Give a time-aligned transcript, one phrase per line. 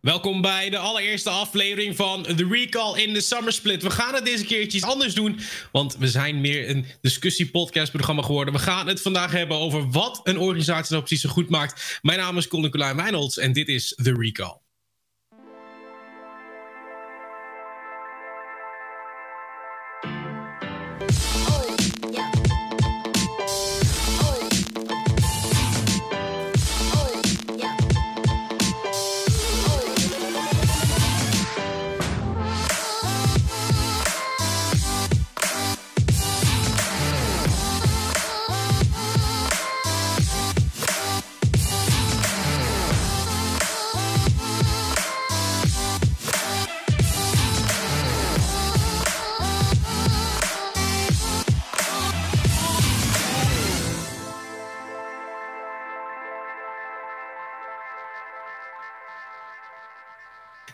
[0.00, 3.82] Welkom bij de allereerste aflevering van The Recall in de Summer Split.
[3.82, 5.40] We gaan het deze keer iets anders doen,
[5.72, 8.54] want we zijn meer een discussiepodcastprogramma geworden.
[8.54, 11.98] We gaan het vandaag hebben over wat een organisatie nou precies zo goed maakt.
[12.02, 14.67] Mijn naam is Colin Colijn Wijnolds en dit is The Recall.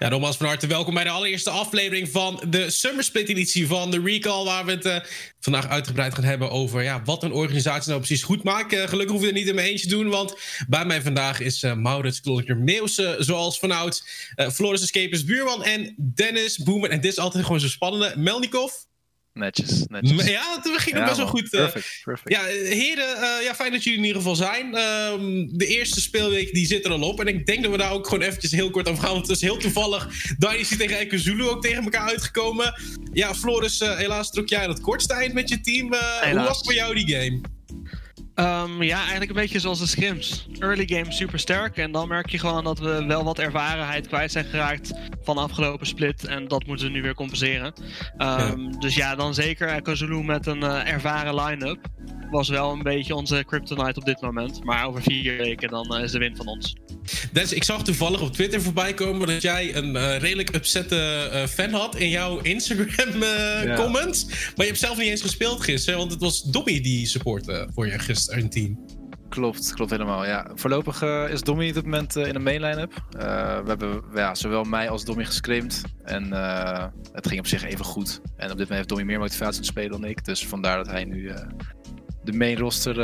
[0.04, 3.91] Ja, nogmaals van harte welkom bij de allereerste aflevering van de Summer Split editie van
[3.91, 4.44] de Recall.
[4.44, 4.97] Waar we het uh,
[5.41, 8.72] vandaag uitgebreid gaan hebben over ja, wat een organisatie nou precies goed maakt.
[8.72, 10.34] Uh, gelukkig hoef je het niet in mijn eentje te doen, want
[10.69, 14.05] bij mij vandaag is uh, Maurits Klonker Meeuwse, zoals vanouds.
[14.52, 16.91] Floris Escapers Buurman en Dennis Boemer.
[16.91, 18.14] En dit is altijd gewoon zo spannende.
[18.16, 18.72] Melnikov.
[19.34, 20.27] Netjes, netjes.
[20.27, 21.50] Ja, het ging ja, best wel goed.
[21.50, 22.30] Perfect, perfect.
[22.30, 24.66] Ja, heren, uh, ja, fijn dat jullie in ieder geval zijn.
[24.66, 27.20] Uh, de eerste speelweek die zit er al op.
[27.20, 29.12] En ik denk dat we daar ook gewoon eventjes heel kort over gaan.
[29.12, 30.08] Want het is heel toevallig.
[30.38, 32.82] Dynasty tegen Eike Zulu ook tegen elkaar uitgekomen.
[33.12, 35.94] Ja, Floris, uh, helaas trok jij dat kortste eind met je team.
[36.30, 37.41] hoe was voor jou die game?
[38.34, 40.46] Um, ja, eigenlijk een beetje zoals de scrims.
[40.58, 41.77] Early game super sterk.
[41.77, 45.42] En dan merk je gewoon dat we wel wat ervarenheid kwijt zijn geraakt van de
[45.42, 46.24] afgelopen split.
[46.24, 47.72] En dat moeten we nu weer compenseren.
[48.18, 48.78] Um, ja.
[48.78, 51.78] Dus ja, dan zeker Echo Zulu met een uh, ervaren line-up.
[52.30, 54.64] Was wel een beetje onze kryptonite op dit moment.
[54.64, 56.74] Maar over vier weken dan uh, is de win van ons.
[57.32, 61.46] Des, ik zag toevallig op Twitter voorbij komen dat jij een uh, redelijk upsette uh,
[61.46, 63.76] fan had in jouw Instagram uh, ja.
[63.76, 64.26] comments.
[64.28, 67.86] Maar je hebt zelf niet eens gespeeld gisteren, want het was Dobby die supportte voor
[67.86, 68.84] je gisteren in team.
[69.28, 70.26] Klopt, klopt helemaal.
[70.26, 70.50] Ja.
[70.54, 72.92] Voorlopig uh, is Dommy op dit moment uh, in de main line-up.
[72.92, 73.20] Uh,
[73.60, 75.82] we hebben ja, zowel mij als Dommy gescreamd.
[76.04, 76.32] En
[77.12, 78.20] het ging op zich even goed.
[78.36, 80.24] En op dit moment heeft Dommy meer motivatie te spelen dan ik.
[80.24, 81.32] Dus vandaar dat hij nu
[82.24, 83.00] de main roster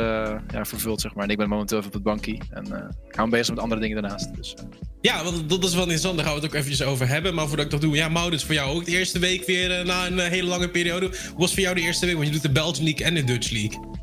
[0.53, 1.23] ja, vervult, zeg maar.
[1.23, 2.41] En ik ben momenteel even op het bankie.
[2.49, 2.65] En
[3.07, 4.35] ik hou me bezig met andere dingen daarnaast.
[4.35, 4.55] Dus,
[5.01, 6.15] ja, want dat is wel interessant.
[6.15, 7.33] Daar gaan we het ook eventjes over hebben.
[7.33, 10.07] Maar voordat ik dat doe, ja, Maurits, voor jou ook de eerste week weer na
[10.07, 11.05] een hele lange periode.
[11.05, 12.15] Hoe was voor jou de eerste week?
[12.15, 14.00] Want je doet de Belgian League en de Dutch League.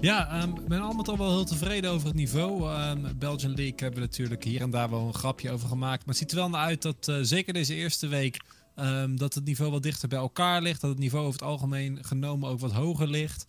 [0.00, 2.80] Ja, ik um, ben allemaal toch wel heel tevreden over het niveau.
[2.80, 5.98] Um, Belgian League hebben we natuurlijk hier en daar wel een grapje over gemaakt.
[5.98, 8.40] Maar het ziet er wel naar uit dat uh, zeker deze eerste week...
[8.76, 10.80] Um, dat het niveau wat dichter bij elkaar ligt.
[10.80, 13.46] Dat het niveau over het algemeen genomen ook wat hoger ligt.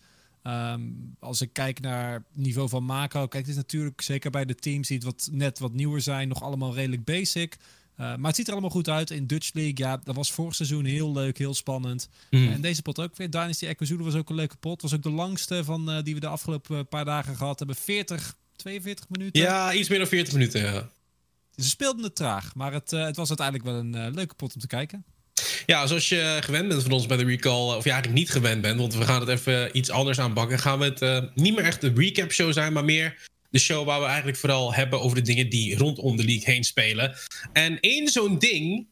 [1.18, 3.26] als ik kijk naar het niveau van Mako...
[3.26, 6.28] Kijk, het is natuurlijk zeker bij de teams die het wat, net wat nieuwer zijn...
[6.28, 7.56] nog allemaal redelijk basic...
[8.02, 9.76] Uh, maar het ziet er allemaal goed uit in Dutch League.
[9.76, 12.08] Ja, dat was vorig seizoen heel leuk, heel spannend.
[12.30, 12.52] Mm.
[12.52, 13.30] En deze pot ook weer.
[13.30, 14.82] Dynasty Echo Zulu was ook een leuke pot.
[14.82, 17.76] Was ook de langste van uh, die we de afgelopen paar dagen gehad hebben.
[17.76, 19.40] 40, 42 minuten.
[19.40, 20.88] Ja, iets meer dan 40 minuten, ja.
[21.56, 24.66] Ze speelden het traag, maar het, het was uiteindelijk wel een leuke pot om te
[24.66, 25.04] kijken.
[25.66, 28.62] Ja, zoals je gewend bent van ons bij de recall, of je eigenlijk niet gewend
[28.62, 30.58] bent, want we gaan het even iets anders aanpakken.
[30.58, 34.00] Gaan we het niet meer echt de recap show zijn, maar meer de show waar
[34.00, 37.16] we eigenlijk vooral hebben over de dingen die rondom de league heen spelen.
[37.52, 38.86] En één zo'n ding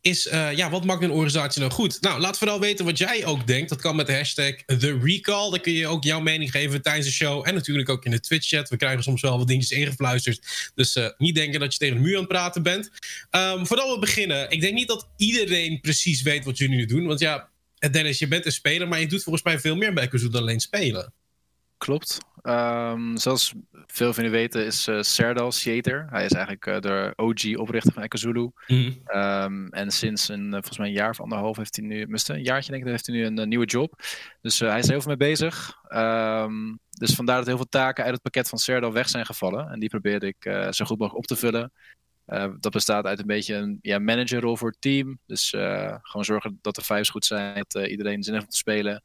[0.00, 2.00] is, uh, ja, wat maakt een organisatie nou goed?
[2.00, 3.68] Nou, laat vooral weten wat jij ook denkt.
[3.68, 5.50] Dat kan met de hashtag TheRecall.
[5.50, 7.48] Dan kun je ook jouw mening geven tijdens de show.
[7.48, 8.68] En natuurlijk ook in de Twitch-chat.
[8.68, 10.70] We krijgen soms wel wat dingetjes ingefluisterd.
[10.74, 12.90] Dus uh, niet denken dat je tegen de muur aan het praten bent.
[13.30, 14.50] Um, voordat we beginnen.
[14.50, 17.06] Ik denk niet dat iedereen precies weet wat jullie nu doen.
[17.06, 17.48] Want ja,
[17.90, 18.88] Dennis, je bent een speler.
[18.88, 21.12] Maar je doet volgens mij veel meer bij Kazoo dan alleen spelen.
[21.78, 22.18] Klopt.
[22.42, 23.54] Um, zoals
[23.86, 26.06] veel van jullie weten is uh, Serdal Shater.
[26.10, 28.50] Hij is eigenlijk uh, de OG-oprichter van Ekazulu.
[28.66, 29.00] Mm.
[29.14, 32.42] Um, en sinds een, uh, volgens mij een jaar of anderhalf heeft hij nu, een
[32.42, 34.02] jaartje denk ik, heeft hij nu een nieuwe job.
[34.40, 35.78] Dus hij is er heel veel mee bezig.
[35.88, 39.70] Um, dus vandaar dat heel veel taken uit het pakket van Serdal weg zijn gevallen.
[39.70, 41.72] En die probeerde ik zo goed mogelijk op te vullen.
[42.60, 45.18] dat bestaat uit een beetje een ja, managerrol voor het team.
[45.26, 45.48] Dus
[46.02, 49.02] gewoon zorgen dat de vijves goed zijn, dat iedereen zin heeft om te spelen.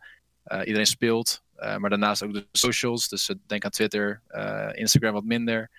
[0.63, 1.43] iedereen speelt.
[1.59, 3.07] Uh, maar daarnaast ook de socials.
[3.07, 5.69] Dus uh, denk aan Twitter, uh, Instagram wat minder.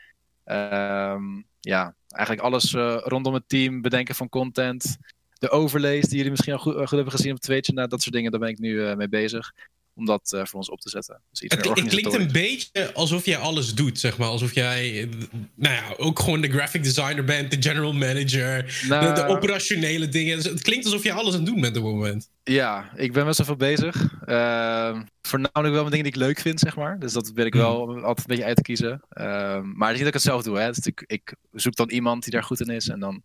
[0.45, 2.73] Um, ja, eigenlijk alles
[3.05, 3.83] rondom het team.
[3.83, 4.97] Bedenken van content.
[5.39, 7.69] De overlays die jullie misschien al goed, hebben gezien op Twitch.
[7.69, 9.53] Nou, dat soort dingen, daar ben ik nu mee bezig.
[9.97, 11.21] Om dat uh, voor ons op te zetten.
[11.31, 14.29] Dus iets het, het klinkt een beetje alsof jij alles doet, zeg maar.
[14.29, 15.09] Alsof jij,
[15.55, 20.37] nou ja, ook gewoon de graphic designer bent, de general manager, nou, de, operationele dingen.
[20.37, 22.31] Dus het klinkt alsof je alles aan het doen bent op het moment.
[22.45, 24.03] Ja, ik ben best wel veel bezig.
[24.27, 26.99] Uh, voornamelijk wel met dingen die ik leuk vind, zeg maar.
[26.99, 28.05] Dus dat ben ik wel hmm.
[28.05, 29.03] altijd een beetje uit te kiezen.
[29.13, 29.25] Uh,
[29.61, 30.73] maar het is niet dat ik het zelf doe, hè.
[30.73, 33.23] Dus ik, ik, zoek dan iemand die daar goed in is en dan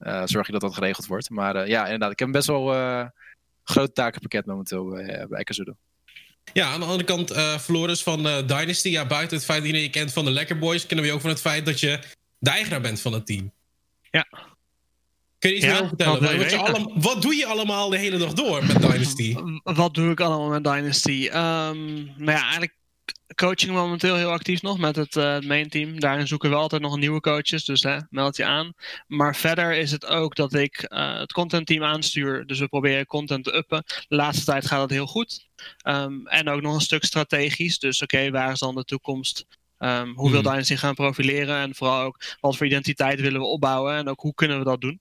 [0.00, 1.30] uh, zorg je dat dat geregeld wordt.
[1.30, 2.74] Maar eh, ja, inderdaad, ik heb best wel
[3.64, 5.44] groot takenpakket momenteel bij, bij.
[6.52, 8.88] Ja, aan de andere kant, uh, Floris van uh, Dynasty.
[8.88, 11.22] Ja, buiten het feit dat je kent van de Lekker Boys, kennen we je ook
[11.22, 11.98] van het feit dat je
[12.38, 13.52] de eigenaar bent van het team.
[14.10, 14.26] Ja.
[15.38, 16.38] Kun je iets meer vertellen?
[16.38, 19.36] Wat, allemaal, wat, doe je allemaal de hele dag door met Dynasty?
[19.62, 21.28] Wat doe ik allemaal met Dynasty?
[21.32, 22.76] Um, nou ja, eigenlijk
[23.34, 26.00] coaching momenteel heel actief nog met het uh, main team.
[26.00, 28.72] Daarin zoeken we altijd nog nieuwe coaches, dus hè, meld je aan.
[29.06, 32.46] Maar verder is het ook dat ik uh, het contentteam aanstuur.
[32.46, 33.82] Dus we proberen content te uppen.
[34.08, 35.46] De laatste tijd gaat het heel goed.
[35.86, 37.78] Um, en ook nog een stuk strategisch.
[37.78, 39.46] Dus oké, waar is dan de toekomst?
[39.78, 40.50] Um, hoe wil hmm.
[40.50, 41.56] Dynasty zich gaan profileren?
[41.56, 43.96] En vooral ook wat voor identiteit willen we opbouwen?
[43.96, 45.00] En ook hoe kunnen we dat doen?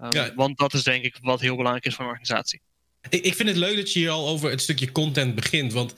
[0.00, 0.34] Um, ja.
[0.34, 2.60] Want dat is denk ik wat heel belangrijk is voor een organisatie.
[3.08, 5.72] Ik, ik vind het leuk dat je hier al over het stukje content begint.
[5.72, 5.94] Want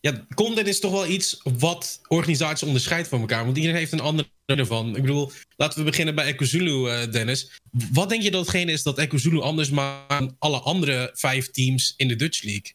[0.00, 3.44] ja, content is toch wel iets wat organisaties onderscheidt van elkaar.
[3.44, 4.96] Want iedereen heeft een andere ervan.
[4.96, 7.60] Ik bedoel, laten we beginnen bij EcoZulu, uh, Dennis.
[7.92, 11.94] Wat denk je dat hetgene is dat EcoZulu anders maakt dan alle andere vijf teams
[11.96, 12.72] in de Dutch League?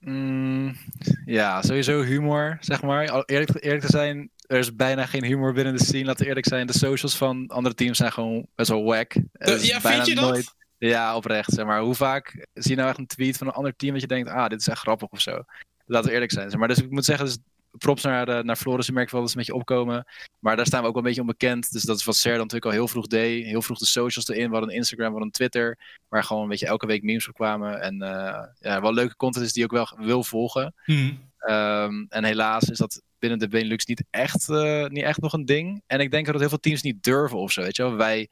[0.00, 0.76] Mm,
[1.24, 3.24] ja, sowieso humor, zeg maar.
[3.24, 6.04] Eerlijk, eerlijk te zijn, er is bijna geen humor binnen de scene.
[6.04, 9.14] Laten we eerlijk zijn, de socials van andere teams zijn gewoon best wel wack.
[9.14, 10.56] Uh, ja, vind je dat?
[10.78, 11.52] Ja, oprecht.
[11.52, 11.80] Zeg maar.
[11.80, 14.28] Hoe vaak zie je nou echt een tweet van een ander team dat je denkt,
[14.28, 15.42] ah, dit is echt grappig of zo.
[15.88, 16.58] Laten we eerlijk zijn.
[16.58, 17.38] Maar dus ik moet zeggen, dus
[17.78, 18.86] props naar, uh, naar Floris.
[18.86, 20.06] Je merkt wel dat ze een beetje opkomen.
[20.38, 21.72] Maar daar staan we ook wel een beetje onbekend.
[21.72, 23.44] Dus dat is wat Ser dan natuurlijk al heel vroeg deed.
[23.44, 24.46] Heel vroeg de socials erin.
[24.46, 25.78] We hadden een Instagram, we hadden een Twitter.
[26.08, 27.80] Waar gewoon een beetje elke week memes op kwamen.
[27.80, 30.74] En uh, ja, wel leuke content is die ook wel wil volgen.
[30.84, 31.26] Hmm.
[31.48, 35.44] Um, en helaas is dat binnen de Benelux niet echt, uh, niet echt nog een
[35.44, 35.82] ding.
[35.86, 37.62] En ik denk dat heel veel teams niet durven of zo.
[37.62, 37.96] Weet je wel?
[37.96, 38.28] Wij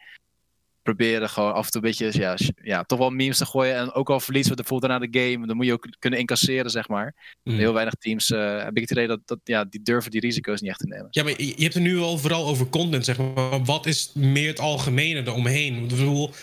[0.87, 3.77] proberen gewoon af en toe een beetje, ja, ja, toch wel memes te gooien.
[3.77, 6.71] En ook al verliezen we bijvoorbeeld daarna de game, dan moet je ook kunnen incasseren,
[6.71, 7.39] zeg maar.
[7.43, 7.57] Mm.
[7.57, 10.61] Heel weinig teams uh, heb ik het idee dat, dat ja, die durven die risico's
[10.61, 11.07] niet echt te nemen.
[11.11, 13.65] Ja, maar je hebt het nu al vooral over content, zeg maar.
[13.65, 15.83] Wat is meer het algemene eromheen?
[15.83, 16.35] Ik bedoel, uh,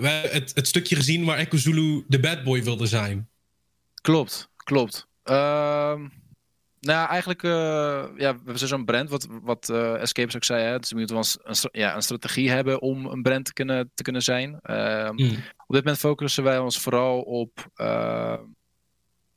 [0.00, 3.28] we hebben het, het stukje gezien waar Echo Zulu de bad boy wilde zijn.
[3.94, 5.06] Klopt, klopt.
[5.24, 6.00] Uh,
[6.80, 7.50] nou, eigenlijk, uh,
[8.16, 10.64] ja, we hebben zo'n brand, wat, wat uh, Escapes ook zei.
[10.64, 10.78] Hè?
[10.78, 14.02] Dus we moeten wel een, ja, een strategie hebben om een brand te kunnen, te
[14.02, 14.60] kunnen zijn.
[14.62, 15.30] Uh, mm.
[15.66, 18.42] Op dit moment focussen wij ons vooral op, ehm,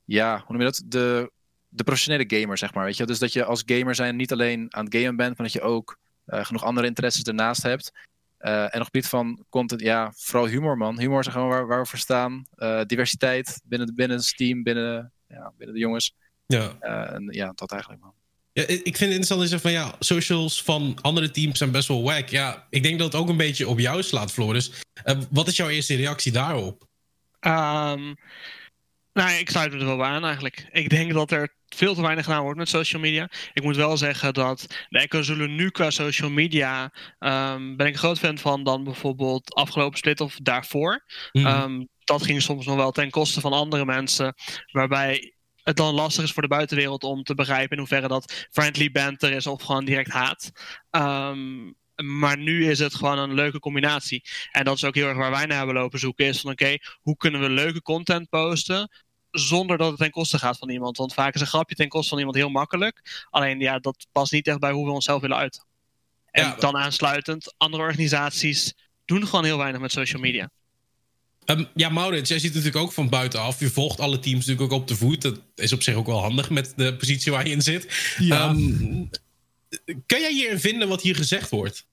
[0.04, 0.82] ja, hoe noem je dat?
[0.86, 1.30] De,
[1.68, 2.84] de professionele gamer, zeg maar.
[2.84, 3.06] Weet je?
[3.06, 5.62] Dus dat je als gamer zijn niet alleen aan het gamen bent, maar dat je
[5.62, 7.90] ook eh, genoeg andere interesses ernaast hebt.
[8.38, 10.98] en op het gebied van content, ja, vooral humor, man.
[10.98, 12.46] Humor is gewoon waar, waar we voor staan.
[12.86, 16.14] diversiteit binnen, binnen het team, binnen, ja, binnen de jongens.
[16.52, 16.76] Ja.
[16.80, 18.12] Uh, en ja, dat eigenlijk man.
[18.52, 22.02] Ja, ik vind het interessant is van ja, socials van andere teams zijn best wel
[22.02, 22.28] wack.
[22.28, 24.70] Ja, ik denk dat het ook een beetje op jou slaat, Floris.
[25.04, 26.86] Uh, wat is jouw eerste reactie daarop?
[27.40, 28.16] Um,
[29.12, 30.68] nou, ik sluit me er wel aan eigenlijk.
[30.72, 33.30] Ik denk dat er veel te weinig gedaan wordt met social media.
[33.52, 37.92] Ik moet wel zeggen dat de Echo Zulu nu qua social media um, ben ik
[37.92, 41.04] een groot fan van dan bijvoorbeeld afgelopen split of daarvoor.
[41.32, 41.46] Mm.
[41.46, 44.34] Um, dat ging soms nog wel ten koste van andere mensen,
[44.72, 48.90] waarbij het dan lastig is voor de buitenwereld om te begrijpen in hoeverre dat friendly
[48.90, 50.50] banter is of gewoon direct haat.
[50.90, 54.24] Um, maar nu is het gewoon een leuke combinatie.
[54.50, 56.26] En dat is ook heel erg waar wij naar hebben lopen zoeken.
[56.26, 58.90] Is van oké, hoe kunnen we leuke content posten
[59.30, 60.96] zonder dat het ten koste gaat van iemand.
[60.96, 63.26] Want vaak is een grapje ten koste van iemand heel makkelijk.
[63.30, 65.66] Alleen ja, dat past niet echt bij hoe we onszelf willen uiten.
[66.30, 68.74] En dan aansluitend, andere organisaties
[69.04, 70.50] doen gewoon heel weinig met social media.
[71.46, 73.60] Um, ja, Maurits, jij ziet het natuurlijk ook van buitenaf.
[73.60, 75.22] Je volgt alle teams natuurlijk ook op de voet.
[75.22, 78.14] Dat is op zich ook wel handig met de positie waar je in zit.
[78.18, 78.50] Ja.
[78.50, 79.10] Um,
[80.06, 81.86] kan jij hierin vinden wat hier gezegd wordt?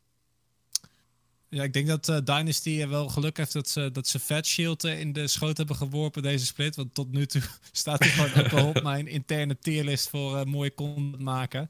[1.49, 4.85] Ja, ik denk dat uh, Dynasty wel geluk heeft dat ze, dat ze Fat Shield
[4.85, 6.75] uh, in de schoot hebben geworpen deze split.
[6.75, 7.41] Want tot nu toe
[7.71, 11.69] staat hij gewoon op mijn interne tierlist voor uh, mooie content maken.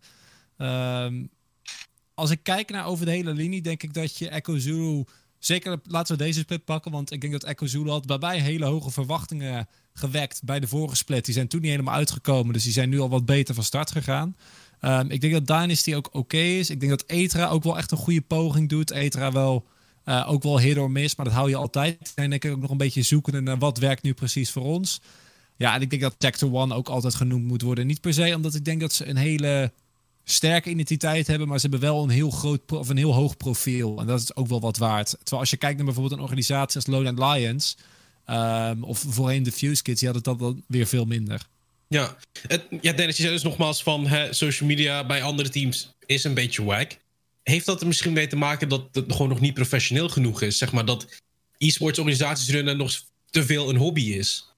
[0.58, 1.30] Um,
[2.14, 5.04] als ik kijk naar over de hele linie, denk ik dat je Echo Zulu
[5.40, 8.66] Zeker laten we deze split pakken, want ik denk dat Echo Zulu had bij hele
[8.66, 11.26] hoge verwachtingen gewekt bij de vorige split.
[11.26, 13.92] Die zijn toen niet helemaal uitgekomen, dus die zijn nu al wat beter van start
[13.92, 14.36] gegaan.
[14.82, 16.70] Um, ik denk dat Dynasty ook oké is.
[16.70, 18.92] Ik denk dat Etra ook wel echt een goede poging doet.
[18.92, 19.66] Etra wel
[20.06, 22.12] uh, ook wel hit or maar dat hou je altijd.
[22.16, 25.02] En ik ook nog een beetje zoeken naar wat werkt nu precies voor ons.
[25.56, 27.88] Ja, en ik denk dat Tactor One ook altijd genoemd moet worden.
[27.88, 29.72] Niet per se omdat ik denk dat ze een hele
[30.32, 34.00] sterke identiteit hebben, maar ze hebben wel een heel groot of een heel hoog profiel.
[34.00, 35.10] En dat is ook wel wat waard.
[35.10, 37.78] Terwijl als je kijkt naar bijvoorbeeld een organisatie als Lowland Lions,
[38.32, 41.48] Um, of voorheen de Fuse Kids, die hadden dat dan weer veel minder.
[41.88, 42.18] Ja,
[42.48, 46.24] het, ja Dennis, je zei dus nogmaals van hè, social media bij andere teams is
[46.24, 46.98] een beetje wack.
[47.44, 50.58] Heeft dat er misschien mee te maken dat het gewoon nog niet professioneel genoeg is?
[50.58, 51.08] Zeg maar dat
[51.58, 54.49] e-sports organisaties runnen nog te veel een hobby is?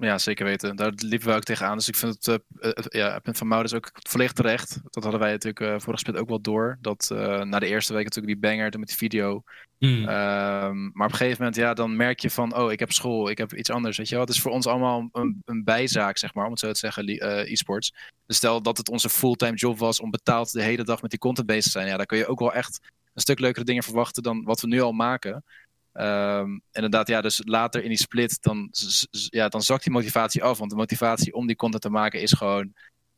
[0.00, 0.76] Ja, zeker weten.
[0.76, 1.76] Daar liepen we ook tegenaan.
[1.76, 4.78] Dus ik vind het, uh, ja, het punt van Maurits ook volledig terecht.
[4.90, 6.78] Dat hadden wij natuurlijk uh, vorige split ook wel door.
[6.80, 9.42] Dat uh, na de eerste week natuurlijk die banger met die video.
[9.78, 9.90] Mm.
[9.90, 13.30] Um, maar op een gegeven moment, ja, dan merk je van, oh, ik heb school,
[13.30, 13.96] ik heb iets anders.
[13.96, 14.24] Weet je wel?
[14.24, 17.04] Het is voor ons allemaal een, een bijzaak, zeg maar, om het zo te zeggen,
[17.52, 17.92] e-sports.
[18.26, 21.20] Dus stel dat het onze fulltime job was om betaald de hele dag met die
[21.20, 21.86] content bezig te zijn.
[21.86, 22.80] Ja, dan kun je ook wel echt
[23.14, 25.44] een stuk leukere dingen verwachten dan wat we nu al maken.
[25.92, 28.70] Um, inderdaad, ja, dus later in die split, dan,
[29.10, 30.58] ja, dan zakt die motivatie af.
[30.58, 32.72] Want de motivatie om die content te maken is gewoon,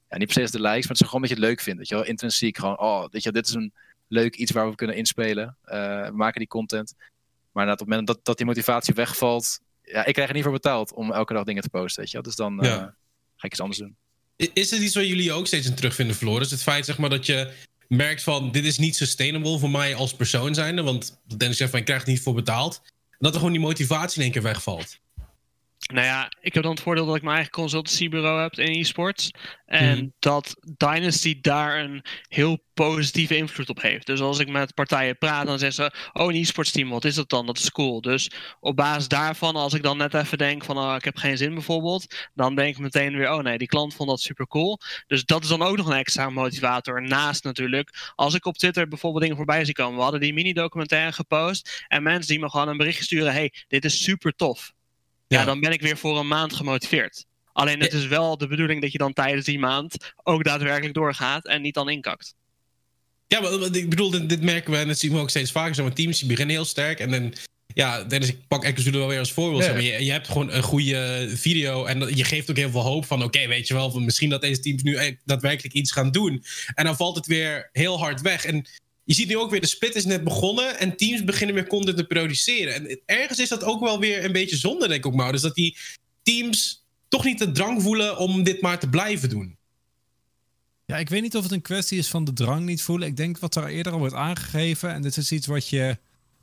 [0.08, 1.78] ja, niet precies de likes, maar het is gewoon dat je het leuk vindt.
[1.78, 3.72] Weet je wel, intrinsiek gewoon, oh, weet je, dit is een
[4.08, 5.56] leuk iets waar we kunnen inspelen.
[5.64, 6.94] Uh, we maken die content.
[7.52, 10.52] Maar op het moment dat, dat die motivatie wegvalt, ja, ik krijg er niet voor
[10.52, 12.26] betaald om elke dag dingen te posten, weet je wel.
[12.26, 12.94] Dus dan uh, ga
[13.36, 13.96] ik iets anders doen.
[14.36, 16.50] Is het iets waar jullie ook steeds in terugvinden, Floris?
[16.50, 17.52] Het feit zeg maar, dat je
[17.96, 20.82] merkt van dit is niet sustainable voor mij als persoon zijnde.
[20.82, 22.82] Want Dennis zegt van ik krijg niet voor betaald.
[23.18, 24.98] Dat er gewoon die motivatie in één keer wegvalt.
[25.82, 29.30] Nou ja, ik heb dan het voordeel dat ik mijn eigen consultancybureau heb in e-sports.
[29.66, 30.06] En mhm.
[30.18, 34.06] dat Dynasty daar een heel positieve invloed op heeft.
[34.06, 37.14] Dus als ik met partijen praat, dan zeggen ze: Oh, een e-sports team, wat is
[37.14, 37.46] dat dan?
[37.46, 38.00] Dat is cool.
[38.00, 41.36] Dus op basis daarvan, als ik dan net even denk: van oh, ik heb geen
[41.36, 44.80] zin bijvoorbeeld, dan denk ik meteen weer: Oh nee, die klant vond dat super cool.
[45.06, 47.02] Dus dat is dan ook nog een extra motivator.
[47.02, 49.96] Naast natuurlijk, als ik op Twitter bijvoorbeeld dingen voorbij zie komen.
[49.96, 51.84] We hadden die mini-documentaire gepost.
[51.88, 54.72] En mensen die me gewoon een bericht sturen: Hey, dit is super tof
[55.32, 57.24] ja, dan ben ik weer voor een maand gemotiveerd.
[57.52, 61.46] Alleen het is wel de bedoeling dat je dan tijdens die maand ook daadwerkelijk doorgaat
[61.46, 62.34] en niet dan inkakt.
[63.26, 65.74] Ja, maar ik bedoel, dit, merken we en dat zien we ook steeds vaker.
[65.74, 67.34] Zo, teams die beginnen heel sterk en dan
[67.74, 69.64] ja, Dennis, ik pak Eccleston wel weer als voorbeeld.
[69.64, 69.76] Ja.
[69.76, 73.22] Je, je, hebt gewoon een goede video en je geeft ook heel veel hoop van...
[73.22, 76.44] oké, weet je wel, misschien dat deze teams nu e- daadwerkelijk iets gaan doen.
[76.74, 78.44] En dan valt het weer heel hard weg.
[78.44, 78.66] En
[79.04, 81.96] je ziet nu ook weer, de split is net begonnen en teams beginnen weer content
[81.96, 82.74] te produceren.
[82.74, 85.32] En ergens is dat ook wel weer een beetje zonde, denk ik ook maar.
[85.32, 85.76] Dus dat die
[86.22, 89.56] teams toch niet de drang voelen om dit maar te blijven doen.
[90.86, 93.08] Ja, ik weet niet of het een kwestie is van de drang niet voelen.
[93.08, 95.96] Ik denk wat er eerder al wordt aangegeven, en dit is iets wat je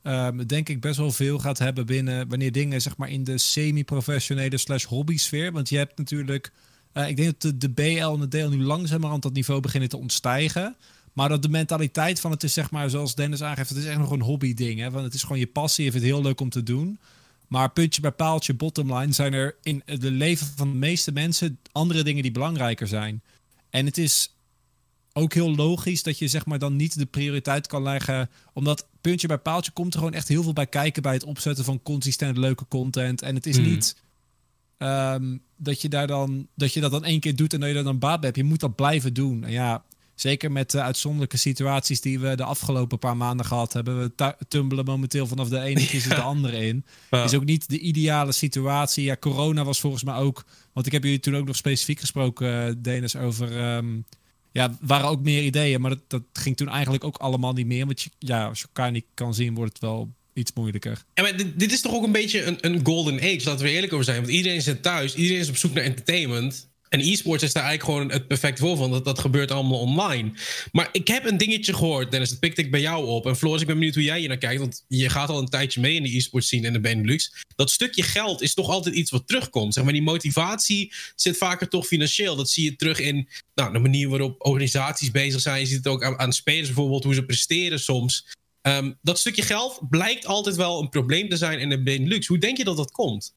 [0.03, 3.37] um, denk ik best wel veel gaat hebben binnen wanneer dingen zeg maar in de
[3.37, 5.51] semi-professionele slash hobby sfeer.
[5.51, 6.51] Want je hebt natuurlijk,
[6.93, 9.89] uh, ik denk dat de, de BL en de DL nu langzamerhand dat niveau beginnen
[9.89, 10.75] te ontstijgen.
[11.13, 13.97] Maar dat de mentaliteit van het is, zeg maar, zoals Dennis aangeeft, het is echt
[13.97, 14.79] nog een hobby ding.
[14.79, 14.91] Hè?
[14.91, 16.99] Want het is gewoon je passie, je vindt het heel leuk om te doen.
[17.47, 22.03] Maar puntje bij paaltje, bottomline, zijn er in het leven van de meeste mensen andere
[22.03, 23.21] dingen die belangrijker zijn.
[23.69, 24.33] En het is
[25.13, 28.29] ook heel logisch dat je zeg maar dan niet de prioriteit kan leggen.
[28.53, 31.65] Omdat puntje bij paaltje komt er gewoon echt heel veel bij kijken bij het opzetten
[31.65, 33.21] van consistent leuke content.
[33.21, 33.65] En het is hmm.
[33.65, 33.95] niet
[34.77, 37.75] ehm, dat je daar dan dat je dat dan één keer doet en dat je
[37.75, 38.41] er dan baat bij hebt.
[38.41, 39.43] Je moet dat blijven doen.
[39.43, 39.83] En ja,
[40.19, 44.13] Zeker met de uitzonderlijke situaties die we de afgelopen paar maanden gehad hebben.
[44.15, 46.15] We tumbelen momenteel vanaf de ene ja.
[46.15, 46.85] de andere in.
[47.09, 49.03] Is ook niet de ideale situatie.
[49.03, 50.45] Ja, corona was volgens mij ook.
[50.73, 53.75] Want ik heb jullie toen ook nog specifiek gesproken, uh, Denis, over.
[53.75, 54.05] Um,
[54.51, 57.85] ja, waren ook meer ideeën, maar dat, dat ging toen eigenlijk ook allemaal niet meer.
[57.85, 61.03] Want je, ja, als je elkaar niet kan zien, wordt het wel iets moeilijker.
[61.13, 63.71] Ja, maar dit, dit is toch ook een beetje een, een golden age, laten we
[63.71, 64.21] eerlijk over zijn.
[64.21, 66.67] Want iedereen zit thuis, iedereen is op zoek naar entertainment.
[66.89, 68.91] En e-sports is daar eigenlijk gewoon het perfect voor van.
[68.91, 70.31] Dat, dat gebeurt allemaal online.
[70.72, 72.29] Maar ik heb een dingetje gehoord, Dennis.
[72.29, 73.25] Dat pikte ik bij jou op.
[73.25, 74.60] En Floris, ik ben benieuwd hoe jij hier naar kijkt.
[74.60, 77.43] Want je gaat al een tijdje mee in de e-sports scene in de Benelux.
[77.55, 79.74] Dat stukje geld is toch altijd iets wat terugkomt.
[79.74, 82.36] Zeg maar, die motivatie zit vaker toch financieel.
[82.36, 85.60] Dat zie je terug in nou, de manier waarop organisaties bezig zijn.
[85.60, 88.25] Je ziet het ook aan, aan spelers bijvoorbeeld, hoe ze presteren soms.
[88.62, 92.27] Um, dat stukje geld blijkt altijd wel een probleem te zijn in de Benelux.
[92.27, 93.34] Hoe denk je dat dat komt?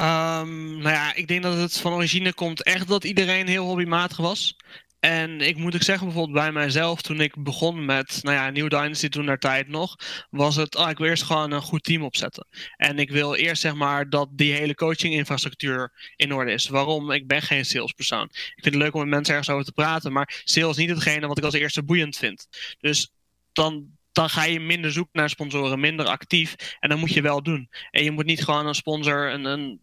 [0.00, 4.16] Um, nou ja, ik denk dat het van origine komt echt dat iedereen heel hobbymatig
[4.16, 4.56] was.
[5.00, 8.68] En ik moet ook zeggen, bijvoorbeeld bij mijzelf, toen ik begon met, nou ja, New
[8.68, 9.96] Dynasty toen naar tijd nog,
[10.30, 12.46] was het, oh, ik wil eerst gewoon een goed team opzetten.
[12.76, 16.68] En ik wil eerst zeg maar dat die hele coaching-infrastructuur in orde is.
[16.68, 17.10] Waarom?
[17.10, 18.28] Ik ben geen salespersoon.
[18.30, 20.94] Ik vind het leuk om met mensen ergens over te praten, maar sales is niet
[20.94, 22.48] hetgene wat ik als eerste boeiend vind.
[22.80, 23.12] Dus
[23.52, 26.76] dan dan ga je minder zoeken naar sponsoren, minder actief.
[26.80, 27.68] En dan moet je wel doen.
[27.90, 29.80] En je moet niet gewoon een sponsor een, een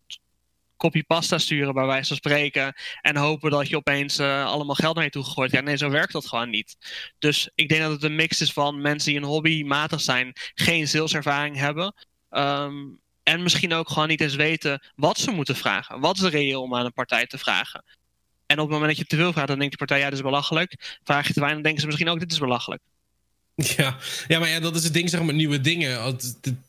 [0.78, 2.76] kopie pasta sturen, bij wijze van spreken.
[3.02, 5.90] En hopen dat je opeens uh, allemaal geld naar je toe gegooid Ja, nee, zo
[5.90, 6.78] werkt dat gewoon niet.
[7.20, 10.88] Dus ik denk dat het een mix is van mensen die een hobbymatig zijn, geen
[10.88, 11.94] saleservaring hebben.
[12.30, 16.00] Um, en misschien ook gewoon niet eens weten wat ze moeten vragen.
[16.00, 17.84] Wat is reëel om aan een partij te vragen?
[18.46, 20.14] En op het moment dat je te veel vraagt, dan denkt de partij, ja, dit
[20.14, 21.00] is belachelijk.
[21.04, 22.82] Vraag je te weinig, dan denken ze misschien ook, dit is belachelijk.
[23.64, 23.98] Ja,
[24.28, 26.18] ja maar ja, dat is het ding zeg maar, nieuwe dingen.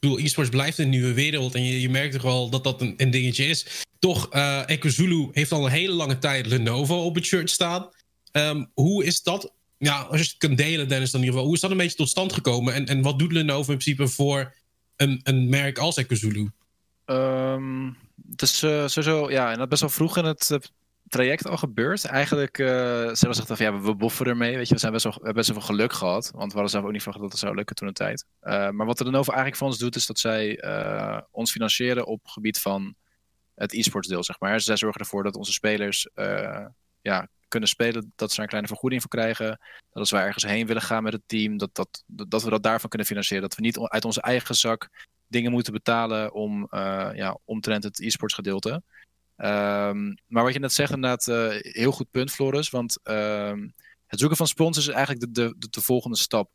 [0.01, 3.11] E-sports blijft een nieuwe wereld en je, je merkt toch wel dat dat een, een
[3.11, 3.67] dingetje is.
[3.99, 4.63] Toch, uh,
[5.33, 7.89] heeft al een hele lange tijd Lenovo op het shirt staan.
[8.33, 11.45] Um, hoe is dat, ja, als je het kunt delen Dennis dan in ieder geval,
[11.45, 12.75] hoe is dat een beetje tot stand gekomen?
[12.75, 14.55] En, en wat doet Lenovo in principe voor
[14.97, 16.51] een, een merk als Ecozulu?
[17.07, 17.97] Um,
[18.31, 20.59] het is uh, sowieso, ja, en dat best wel vroeg in het uh,
[21.09, 22.05] traject al gebeurd.
[22.05, 22.69] Eigenlijk, uh,
[23.09, 24.57] ze zeggen van ja, we boffen ermee.
[24.57, 26.31] Weet je, we zijn best wel, we hebben best wel veel geluk gehad.
[26.31, 28.25] Want we hadden zelf ook niet verwacht dat het zou lukken toen een tijd.
[28.41, 30.63] maar wat de Lenovo eigenlijk voor ons doet, is dat zij
[31.31, 32.95] ons financieren op het gebied van
[33.55, 34.61] het e-sports deel, zeg maar.
[34.61, 36.09] Zij zorgen ervoor dat onze spelers
[37.01, 39.49] ja, kunnen spelen, dat ze er een kleine vergoeding voor krijgen.
[39.49, 39.59] Dat
[39.93, 42.89] als wij ergens heen willen gaan met het team, dat, dat, dat we dat daarvan
[42.89, 43.49] kunnen financieren.
[43.49, 44.89] Dat we niet uit onze eigen zak
[45.27, 46.67] dingen moeten betalen om,
[47.15, 48.83] ja, omtrent het e-sports gedeelte.
[49.39, 52.71] Um, maar wat je net zegt, inderdaad, uh, heel goed punt, Floris.
[52.71, 53.75] Want um,
[54.07, 56.51] het zoeken van sponsors is eigenlijk de, de, de, volgende stap.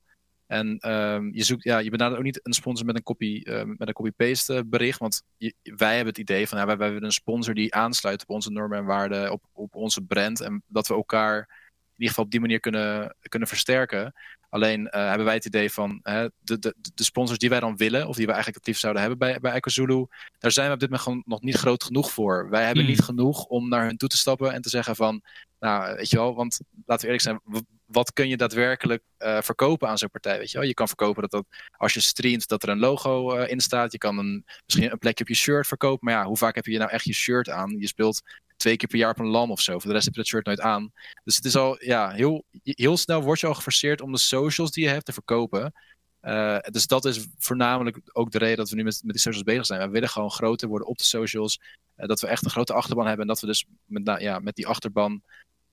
[0.48, 3.64] En um, je, zoekt, ja, je benadert ook niet een sponsor met een copy, uh,
[3.64, 5.00] met een copy-paste bericht.
[5.00, 5.24] Want
[5.64, 8.52] wij hebben het idee van ja, wij, wij willen een sponsor die aansluit op onze
[8.52, 10.42] normen en waarden, op, op onze brand.
[10.42, 14.14] En dat we elkaar in ieder geval op die manier kunnen, kunnen versterken.
[14.54, 18.08] Alleen uh, hebben wij het idee van de, de, de sponsors die wij dan willen,
[18.08, 20.06] of die we eigenlijk het liefst zouden hebben bij, bij EcoZulu,
[20.40, 22.50] daar zijn we op dit moment gewoon nog niet groot genoeg voor.
[22.50, 22.92] Wij hebben hmm.
[22.92, 25.22] niet genoeg om naar hun toe te stappen en te zeggen van,
[25.64, 29.88] nou, weet je wel, want laten we eerlijk zijn, wat kun je daadwerkelijk uh, verkopen
[29.88, 30.38] aan zo'n partij?
[30.38, 30.68] Weet je, wel?
[30.68, 31.46] je kan verkopen dat, dat
[31.78, 33.92] als je streamt, dat er een logo uh, in staat.
[33.92, 36.06] Je kan een, misschien een plekje op je shirt verkopen.
[36.06, 37.76] Maar ja, hoe vaak heb je nou echt je shirt aan?
[37.80, 38.22] Je speelt
[38.58, 39.80] twee keer per jaar op een LAN of zo.
[39.80, 40.92] Voor de rest heb je dat shirt nooit aan.
[41.24, 44.72] Dus het is al, ja, heel, heel snel word je al geforceerd om de socials
[44.72, 45.74] die je hebt te verkopen.
[46.22, 49.44] Uh, dus dat is voornamelijk ook de reden dat we nu met, met die socials
[49.44, 49.80] bezig zijn.
[49.80, 51.60] We willen gewoon groter worden op de socials.
[51.96, 53.22] Dat we echt een grote achterban hebben.
[53.22, 55.22] En dat we dus met, ja, met die achterban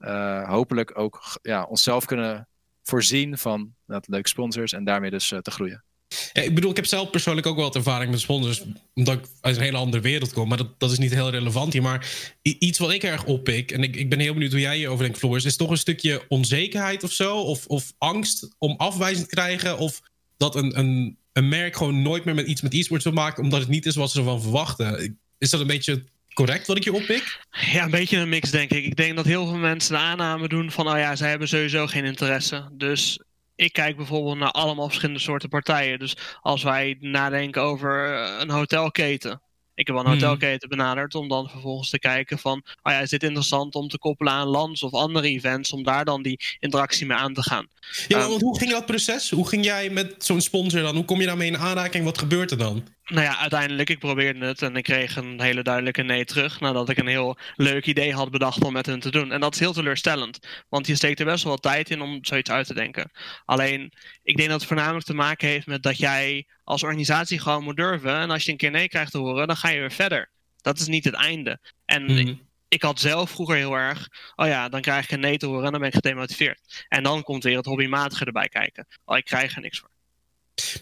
[0.01, 2.49] uh, hopelijk ook ja, onszelf kunnen
[2.83, 4.73] voorzien van dat leuke sponsors.
[4.73, 5.85] En daarmee dus te groeien.
[6.33, 8.65] Ik bedoel, ik heb zelf persoonlijk ook wel wat ervaring met sponsors.
[8.95, 10.49] Omdat ik uit een hele andere wereld kom.
[10.49, 11.83] Maar dat, dat is niet heel relevant hier.
[11.83, 12.11] Maar
[12.43, 13.71] iets wat ik erg oppik.
[13.71, 15.45] En ik, ik ben heel benieuwd hoe jij hierover denkt, Floris.
[15.45, 17.37] Is toch een stukje onzekerheid of zo?
[17.41, 19.79] Of, of angst om afwijzing te krijgen?
[19.79, 20.01] Of
[20.37, 23.43] dat een, een, een merk gewoon nooit meer met iets met e-sports wil maken.
[23.43, 25.19] Omdat het niet is wat ze ervan verwachten.
[25.39, 26.05] Is dat een beetje
[26.41, 27.39] correct wat ik je oppik?
[27.73, 28.85] Ja, een beetje een mix, denk ik.
[28.85, 31.87] Ik denk dat heel veel mensen de aanname doen van, oh ja, zij hebben sowieso
[31.87, 32.69] geen interesse.
[32.73, 33.21] Dus
[33.55, 35.99] ik kijk bijvoorbeeld naar allemaal verschillende soorten partijen.
[35.99, 39.43] Dus als wij nadenken over eh, een hotelketen.
[39.75, 40.21] Ik heb wel een hmm.
[40.21, 43.99] hotelketen benaderd om dan vervolgens te kijken van, oh ja, is dit interessant om te
[43.99, 47.69] koppelen aan lands of andere events, om daar dan die interactie mee aan te gaan.
[48.09, 49.31] Ja, um, want hoe ging dat proces?
[49.31, 50.95] Hoe ging jij met zo'n sponsor dan?
[50.95, 52.05] Hoe kom je daarmee in aanraking?
[52.05, 52.85] Wat gebeurt er dan?
[53.11, 56.61] Nou ja, uiteindelijk, ik probeerde het en ik kreeg een hele duidelijke nee terug.
[56.61, 59.33] Nadat ik een heel leuk idee had bedacht om met hen te doen.
[59.33, 62.19] En dat is heel teleurstellend, want je steekt er best wel wat tijd in om
[62.25, 63.11] zoiets uit te denken.
[63.45, 63.93] Alleen,
[64.23, 67.77] ik denk dat het voornamelijk te maken heeft met dat jij als organisatie gewoon moet
[67.77, 68.15] durven.
[68.15, 70.31] En als je een keer nee krijgt te horen, dan ga je weer verder.
[70.61, 71.61] Dat is niet het einde.
[71.85, 72.35] En mhm.
[72.69, 75.65] ik had zelf vroeger heel erg, oh ja, dan krijg ik een nee te horen
[75.65, 76.87] en dan ben ik gedemotiveerd.
[76.89, 78.87] En dan komt weer het hobbymatige erbij kijken.
[79.05, 79.90] Oh, ik krijg er niks voor.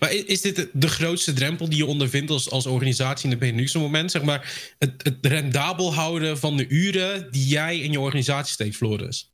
[0.01, 3.75] Maar is dit de grootste drempel die je ondervindt als, als organisatie in de Benelux
[3.75, 4.11] moment?
[4.11, 8.77] Zeg maar het, het rendabel houden van de uren die jij in je organisatie steekt,
[8.77, 9.31] Floris?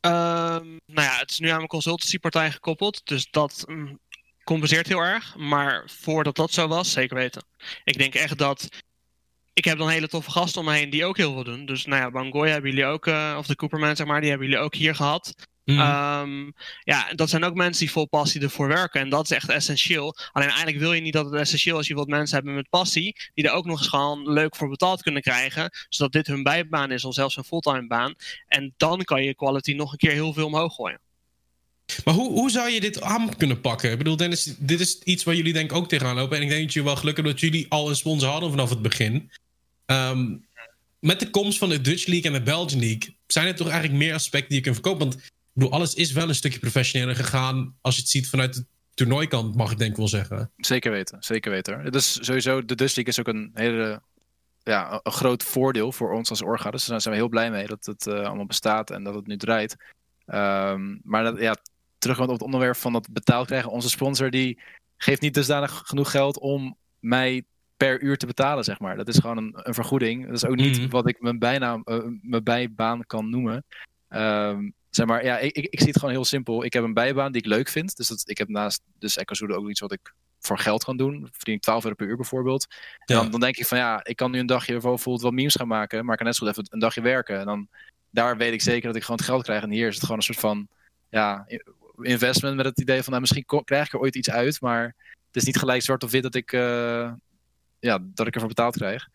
[0.00, 0.10] Um,
[0.86, 3.00] nou ja, het is nu aan mijn consultancypartij gekoppeld.
[3.04, 3.98] Dus dat mm,
[4.44, 5.36] compenseert heel erg.
[5.36, 7.44] Maar voordat dat zo was, zeker weten.
[7.84, 8.68] Ik denk echt dat
[9.54, 11.66] ik heb dan hele toffe gasten om me heen die ook heel veel doen.
[11.66, 14.48] Dus nou ja, Bangoy hebben jullie ook, uh, of de Cooperman zeg maar, die hebben
[14.48, 15.34] jullie ook hier gehad.
[15.64, 15.78] Mm.
[15.78, 19.00] Um, ja, dat zijn ook mensen die vol passie ervoor werken.
[19.00, 20.16] En dat is echt essentieel.
[20.32, 21.86] Alleen eigenlijk wil je niet dat het essentieel is.
[21.86, 23.16] Je wilt mensen hebben met passie.
[23.34, 25.70] Die er ook nog eens gewoon leuk voor betaald kunnen krijgen.
[25.88, 27.04] Zodat dit hun bijbaan is.
[27.04, 28.14] Of zelfs een fulltime baan.
[28.46, 31.00] En dan kan je quality nog een keer heel veel omhoog gooien.
[32.04, 33.90] Maar hoe, hoe zou je dit aan kunnen pakken?
[33.90, 36.36] Ik bedoel, Dennis, dit is iets waar jullie denk ik ook tegenaan lopen.
[36.36, 38.82] En ik denk dat je wel gelukkig dat jullie al een sponsor hadden vanaf het
[38.82, 39.30] begin.
[39.86, 40.46] Um,
[40.98, 43.98] met de komst van de Dutch League en de Belgian League zijn er toch eigenlijk
[43.98, 45.08] meer aspecten die je kunt verkopen.
[45.08, 48.64] Want bedoel, alles is wel een stukje professioneler gegaan als je het ziet vanuit de
[48.94, 50.50] toernooikant, mag ik denk wel zeggen.
[50.56, 51.92] Zeker weten, zeker weten.
[51.92, 54.02] Dus sowieso, de Dutch League is ook een hele
[54.62, 56.70] ja, een groot voordeel voor ons als orga.
[56.70, 59.26] Dus daar zijn we heel blij mee dat het uh, allemaal bestaat en dat het
[59.26, 59.76] nu draait.
[60.26, 61.56] Um, maar dat, ja,
[61.98, 63.70] terug op het onderwerp van dat betaald krijgen.
[63.70, 64.58] Onze sponsor die
[64.96, 67.42] geeft niet dusdanig genoeg geld om mij
[67.76, 68.96] per uur te betalen, zeg maar.
[68.96, 70.26] Dat is gewoon een, een vergoeding.
[70.26, 70.90] Dat is ook niet mm.
[70.90, 73.64] wat ik mijn, bijnaam, uh, mijn bijbaan kan noemen.
[74.08, 76.64] Um, Zeg maar, ja, ik, ik, zie het gewoon heel simpel.
[76.64, 77.96] Ik heb een bijbaan die ik leuk vind.
[77.96, 81.28] Dus dat, ik heb naast dus Ecozoode ook iets wat ik voor geld kan doen.
[81.32, 82.66] Verdien ik 12 euro per uur bijvoorbeeld.
[82.98, 85.54] En dan, dan, denk ik van ja, ik kan nu een dagje bijvoorbeeld wat memes
[85.54, 86.04] gaan maken.
[86.04, 87.38] Maar ik kan net zo even een dagje werken.
[87.38, 87.68] En dan
[88.10, 89.62] daar weet ik zeker dat ik gewoon het geld krijg.
[89.62, 90.68] En hier is het gewoon een soort van
[91.08, 91.46] ja,
[92.00, 94.84] investment met het idee van nou, misschien krijg ik er ooit iets uit, maar
[95.26, 96.52] het is niet gelijk zwart of wit dat ik,
[97.78, 99.08] ja, dat ik ervoor betaald krijg.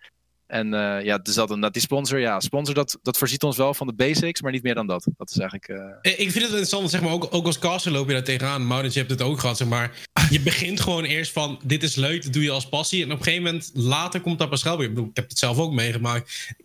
[0.47, 3.73] En uh, ja, dus dat, dat die sponsor, ja, sponsor dat, dat voorziet ons wel
[3.73, 5.07] van de basics, maar niet meer dan dat.
[5.17, 5.67] Dat is eigenlijk.
[5.69, 6.11] Uh...
[6.11, 8.67] Ik vind het interessant, zeg maar, ook, ook als caster loop je daar tegenaan.
[8.67, 10.07] Maurits, je hebt het ook gehad, zeg maar.
[10.29, 13.03] Je begint gewoon eerst van: dit is leuk, dat doe je als passie.
[13.03, 14.87] En op een gegeven moment, later komt dat pas wel weer.
[14.87, 16.55] Ik, bedoel, ik heb het zelf ook meegemaakt.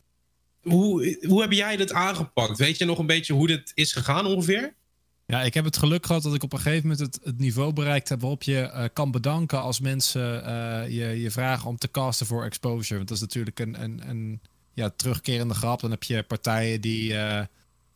[0.62, 2.58] Hoe, hoe heb jij dit aangepakt?
[2.58, 4.74] Weet je nog een beetje hoe dit is gegaan ongeveer?
[5.32, 7.72] Ja, ik heb het geluk gehad dat ik op een gegeven moment het, het niveau
[7.72, 11.90] bereikt heb waarop je uh, kan bedanken als mensen uh, je, je vragen om te
[11.90, 12.96] casten voor exposure.
[12.96, 14.40] Want dat is natuurlijk een, een, een
[14.72, 15.80] ja, terugkerende grap.
[15.80, 17.40] Dan heb je partijen die uh,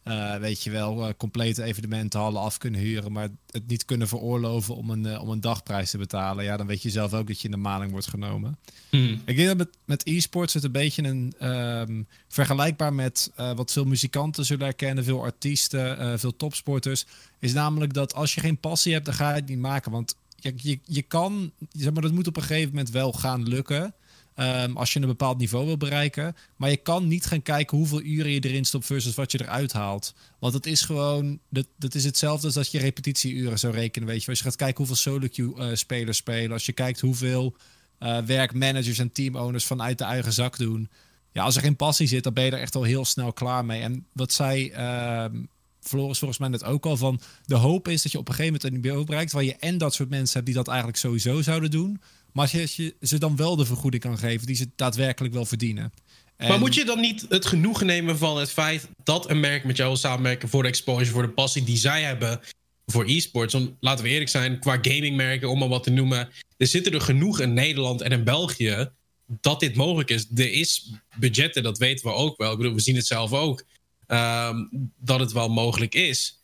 [0.09, 4.77] uh, weet je wel, uh, complete evenementenhallen af kunnen huren, maar het niet kunnen veroorloven
[4.77, 6.45] om een, uh, om een dagprijs te betalen.
[6.45, 8.59] Ja, dan weet je zelf ook dat je in de maling wordt genomen.
[8.91, 9.23] Hmm.
[9.25, 13.85] Ik denk dat met, met e-sports het een beetje een um, vergelijkbaar met wat veel
[13.85, 17.07] muzikanten zullen herkennen, veel artiesten, veel topsporters,
[17.39, 19.93] is namelijk dat als je geen passie hebt, dan ga je het niet maken.
[19.93, 23.49] Want je, je, je kan, zeg maar, dat moet op een gegeven moment wel gaan
[23.49, 23.95] lukken.
[24.39, 26.37] Um, als je een bepaald niveau wil bereiken.
[26.57, 29.73] Maar je kan niet gaan kijken hoeveel uren je erin stopt versus wat je eruit
[29.73, 30.15] haalt.
[30.39, 34.09] Want het is gewoon, dat, dat is hetzelfde als dat je repetitieuren zou rekenen.
[34.09, 36.53] Weet je, als je gaat kijken hoeveel solo queue uh, spelers spelen.
[36.53, 37.57] Als je kijkt hoeveel
[38.01, 40.89] uh, werkmanagers en teamowners vanuit de eigen zak doen.
[41.33, 43.65] Ja, als er geen passie zit, dan ben je er echt al heel snel klaar
[43.65, 43.83] mee.
[43.83, 44.73] En wat zij.
[44.73, 45.41] Uh,
[45.81, 47.21] Floris volgens mij net ook al van.
[47.45, 49.33] De hoop is dat je op een gegeven moment een niveau bereikt.
[49.33, 52.01] waar je en dat soort mensen hebt die dat eigenlijk sowieso zouden doen.
[52.37, 55.93] Maar als je, ze dan wel de vergoeding kan geven die ze daadwerkelijk wel verdienen.
[56.39, 59.77] Maar moet je dan niet het genoegen nemen van het feit dat een merk met
[59.77, 62.41] jou wil samenwerken voor de exposure, voor de passie die zij hebben
[62.87, 63.53] voor e-sports?
[63.53, 67.01] Want laten we eerlijk zijn, qua gamingmerken, om maar wat te noemen, er zitten er
[67.01, 68.91] genoeg in Nederland en in België
[69.27, 70.27] dat dit mogelijk is.
[70.35, 72.51] Er is budgetten, dat weten we ook wel.
[72.51, 73.65] Ik bedoel, we zien het zelf ook,
[74.07, 76.36] um, dat het wel mogelijk is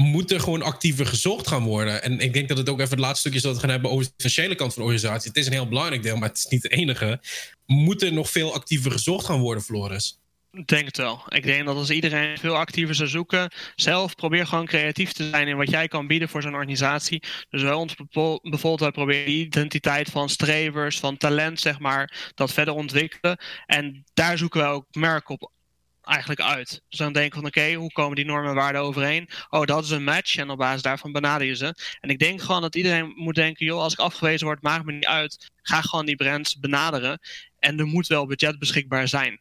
[0.00, 2.02] moet er gewoon actiever gezocht gaan worden.
[2.02, 4.12] En ik denk dat het ook even het laatste stukje we gaan hebben over de
[4.16, 5.28] financiële kant van de organisatie.
[5.28, 7.20] Het is een heel belangrijk deel, maar het is niet het enige.
[7.66, 10.18] Moet er nog veel actiever gezocht gaan worden, Floris?
[10.52, 11.22] Ik denk het wel.
[11.28, 15.48] Ik denk dat als iedereen veel actiever zou zoeken, zelf probeer gewoon creatief te zijn
[15.48, 17.22] in wat jij kan bieden voor zo'n organisatie.
[17.48, 17.94] Dus wel ons
[18.42, 23.38] bijvoorbeeld wij proberen die identiteit van strevers, van talent, zeg maar, dat verder ontwikkelen.
[23.66, 25.52] En daar zoeken we ook merken op
[26.10, 26.82] eigenlijk uit.
[26.88, 29.28] Dus dan denk ik van oké, hoe komen die normen en waarden overeen?
[29.48, 31.74] Oh, dat is een match en op basis daarvan benader je ze.
[32.00, 34.92] En ik denk gewoon dat iedereen moet denken, joh, als ik afgewezen word, maakt me
[34.92, 35.50] niet uit.
[35.62, 37.20] Ga gewoon die brands benaderen.
[37.58, 39.40] En er moet wel budget beschikbaar zijn.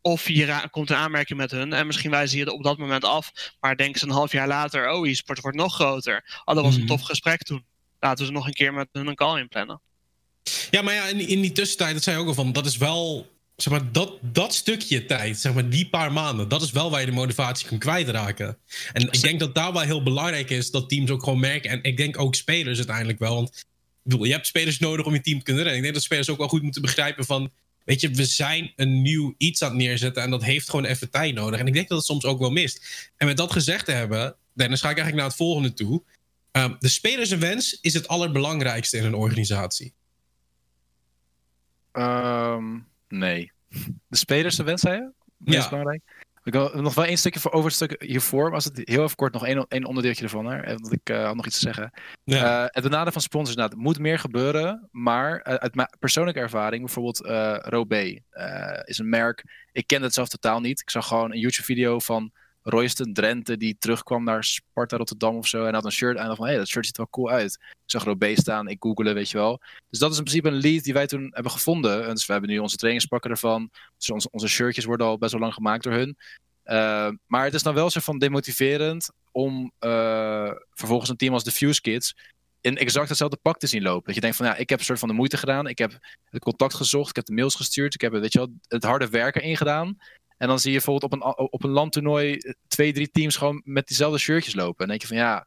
[0.00, 3.04] Of hier komt een aanmerking met hun en misschien wijzen je het op dat moment
[3.04, 3.32] af.
[3.60, 6.42] Maar denken ze een half jaar later, oh, e-sport wordt nog groter.
[6.44, 6.88] Oh, dat was een mhm.
[6.88, 7.64] tof gesprek toen.
[8.00, 9.80] Laten we ze nog een keer met hun een call inplannen.
[10.70, 12.76] Ja, maar ja, in, in die tussentijd, dat zei je ook al van, dat is
[12.76, 13.30] wel
[13.62, 17.00] zeg maar, dat, dat stukje tijd, zeg maar, die paar maanden, dat is wel waar
[17.00, 18.58] je de motivatie kan kwijtraken.
[18.92, 21.70] En ik denk dat daar wel heel belangrijk is dat teams ook gewoon merken.
[21.70, 23.34] En ik denk ook spelers uiteindelijk wel.
[23.34, 23.64] Want
[24.02, 25.78] bedoel, je hebt spelers nodig om je team te kunnen rennen.
[25.78, 27.50] Ik denk dat spelers ook wel goed moeten begrijpen van.
[27.84, 31.10] Weet je, we zijn een nieuw iets aan het neerzetten en dat heeft gewoon even
[31.10, 31.60] tijd nodig.
[31.60, 33.10] En ik denk dat het soms ook wel mist.
[33.16, 36.02] En met dat gezegd te hebben, Dennis, ga ik eigenlijk naar het volgende toe.
[36.52, 39.92] Um, de spelersenwens is het allerbelangrijkste in een organisatie.
[41.92, 43.52] Um, Nee.
[44.08, 45.10] De spelers de wens, zei je?
[45.52, 45.58] Ja.
[45.58, 46.02] Is belangrijk.
[46.44, 48.50] Ik wil nog wel één stukje voor over het stuk hiervoor.
[48.50, 50.46] Was het heel even kort nog één, één onderdeeltje ervan.
[50.46, 50.62] Hè?
[50.62, 51.90] Want ik uh, had nog iets te zeggen.
[52.24, 52.62] Ja.
[52.62, 53.56] Uh, het benaderen van sponsors.
[53.56, 54.88] Nou, het moet meer gebeuren.
[54.90, 58.18] Maar uh, uit mijn persoonlijke ervaring, bijvoorbeeld uh, Robé
[58.84, 59.44] is een merk.
[59.72, 60.80] Ik kende het zelf totaal niet.
[60.80, 65.64] Ik zag gewoon een YouTube-video van Royston Drenthe die terugkwam naar Sparta Rotterdam of zo.
[65.64, 67.52] En had een shirt aan van, hé, hey, dat shirt ziet er wel cool uit.
[67.60, 69.60] Ik zag Robé staan, ik googelde, weet je wel.
[69.90, 72.06] Dus dat is in principe een lead die wij toen hebben gevonden.
[72.06, 73.70] En dus we hebben nu onze trainingspakken ervan.
[73.98, 76.16] Dus onze, onze shirtjes worden al best wel lang gemaakt door hun.
[76.64, 81.44] Uh, maar het is dan wel zo van demotiverend om uh, vervolgens een team als
[81.44, 82.14] de Fuse Kids
[82.60, 84.04] in exact hetzelfde pak te zien lopen.
[84.04, 85.66] Dat je denkt van ja, ik heb een soort van de moeite gedaan.
[85.66, 87.08] Ik heb het contact gezocht.
[87.08, 87.94] Ik heb de mails gestuurd.
[87.94, 89.96] Ik heb weet je wel, het harde werken ingedaan.
[90.38, 93.60] En dan zie je bijvoorbeeld op een, op een landtoernooi eh, twee, drie teams gewoon
[93.64, 94.78] met diezelfde shirtjes lopen.
[94.78, 95.46] En dan denk je van ja,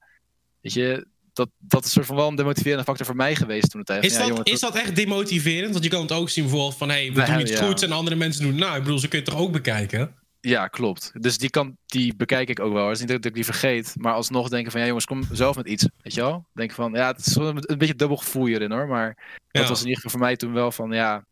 [0.61, 3.79] weet je, dat, dat is soort van wel een demotiverende factor voor mij geweest toen
[3.79, 4.03] het tijd.
[4.03, 5.71] Is, dat, jongen, is dat echt demotiverend?
[5.71, 7.65] Want je kan het ook zien bijvoorbeeld van hé, hey, we doen iets ja.
[7.65, 8.55] goeds en andere mensen doen.
[8.55, 10.15] Nou, ik bedoel, ze kun je toch ook bekijken?
[10.39, 11.11] Ja, klopt.
[11.13, 12.85] Dus die kant, die bekijk ik ook wel.
[12.85, 15.55] Het is niet dat ik die vergeet, maar alsnog denken van ja jongens, kom zelf
[15.55, 15.87] met iets.
[16.01, 16.45] Weet je wel?
[16.53, 18.87] Denk van ja, het is een, een beetje dubbel gevoel hierin hoor.
[18.87, 19.17] Maar
[19.51, 21.25] dat was in ieder geval voor mij toen wel van ja,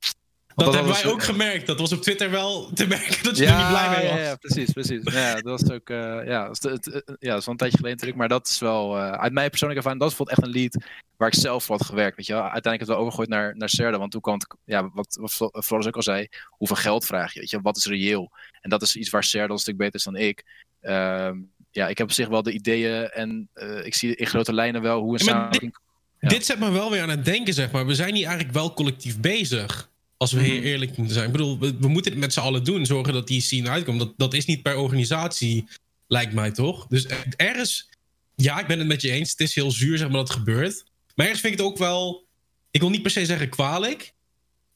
[0.65, 1.67] dat, hebben wij ook gemerkt.
[1.67, 4.17] Dat was op Twitter wel te merken dat je er niet blij mee was.
[4.17, 5.13] Ja, ja precies, precies.
[5.13, 7.77] Ja, dat was ook, uh, ja, dat is, het, ja, dat is wel een tijdje
[7.77, 8.17] geleden natuurlijk.
[8.17, 10.91] Maar dat is wel, uh, uit mijn persoonlijke ervaring, dat is bijvoorbeeld echt een lead
[11.17, 12.17] waar ik zelf wat gewerkt.
[12.17, 12.41] Weet je wel.
[12.41, 13.97] Uiteindelijk het wel overgegooid naar, naar Serda.
[13.97, 17.39] Want toen kwam het, ja, wat, wat Floris ook al zei, hoeveel geld vraag je?
[17.39, 18.31] Weet je, wat is reëel?
[18.61, 20.43] En dat is iets waar Serda een stuk beter is dan ik.
[20.81, 21.29] Uh,
[21.71, 23.49] ja, ik heb op zich wel de ideeën en
[23.83, 25.77] ik zie in grote lijnen wel hoe een samenwerking...
[26.19, 27.85] Dit zet me wel weer aan het denken, zeg maar.
[27.85, 29.89] We zijn hier eigenlijk wel collectief bezig.
[30.19, 30.65] Als we heel mhm.
[30.65, 31.25] eerlijk moeten zijn.
[31.25, 32.85] Ik bedoel, we, moeten het met z'n allen doen.
[32.85, 33.99] Zorgen dat die scene uitkomt.
[33.99, 35.67] Dat, dat is niet per organisatie,
[36.07, 36.87] lijkt mij toch?
[36.87, 37.05] Dus
[37.35, 37.89] ergens...
[38.35, 39.31] Ja, ik ben het met je eens.
[39.31, 40.83] Het is heel zuur, zeg maar, dat het gebeurt.
[41.15, 42.25] Maar ergens vind ik het ook wel...
[42.71, 44.13] Ik wil niet per se zeggen kwalijk.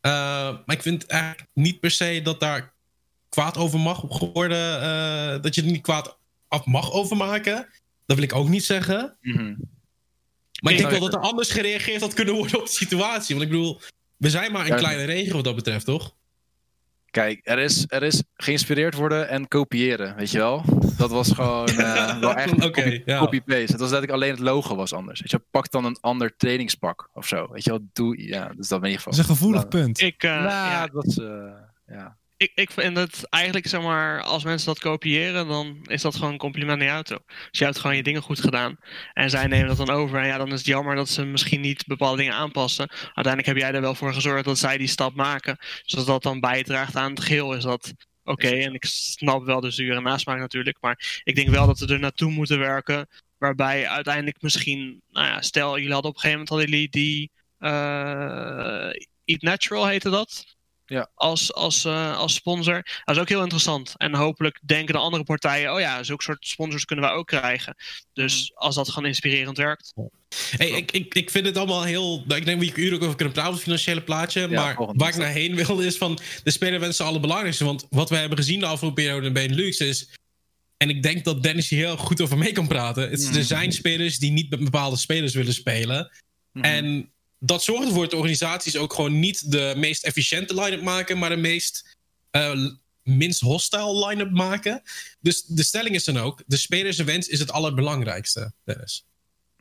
[0.02, 0.12] Uh,
[0.66, 2.74] maar ik vind eigenlijk niet per se dat daar
[3.30, 4.02] kwaad over mag
[4.34, 4.82] worden.
[4.82, 7.68] Uh, dat je er niet kwaad af mag overmaken.
[8.06, 9.18] Dat wil ik ook niet zeggen.
[9.22, 9.72] Mm
[10.64, 13.36] maar ik denk wel dat er anders gereageerd had kunnen worden op de situatie.
[13.36, 13.82] Want ik bedoel,
[14.24, 16.16] we zijn maar een kleine regio wat dat betreft, toch?
[17.12, 20.64] Kijk, er is, er is geïnspireerd worden en kopiëren, weet je wel?
[20.98, 23.72] Dat was gewoon uh, wel echt okay, copy-paste.
[23.72, 25.20] het was letterlijk alleen het logo was anders.
[25.20, 27.48] Weet je, pak dan een ander trainingspak of zo.
[27.52, 29.04] Weet je wel, doe, ja, dus dat je gewoon.
[29.04, 30.02] Dat is een gevoelig punt.
[30.02, 31.52] Ik, uh, ja, dat is, uh,
[31.88, 36.16] ja ik, ik vind het eigenlijk, zeg maar, als mensen dat kopiëren, dan is dat
[36.16, 37.18] gewoon een compliment naar je auto.
[37.26, 38.78] Dus je hebt gewoon je dingen goed gedaan.
[39.14, 40.20] En zij nemen dat dan over.
[40.20, 42.90] En ja, dan is het jammer dat ze misschien niet bepaalde dingen aanpassen.
[42.90, 45.58] Uiteindelijk heb jij er wel voor gezorgd dat zij die stap maken.
[45.84, 48.50] Zodat dat dan bijdraagt aan het geheel, is dat oké.
[48.50, 50.78] En ik snap wel de zure nasmaak natuurlijk.
[50.82, 53.08] Maar ik denk wel dat we er naartoe moeten werken.
[53.38, 57.32] Waarbij uiteindelijk misschien, nou ja, stel jullie hadden op een gegeven moment hadden jullie die
[57.60, 58.90] uh,
[59.26, 60.56] Eat Natural heette dat
[60.94, 61.10] ja.
[61.16, 62.86] als, als, uh, als sponsor.
[63.04, 63.94] Dat is ook heel interessant.
[63.98, 67.76] En hopelijk denken de andere partijen, oh ja, zulke soort sponsors kunnen wij ook krijgen.
[68.14, 68.58] Dus mm.
[68.58, 69.94] als dat gewoon inspirerend werkt.
[70.58, 72.24] Hey, ik, ik, ik vind het allemaal heel.
[72.28, 74.48] Ik denk dat ik uren over kunnen praten, het financiële plaatje.
[74.48, 76.20] maar waar ik naar heen wil is van.
[76.44, 77.66] De speler wensen alle belangrijkste.
[77.66, 80.10] Want wat we hebben gezien de afgelopen periode in Benelux is.
[80.78, 83.10] En ik denk dat Dennis hier heel goed over mee kan praten.
[83.10, 83.44] Het, Er mm.
[83.44, 86.12] zijn spelers die niet met bepaalde spelers willen spelen.
[86.52, 86.64] Mm.
[86.64, 87.14] En
[87.46, 91.36] dat zorgt ervoor dat organisaties ook gewoon niet de meest efficiënte line-up maken, maar de
[91.36, 91.98] meest
[92.32, 92.70] uh,
[93.04, 94.82] minst hostile line-up maken.
[95.20, 99.06] Dus de stelling is dan ook: de spelerswens is het allerbelangrijkste, Dennis.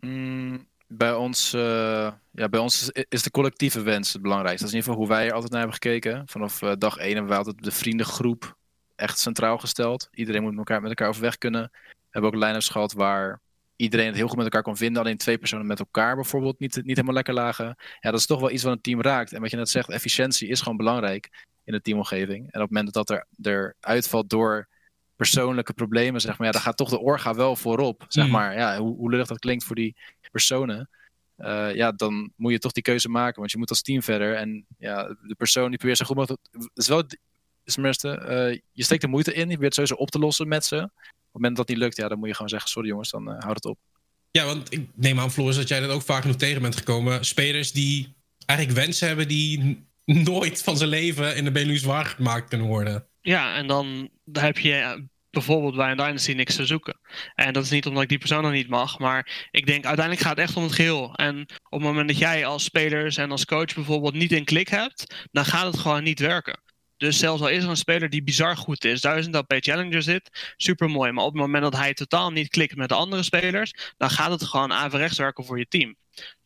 [0.01, 4.64] Mm, bij ons, uh, ja, bij ons is, de collectieve wens het belangrijkste.
[4.64, 6.23] Dat is in ieder geval hoe wij er altijd naar hebben gekeken.
[6.29, 8.57] Vanaf uh, dag één hebben we altijd de vriendengroep
[8.97, 10.09] echt centraal gesteld.
[10.12, 11.71] Iedereen moet elkaar, met elkaar overweg kunnen.
[11.73, 13.40] We hebben ook line-ups gehad waar
[13.83, 15.03] iedereen het heel goed met elkaar kon vinden.
[15.03, 17.77] Alleen twee personen met elkaar bijvoorbeeld niet, niet helemaal lekker lagen.
[18.01, 19.33] Ja, dat is toch wel iets wat een team raakt.
[19.33, 22.40] En wat je net zegt, efficiëntie is gewoon belangrijk in de teamomgeving.
[22.40, 24.68] En op het moment dat er, er uitvalt door
[25.16, 28.05] persoonlijke problemen, zeg maar, ja, dan gaat toch de orga wel voorop.
[28.09, 28.31] Zeg mm.
[28.31, 29.97] maar, ja, hoe, hoe lullig dat klinkt voor die
[30.31, 30.88] personen.
[31.38, 34.35] Uh, ja, dan moet je toch die keuze maken, want je moet als team verder.
[34.35, 36.40] En ja, de persoon die probeert zo goed mogelijk.
[36.51, 37.05] Het is wel,
[37.64, 37.85] is uh,
[38.72, 40.88] je steekt de moeite in, je probeert sowieso op te lossen met ze
[41.33, 43.38] het moment dat die lukt, ja, dan moet je gewoon zeggen: sorry jongens, dan uh,
[43.38, 43.79] houd het op.
[44.31, 47.25] Ja, want ik neem aan, Floris, dat jij dat ook vaak nog tegen bent gekomen.
[47.25, 48.14] Spelers die
[48.46, 53.07] eigenlijk wensen hebben die nooit van zijn leven in de Benelux waargemaakt kunnen worden.
[53.20, 56.98] Ja, en dan heb je bijvoorbeeld bij een Dynasty niks te zoeken.
[57.35, 60.27] En dat is niet omdat ik die persoon dan niet mag, maar ik denk uiteindelijk
[60.27, 61.14] gaat het echt om het geheel.
[61.14, 64.68] En op het moment dat jij als spelers en als coach bijvoorbeeld niet een klik
[64.68, 66.61] hebt, dan gaat het gewoon niet werken.
[67.02, 70.54] Dus zelfs al is er een speler die bizar goed is, duizend LP Challenger zit,
[70.56, 71.12] super mooi.
[71.12, 74.30] Maar op het moment dat hij totaal niet klikt met de andere spelers, dan gaat
[74.30, 75.96] het gewoon averechts werken voor je team.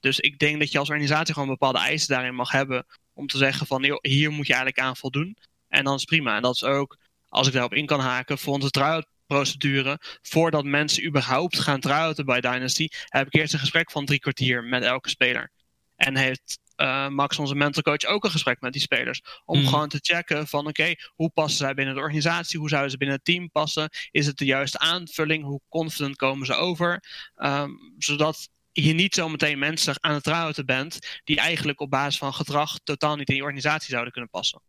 [0.01, 2.87] Dus ik denk dat je als organisatie gewoon bepaalde eisen daarin mag hebben.
[3.13, 5.37] Om te zeggen van hier moet je eigenlijk aan voldoen.
[5.69, 6.37] En dan is prima.
[6.37, 9.99] En dat is ook, als ik daarop in kan haken, voor onze try procedure.
[10.23, 14.65] Voordat mensen überhaupt gaan try bij Dynasty, heb ik eerst een gesprek van drie kwartier
[14.65, 15.51] met elke speler.
[15.97, 19.23] En heeft uh, Max, onze mental coach, ook een gesprek met die spelers.
[19.45, 19.69] Om hmm.
[19.69, 22.59] gewoon te checken van oké, hoe passen zij binnen de organisatie?
[22.59, 23.91] Hoe zouden ze binnen het team passen?
[24.11, 25.45] Is het de juiste aanvulling?
[25.45, 27.05] Hoe confident komen ze over?
[27.37, 32.35] Um, zodat je niet zometeen mensen aan het trouwen bent die eigenlijk op basis van
[32.35, 34.61] gedrag totaal niet in je organisatie zouden kunnen passen.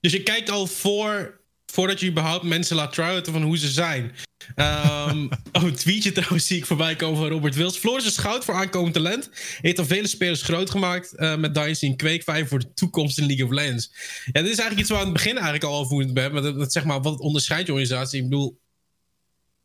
[0.00, 4.14] Dus je kijkt al voor voordat je überhaupt mensen laat trouwen van hoe ze zijn.
[4.56, 7.78] Um, oh, een tweetje trouwens zie ik voorbij komen van Robert Wils.
[7.78, 9.30] Floris is goud voor aankomend talent.
[9.60, 13.26] Heeft al vele spelers groot gemaakt uh, met Dynasty en Kweekvijver voor de toekomst in
[13.26, 13.90] League of Legends.
[14.24, 16.58] Ja, dit is eigenlijk iets waar aan het begin eigenlijk al over moeten hebben.
[16.58, 18.22] Dat, zeg maar, wat onderscheidt je organisatie?
[18.22, 18.60] Ik bedoel,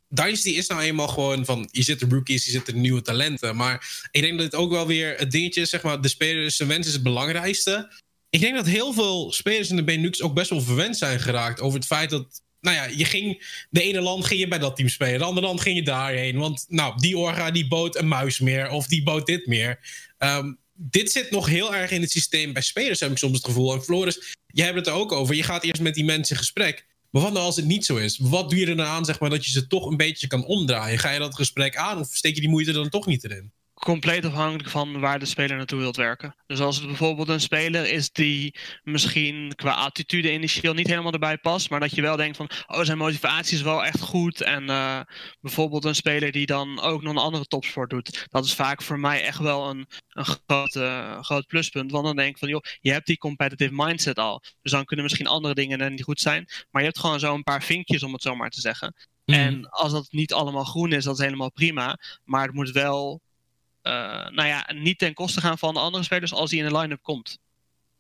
[0.07, 1.69] Dynasty is nou eenmaal gewoon van...
[1.71, 3.55] je zit de rookies, je zit de nieuwe talenten.
[3.55, 5.69] Maar ik denk dat het ook wel weer het dingetje is...
[5.69, 7.89] zeg maar, de spelers, zijn wens is het belangrijkste
[8.29, 11.61] ik denk dat heel veel spelers in de Benelux ook best wel verwend zijn geraakt
[11.61, 12.41] over het feit dat.
[12.61, 13.57] Nou ja, je ging.
[13.69, 16.37] De ene land ging je bij dat team spelen, de andere land ging je daarheen.
[16.37, 19.79] Want nou, die orga die bood een muis meer of die bood dit meer.
[20.17, 23.45] Um, dit zit nog heel erg in het systeem bij spelers, heb ik soms het
[23.45, 23.73] gevoel.
[23.73, 25.35] En Floris, jij hebt het er ook over.
[25.35, 26.85] Je gaat eerst met die mensen in gesprek.
[27.09, 28.17] Maar wat nou als het niet zo is?
[28.17, 30.45] Wat doe je er dan aan, zeg maar, dat je ze toch een beetje kan
[30.45, 30.99] omdraaien?
[30.99, 33.51] Ga je dat gesprek aan of steek je die moeite dan toch niet erin?
[33.79, 36.35] Compleet afhankelijk van waar de speler naartoe wilt werken.
[36.45, 41.37] Dus als het bijvoorbeeld een speler is die misschien qua attitude initieel niet helemaal erbij
[41.37, 44.63] past, maar dat je wel denkt van, oh zijn motivatie is wel echt goed en
[44.63, 44.99] uh,
[45.41, 48.99] bijvoorbeeld een speler die dan ook nog een andere topsport doet, dat is vaak voor
[48.99, 52.63] mij echt wel een, een groot, uh, groot pluspunt, want dan denk ik van, joh,
[52.79, 56.19] je hebt die competitive mindset al, dus dan kunnen misschien andere dingen er niet goed
[56.19, 58.95] zijn, maar je hebt gewoon zo een paar vinkjes om het zo maar te zeggen.
[59.25, 59.39] Mhm.
[59.39, 61.97] En als dat niet allemaal groen is, dat is helemaal prima.
[62.23, 63.21] Maar het moet wel
[64.31, 67.03] nou ja, niet ten koste gaan van de andere spelers als die in de line-up
[67.03, 67.39] komt.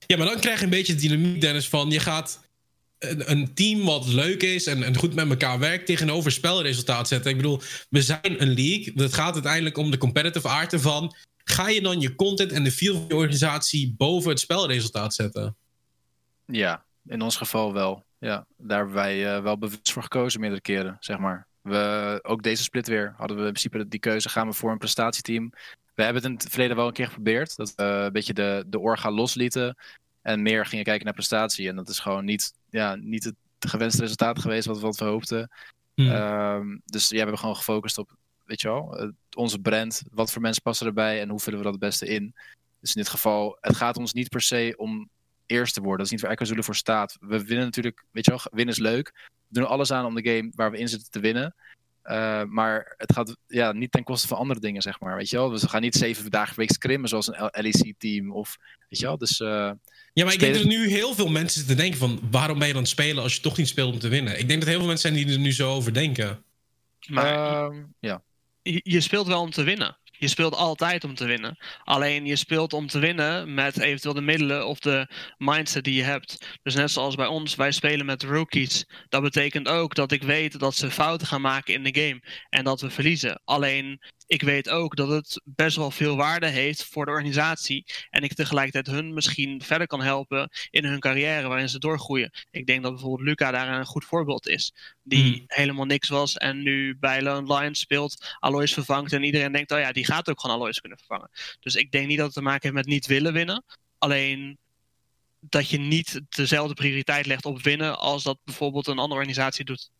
[0.07, 2.39] Ja, maar dan krijg je een beetje de dynamiek, Dennis, van je gaat
[2.99, 7.31] een, een, team wat leuk is en, en goed met elkaar werkt tegenover spelresultaat zetten.
[7.31, 8.93] Ik bedoel, we zijn een league.
[8.95, 11.15] Het gaat uiteindelijk om de competitive aard ervan.
[11.43, 15.55] Ga je dan je content en de feel van je organisatie boven het spelresultaat zetten?
[16.45, 18.05] Ja, in ons geval wel.
[18.19, 21.47] Ja, daar hebben wij uh, wel bewust voor gekozen meerdere keren, zeg maar.
[21.61, 24.77] We, ook deze split weer hadden we in principe die keuze: gaan we voor een
[24.77, 25.49] prestatieteam?
[25.93, 27.55] We hebben het in het verleden wel een keer geprobeerd.
[27.55, 29.77] Dat we een beetje de, de orga loslieten.
[30.21, 31.67] En meer gingen kijken naar prestatie.
[31.67, 35.51] En dat is gewoon niet, ja, niet het gewenste resultaat geweest wat, wat we hoopten.
[35.93, 36.11] Hmm.
[36.11, 40.03] Ehm, dus ja, we hebben gewoon gefocust op, weet je wel, onze brand.
[40.11, 42.35] Wat voor mensen passen erbij en hoe vullen we dat het beste in?
[42.79, 45.09] Dus in dit geval, het gaat ons niet per se om
[45.49, 45.97] eerst te worden.
[45.97, 47.17] Dat is niet waar Echo Zulu voor staat.
[47.19, 49.13] We winnen natuurlijk, weet je wel, winnen is leuk
[49.49, 51.55] doen alles aan om de game waar we in zitten te winnen.
[52.03, 55.15] Uh, maar het gaat ja, niet ten koste van andere dingen, zeg maar.
[55.15, 55.49] Weet je wel?
[55.49, 58.31] Dus we gaan niet zeven dagen per week scrimmen zoals een LEC-team.
[58.31, 58.57] Of,
[58.89, 59.17] weet je wel?
[59.17, 59.71] Dus, uh,
[60.13, 62.19] ja, maar ik denk dat er nu heel veel mensen zitten te denken van...
[62.31, 64.39] waarom ben je dan spelen als je toch niet speelt om te winnen?
[64.39, 66.43] Ik denk dat heel veel mensen zijn die er nu zo over denken.
[67.07, 68.23] Maar uh, ja.
[68.61, 69.97] je speelt wel om te winnen.
[70.19, 71.57] Je speelt altijd om te winnen.
[71.83, 76.03] Alleen je speelt om te winnen met eventueel de middelen of de mindset die je
[76.03, 76.59] hebt.
[76.63, 78.85] Dus net zoals bij ons, wij spelen met rookies.
[79.09, 82.21] Dat betekent ook dat ik weet dat ze fouten gaan maken in de game.
[82.49, 83.41] En dat we verliezen.
[83.43, 83.99] Alleen
[84.29, 87.85] ik weet ook dat het best wel veel waarde heeft voor de organisatie.
[88.09, 92.31] En ik tegelijkertijd hun misschien verder kan helpen in hun carrière waarin ze doorgroeien.
[92.51, 94.73] Ik denk dat bijvoorbeeld Luca daar een goed voorbeeld is.
[95.03, 95.43] Die hmm.
[95.47, 99.13] helemaal niks was en nu bij Lone Lions speelt, Alois vervangt.
[99.13, 101.29] En iedereen denkt, oh ja, die gaat ook gewoon Alois kunnen vervangen.
[101.59, 103.63] Dus ik denk niet dat het te maken heeft met niet willen winnen.
[103.97, 104.57] Alleen
[105.39, 109.91] dat je niet dezelfde prioriteit legt op winnen als dat bijvoorbeeld een andere organisatie doet.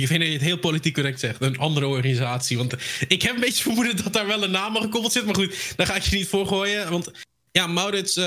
[0.00, 1.42] Je vindt dat je het heel politiek correct zegt.
[1.42, 2.56] Een andere organisatie.
[2.56, 2.74] Want
[3.08, 5.24] ik heb een beetje vermoeden dat daar wel een naam aan gekoppeld zit.
[5.24, 6.90] Maar goed, daar ga ik je niet voor gooien.
[6.90, 7.10] Want
[7.50, 8.24] ja, Maurits, uh,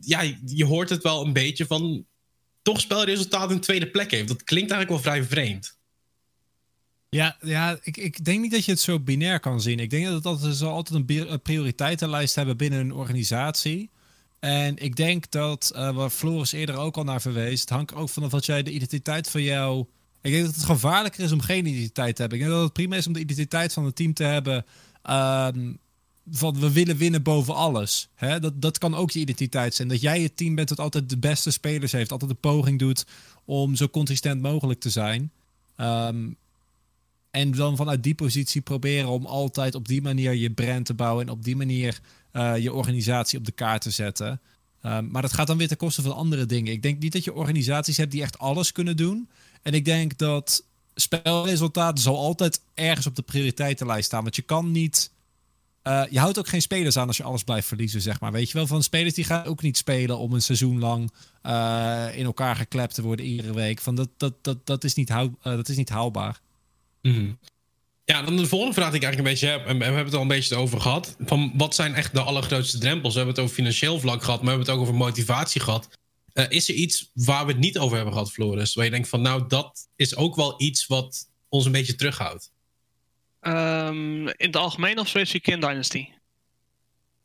[0.00, 2.06] ja, je hoort het wel een beetje van...
[2.62, 4.28] toch spelresultaat een tweede plek heeft.
[4.28, 5.78] Dat klinkt eigenlijk wel vrij vreemd.
[7.08, 9.78] Ja, ja ik, ik denk niet dat je het zo binair kan zien.
[9.78, 13.90] Ik denk dat, dat ze altijd een prioriteitenlijst hebben binnen een organisatie.
[14.40, 17.60] En ik denk dat, uh, waar Floris eerder ook al naar verwees...
[17.60, 19.86] het hangt ook van wat jij de identiteit van jou
[20.26, 22.38] ik denk dat het gevaarlijker is om geen identiteit te hebben.
[22.38, 24.64] Ik denk dat het prima is om de identiteit van het team te hebben.
[25.02, 25.72] Ehm,
[26.30, 28.08] van we willen winnen boven alles.
[28.14, 28.40] Hè?
[28.40, 29.88] Dat, dat kan ook je identiteit zijn.
[29.88, 32.12] Dat jij het team bent dat altijd de beste spelers heeft.
[32.12, 33.06] Altijd de poging doet
[33.44, 35.32] om zo consistent mogelijk te zijn.
[35.76, 36.30] Ehm,
[37.30, 41.26] en dan vanuit die positie proberen om altijd op die manier je brand te bouwen.
[41.26, 42.00] En op die manier
[42.32, 44.40] uh, je organisatie op de kaart te zetten.
[44.82, 46.72] Um, maar dat gaat dan weer ten koste van andere dingen.
[46.72, 49.28] Ik denk niet dat je organisaties hebt die echt alles kunnen doen.
[49.66, 54.22] En ik denk dat spelresultaat zal altijd ergens op de prioriteitenlijst staan.
[54.22, 55.12] Want je kan niet.
[55.82, 58.32] Uh, je houdt ook geen spelers aan als je alles blijft verliezen, zeg maar.
[58.32, 62.06] Weet je wel, van spelers die gaan ook niet spelen om een seizoen lang uh,
[62.12, 63.80] in elkaar geklept te worden iedere week.
[63.80, 66.40] Van dat, dat, dat, dat, is, niet uh, dat is niet haalbaar.
[67.02, 67.38] Mm
[68.04, 70.14] Ja, dan de volgende vraag die ik eigenlijk een beetje heb, en we hebben het
[70.14, 71.16] al een beetje over gehad.
[71.20, 73.12] Van wat zijn echt de allergrootste drempels?
[73.12, 75.88] We hebben het over financieel vlak gehad, maar we hebben het ook over motivatie gehad.
[76.38, 78.74] Uh, is er iets waar we het niet over hebben gehad, Floris?
[78.74, 82.52] Waar je denkt van, nou, dat is ook wel iets wat ons een beetje terughoudt?
[83.40, 86.08] Um, in het algemeen of specifiek in Dynasty?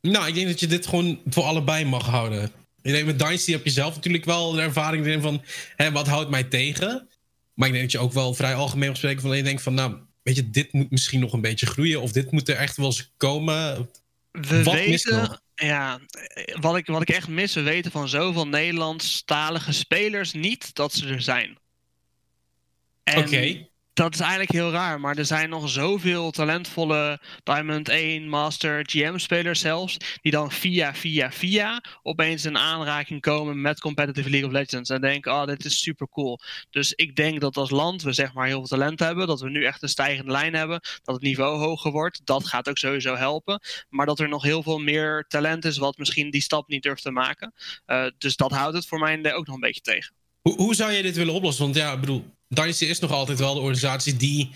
[0.00, 2.42] Nou, ik denk dat je dit gewoon voor allebei mag houden.
[2.82, 5.42] Ik denk met Dynasty heb je zelf natuurlijk wel de ervaring erin van,
[5.76, 7.08] hè, wat houdt mij tegen?
[7.54, 9.74] Maar ik denk dat je ook wel vrij algemeen op spreken van, je denkt van,
[9.74, 12.00] nou, weet je, dit moet misschien nog een beetje groeien.
[12.00, 13.90] Of dit moet er echt wel eens komen.
[14.32, 16.00] We wat weten, ja,
[16.60, 21.08] wat ik, wat ik echt mis, we weten van zoveel Nederlandstalige spelers niet dat ze
[21.08, 21.58] er zijn.
[23.04, 28.84] Oké dat is eigenlijk heel raar, maar er zijn nog zoveel talentvolle Diamond 1, Master,
[28.88, 34.54] GM-spelers zelfs, die dan via, via, via opeens in aanraking komen met Competitive League of
[34.54, 36.40] Legends en denken, oh, dit is super cool.
[36.70, 39.50] Dus ik denk dat als land we zeg maar heel veel talent hebben, dat we
[39.50, 43.16] nu echt een stijgende lijn hebben, dat het niveau hoger wordt, dat gaat ook sowieso
[43.16, 46.82] helpen, maar dat er nog heel veel meer talent is wat misschien die stap niet
[46.82, 47.52] durft te maken.
[47.86, 50.21] Uh, dus dat houdt het voor mij ook nog een beetje tegen.
[50.42, 51.64] Hoe, hoe zou je dit willen oplossen?
[51.64, 54.50] Want ja, ik bedoel, Dynasty is nog altijd wel de organisatie die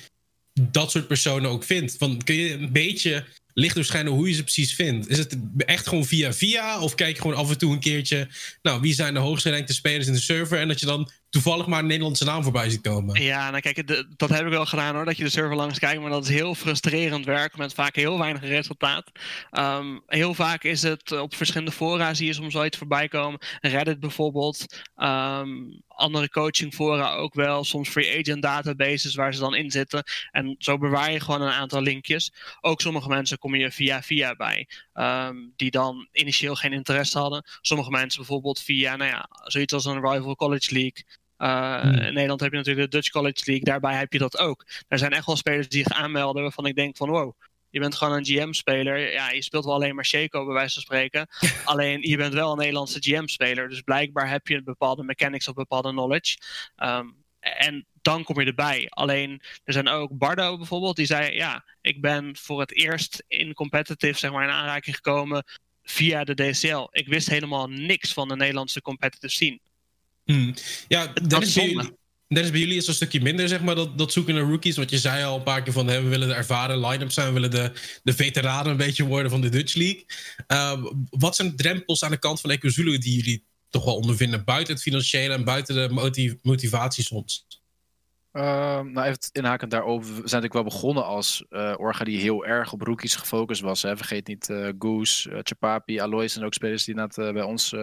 [0.61, 1.97] dat soort personen ook vindt.
[1.99, 5.09] Van, kun je een beetje lichtdoorschijnen hoe je ze precies vindt.
[5.09, 6.81] Is het echt gewoon via via?
[6.81, 8.29] Of kijk je gewoon af en toe een keertje...
[8.63, 10.59] Nou, wie zijn de hoogste rankte spelers in de server?
[10.59, 13.23] En dat je dan toevallig maar een Nederlandse naam voorbij ziet komen.
[13.23, 16.01] Ja, nou kijk, dat heb ik wel gedaan hoor, dat je de server langs kijkt.
[16.01, 19.11] Maar dat is heel frustrerend werk met vaak heel weinig resultaat.
[19.51, 23.41] Um, heel vaak is het op verschillende fora zie je soms zoiets voorbij komen.
[23.61, 24.85] Reddit bijvoorbeeld.
[24.97, 27.65] Um, andere coachingfora ook wel.
[27.65, 30.05] Soms free agent databases waar ze dan in zitten.
[30.31, 32.33] En zo bewaar je gewoon een aantal linkjes.
[32.61, 34.69] Ook sommige mensen kom je via via bij.
[34.95, 37.45] Um, die dan initieel geen interesse hadden.
[37.61, 41.05] Sommige mensen bijvoorbeeld via, nou ja, zoiets als een Rival College League.
[41.39, 43.65] Uh, In Nederland heb je natuurlijk de Dutch College League.
[43.65, 44.67] Daarbij heb je dat ook.
[44.89, 47.33] Er zijn echt wel spelers die zich aanmelden waarvan ik denk van wow.
[47.71, 49.13] Je bent gewoon een GM-speler.
[49.13, 51.29] Ja, je speelt wel alleen maar Shaco, bij wijze van spreken.
[51.65, 53.69] alleen je bent wel een Nederlandse GM-speler.
[53.69, 56.39] Dus blijkbaar heb je bepaalde mechanics of bepaalde knowledge.
[56.77, 58.87] Um, en dan kom je erbij.
[58.89, 63.55] Alleen er zijn ook Bardo bijvoorbeeld, die zei: Ja, ik ben voor het eerst in
[63.55, 65.45] competitive zeg maar, in aanraking gekomen
[65.83, 66.87] via de DCL.
[66.91, 69.61] Ik wist helemaal niks van de Nederlandse competitive scene.
[70.27, 70.55] Hmm.
[70.89, 71.93] Ja, dat is bij, jullie,
[72.29, 74.77] is bij jullie is een stukje minder, zeg maar, dat, dat zoeken naar rookies.
[74.77, 77.27] Want je zei al een paar keer van, hè, we willen de ervaren line-up zijn.
[77.27, 77.73] We willen de,
[78.03, 80.05] de veteranen een beetje worden van de Dutch League.
[80.49, 84.45] Uh, wat zijn drempels aan de kant van Ekozulu die jullie toch wel ondervinden?
[84.45, 87.47] Buiten het financiële en buiten de motiv motivatie soms?
[88.33, 88.43] Uh,
[88.81, 90.07] nou, even inhakend daarover.
[90.07, 93.83] We zijn natuurlijk wel begonnen als uh, orga die heel erg op rookies gefocust was.
[93.83, 93.97] Hè.
[93.97, 97.75] Vergeet niet uh, Goose, uh, Chapapi, Alois en ook spelers die net bij ons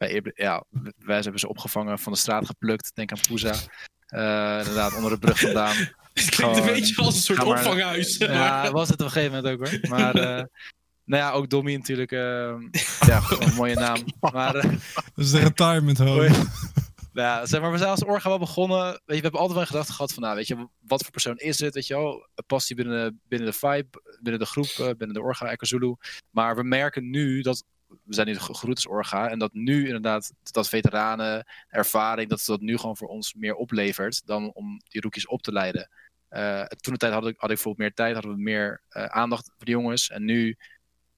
[0.00, 0.64] bij, ja,
[0.98, 2.90] wij hebben ze opgevangen, van de straat geplukt.
[2.94, 3.54] Denk aan Pooza.
[4.14, 5.76] Uh, inderdaad, onder de brug vandaan.
[6.12, 8.16] Het klinkt een beetje als een soort opvanghuis.
[8.16, 9.90] Ja, was het op een gegeven moment ook hoor.
[9.90, 10.44] Maar uh,
[11.04, 12.12] nou ja, ook Dommy natuurlijk.
[12.12, 12.54] Uh,
[13.06, 14.04] ja, een mooie naam.
[14.20, 14.64] Maar, dat
[15.16, 16.30] is de retirement home.
[17.12, 18.78] Ja, zeg maar, we zijn als orga wel begonnen.
[18.78, 21.36] Weet je, we hebben altijd wel gedacht gehad van, nou, weet je, wat voor persoon
[21.36, 21.74] is het?
[21.74, 25.22] Weet je wel, past hij binnen de, binnen de vibe, binnen de groep, binnen de
[25.22, 25.94] orga Zulu?
[26.30, 27.64] Maar we merken nu dat
[28.04, 29.28] we zijn nu gegroeid als orga.
[29.28, 34.26] En dat nu inderdaad, dat veteranen, ervaring, dat dat nu gewoon voor ons meer oplevert
[34.26, 35.90] dan om die rookies op te leiden.
[36.30, 39.04] Uh, toen de tijd had ik, had ik bijvoorbeeld meer tijd, hadden we meer uh,
[39.04, 40.10] aandacht voor de jongens.
[40.10, 40.56] En nu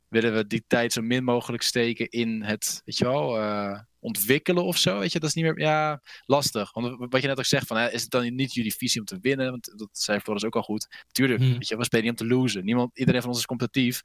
[0.09, 4.65] willen we die tijd zo min mogelijk steken in het, weet je wel, uh, ontwikkelen
[4.65, 4.99] of zo.
[4.99, 6.73] Weet je, dat is niet meer, ja, lastig.
[6.73, 9.07] Want wat je net ook zegt, van, hè, is het dan niet jullie visie om
[9.07, 9.51] te winnen?
[9.51, 11.05] Want dat zei Floris ook al goed.
[11.13, 11.53] Tuurlijk, hmm.
[11.53, 12.65] weet je, we spelen niet om te losen.
[12.65, 14.01] Niemand, iedereen van ons is competitief.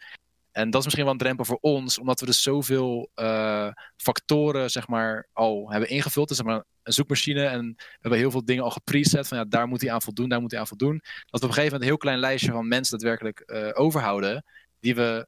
[0.58, 4.70] En dat is misschien wel een drempel voor ons, omdat we dus zoveel uh, factoren
[4.70, 6.28] zeg maar, al hebben ingevuld.
[6.28, 9.28] Dus zeg maar een zoekmachine en we hebben heel veel dingen al gepreset.
[9.28, 11.02] Van ja, daar moet hij aan voldoen, daar moet hij aan voldoen.
[11.02, 14.46] Dat we op een gegeven moment een heel klein lijstje van mensen daadwerkelijk uh, overhouden.
[14.80, 15.28] Die we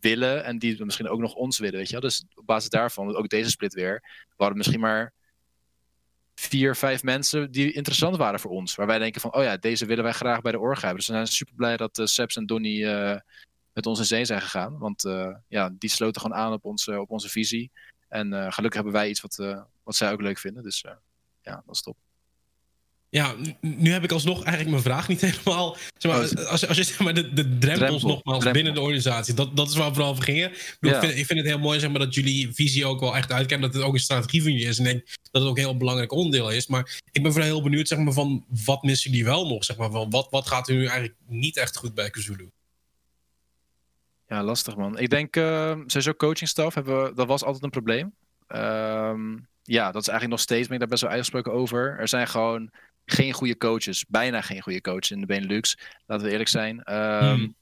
[0.00, 1.78] willen en die we misschien ook nog ons willen.
[1.78, 2.00] Weet je?
[2.00, 5.12] Dus op basis daarvan, ook deze split weer, we hadden misschien maar
[6.34, 8.74] vier, vijf mensen die interessant waren voor ons.
[8.74, 10.96] Waar wij denken van, oh ja, deze willen wij graag bij de orga hebben.
[10.96, 12.84] Dus we zijn super blij dat uh, Seps en Donny
[13.72, 14.78] met ons in zee zijn gegaan.
[14.78, 17.70] Want uh, ja, die sloten gewoon aan op onze, op onze visie.
[18.08, 20.62] En uh, gelukkig hebben wij iets wat, uh, wat zij ook leuk vinden.
[20.62, 20.84] Dus
[21.42, 21.96] ja, dat is top.
[23.10, 25.76] Ja, nu heb ik alsnog eigenlijk mijn vraag niet helemaal.
[25.98, 28.52] Zeg maar, oh, als, als je zeg maar de, de drempels drempel, nogmaals drempel.
[28.52, 30.50] binnen de organisatie, dat, dat is waar we vooral over gingen.
[30.50, 31.02] Ik, bedoel, ja.
[31.02, 33.32] ik, vind, ik, vind, het heel mooi zeg maar, dat jullie visie ook wel echt
[33.32, 34.78] uitkennen, dat het ook een strategie van jullie is.
[34.78, 36.66] En ik denk dat het ook een heel belangrijk onderdeel is.
[36.66, 39.64] Maar ik ben vooral heel benieuwd zeg maar, van wat missen jullie wel nog?
[39.64, 42.50] Zeg maar, van wat, wat gaat er nu eigenlijk niet echt goed bij Kazulu?
[44.30, 44.98] Ja, lastig man.
[44.98, 48.14] Ik denk, uh, sowieso coachingstaf, hebben we, dat was altijd een probleem.
[48.48, 51.98] Um, ja, dat is eigenlijk nog steeds, ben ik daar best wel uitgesproken over.
[51.98, 52.70] Er zijn gewoon
[53.04, 55.78] geen goede coaches, bijna geen goede coaches in de Benelux.
[56.06, 56.94] Laten we eerlijk zijn.
[56.94, 57.54] Um, hmm.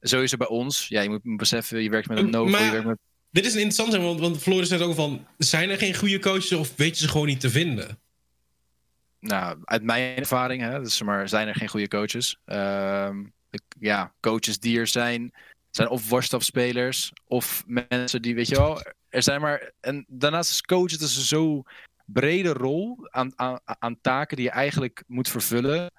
[0.00, 0.88] Sowieso bij ons.
[0.88, 2.98] Ja, je moet beseffen, je werkt met een Novo, je werkt met...
[3.30, 6.52] Dit is een interessant, want, want Floris zegt ook van, zijn er geen goede coaches
[6.52, 7.98] of weet je ze gewoon niet te vinden?
[9.20, 12.36] Nou, uit mijn ervaring, hè, dus maar, zijn er geen goede coaches.
[12.46, 13.32] Um,
[13.80, 15.32] ja, coaches die er zijn,
[15.78, 19.72] zijn of worstafspelers of mensen die, weet je wel, er zijn maar.
[19.80, 21.62] En daarnaast is coach het is zo
[22.04, 25.90] brede rol aan, aan, aan taken die je eigenlijk moet vervullen.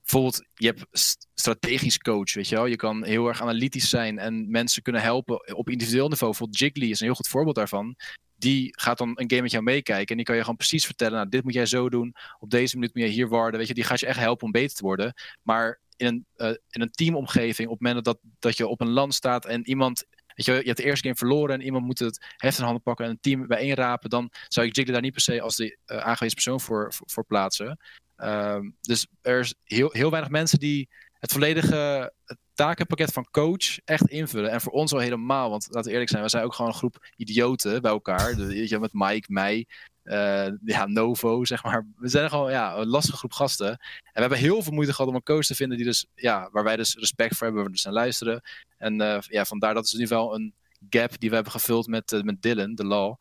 [0.00, 0.86] Bijvoorbeeld, je hebt
[1.34, 2.66] strategisch coach, weet je wel.
[2.66, 6.30] Je kan heel erg analytisch zijn en mensen kunnen helpen op individueel niveau.
[6.30, 7.96] Bijvoorbeeld Jiggly is een heel goed voorbeeld daarvan.
[8.44, 11.14] Die gaat dan een game met jou meekijken en die kan je gewoon precies vertellen,
[11.14, 13.74] nou, dit moet jij zo doen, op deze minuut moet je hier worden, weet je.
[13.74, 15.14] Die gaat je echt helpen om beter te worden.
[15.42, 18.90] Maar in een, uh, in een teamomgeving, op het moment dat, dat je op een
[18.90, 21.98] land staat en iemand Weet je, je hebt de eerste game verloren en iemand moet
[21.98, 24.10] het heft in handen pakken en een team bijeenrapen.
[24.10, 27.24] Dan zou ik Jiggly daar niet per se als de uh, aangewezen persoon voor, voor,
[27.24, 27.78] plaatsen.
[28.16, 30.88] Um, dus er is heel, heel weinig mensen die
[31.18, 32.12] het volledige
[32.54, 34.50] takenpakket van coach echt invullen.
[34.50, 36.76] En voor ons al helemaal, want laten we eerlijk zijn, we zijn ook gewoon een
[36.76, 38.36] groep idioten bij elkaar.
[38.36, 39.66] De, je, met Mike, mij.
[40.04, 41.86] uh, ja, Novo, zeg maar.
[41.96, 43.68] We zijn gewoon ja, een lastige groep gasten.
[43.68, 43.78] En
[44.12, 46.64] we hebben heel veel moeite gehad om een coach te vinden die dus, ja, waar
[46.64, 48.42] wij dus respect voor hebben, waar we dus aan luisteren.
[48.78, 50.54] En uh, ja, vandaar dat is in ieder geval een
[50.88, 53.14] gap die we hebben gevuld met, uh, met Dylan, de Law.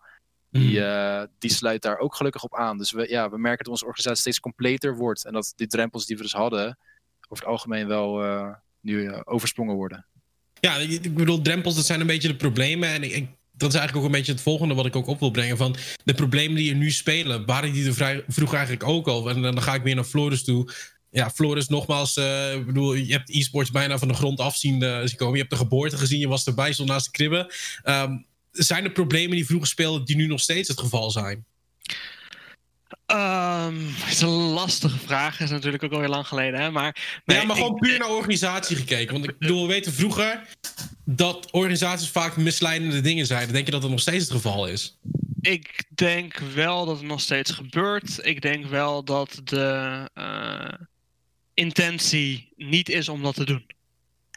[0.50, 1.28] Die, mm.
[1.40, 2.78] die sluit daar ook gelukkig op aan.
[2.78, 5.26] Dus we, ja, we merken dat onze organisatie steeds completer wordt.
[5.26, 6.78] En dat die drempels die we dus hadden,
[7.30, 8.22] over het algemeen wel
[8.84, 10.06] nu oversprongen worden.
[10.60, 12.90] Ja, ik bedoel, drempels, dat zijn een beetje de problemen.
[12.90, 15.32] En ik, dat is eigenlijk ook een beetje het volgende wat ik ook op wil
[15.32, 15.58] brengen.
[15.58, 19.30] Van de problemen die er nu spelen, waren die er vroeger eigenlijk ook al?
[19.30, 20.72] En dan ga ik weer naar Floris toe.
[21.12, 24.80] Ja, Floris, nogmaals, uh, ik bedoel, je hebt e-sports bijna van de grond af zien,
[24.80, 25.34] komen.
[25.34, 27.48] Je hebt de geboorte gezien, je was erbij, stond naast de kribben.
[27.86, 31.46] Um, zijn er problemen die vroeger speelden die nu nog steeds het geval zijn?
[33.14, 35.40] Um, het is een lastige vraag.
[35.40, 36.60] is natuurlijk ook alweer lang geleden.
[36.60, 36.72] Hè?
[36.72, 39.14] Maar, nee, ja, maar gewoon puur naar organisatie gekeken.
[39.14, 40.42] Want ik bedoel, we weten vroeger
[41.06, 43.54] dat organisaties vaak misleidende dingen zeiden.
[43.54, 44.98] Denk je dat dat nog steeds het geval is?
[45.42, 48.20] Ik denk wel dat het nog steeds gebeurt.
[48.26, 50.86] Ik denk wel dat de uh,
[51.54, 53.66] intentie niet is om dat te doen.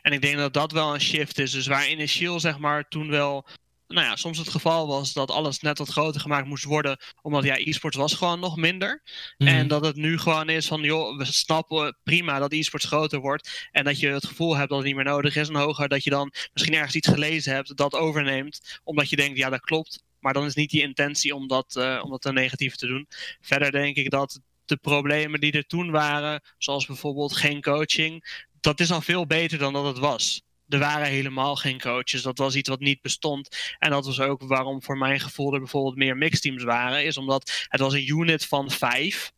[0.02, 1.50] En ik denk dat dat wel een shift is.
[1.50, 3.46] Dus waar initieel zeg maar toen wel
[3.88, 6.98] nou ja, soms het geval was dat alles net wat groter gemaakt moest worden.
[7.22, 9.02] Omdat ja, e-sports was gewoon nog minder.
[9.38, 9.50] Mhm.
[9.50, 13.68] En dat het nu gewoon is van, joh, we snappen prima dat e-sports groter wordt.
[13.72, 15.48] En dat je het gevoel hebt dat het niet meer nodig is.
[15.48, 18.80] En hoger dat je dan misschien ergens iets gelezen hebt dat overneemt.
[18.84, 20.04] Omdat je denkt, ja, dat klopt.
[20.20, 23.06] Maar dan is niet die intentie om dat, uh, om dat te negatief te doen.
[23.40, 28.80] Verder denk ik dat de problemen die er toen waren, zoals bijvoorbeeld geen coaching, dat
[28.80, 32.22] is al veel beter dan dat het was er waren helemaal geen coaches.
[32.22, 33.74] Dat was iets wat niet bestond.
[33.78, 37.04] En dat was ook waarom voor mijn gevoel er bijvoorbeeld meer mixteams waren.
[37.04, 39.32] Is omdat het was een unit van vijf.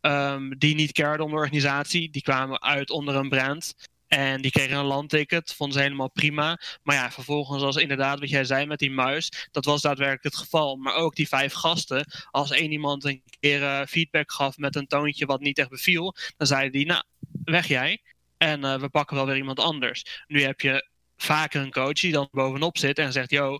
[0.00, 2.10] Um, die niet cared om de organisatie.
[2.10, 3.74] Die kwamen uit onder een brand.
[4.06, 6.60] En die kregen een landticket, vonden ze helemaal prima.
[6.82, 10.36] Maar ja, vervolgens als inderdaad wat jij zei met die muis, dat was daadwerkelijk het
[10.36, 10.76] geval.
[10.76, 14.86] Maar ook die vijf gasten, als één iemand een keer uh, feedback gaf met een
[14.86, 17.02] toontje wat niet echt beviel, dan zeiden die, nou,
[17.44, 18.00] weg jij.
[18.38, 20.24] En uh, we pakken wel weer iemand anders.
[20.26, 23.58] Nu heb je vaker een coach die dan bovenop zit en zegt: Yo,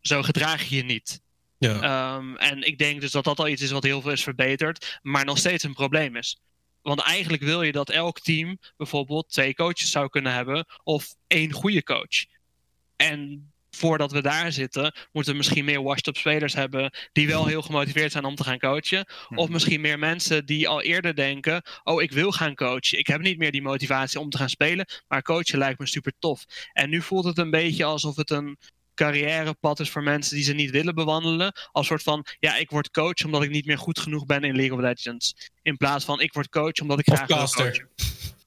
[0.00, 1.20] zo gedraag je je niet.
[1.58, 2.14] Ja.
[2.16, 4.98] Um, en ik denk dus dat dat al iets is wat heel veel is verbeterd,
[5.02, 6.40] maar nog steeds een probleem is.
[6.82, 11.52] Want eigenlijk wil je dat elk team bijvoorbeeld twee coaches zou kunnen hebben of één
[11.52, 12.24] goede coach.
[12.96, 17.62] En voordat we daar zitten, moeten we misschien meer washed-up spelers hebben die wel heel
[17.62, 19.06] gemotiveerd zijn om te gaan coachen.
[19.28, 19.52] Of mhm.
[19.52, 22.98] misschien meer mensen die al eerder denken: Oh, ik wil gaan coachen.
[22.98, 26.12] Ik heb niet meer die motivatie om te gaan spelen, maar coachen lijkt me super
[26.18, 26.44] tof.
[26.72, 28.58] En nu voelt het een beetje alsof het een
[28.94, 31.52] carrièrepad is voor mensen die ze niet willen bewandelen.
[31.72, 34.56] Als soort van, ja, ik word coach omdat ik niet meer goed genoeg ben in
[34.56, 35.50] League of Legends.
[35.62, 37.88] In plaats van, ik word coach omdat ik graag wil coachen.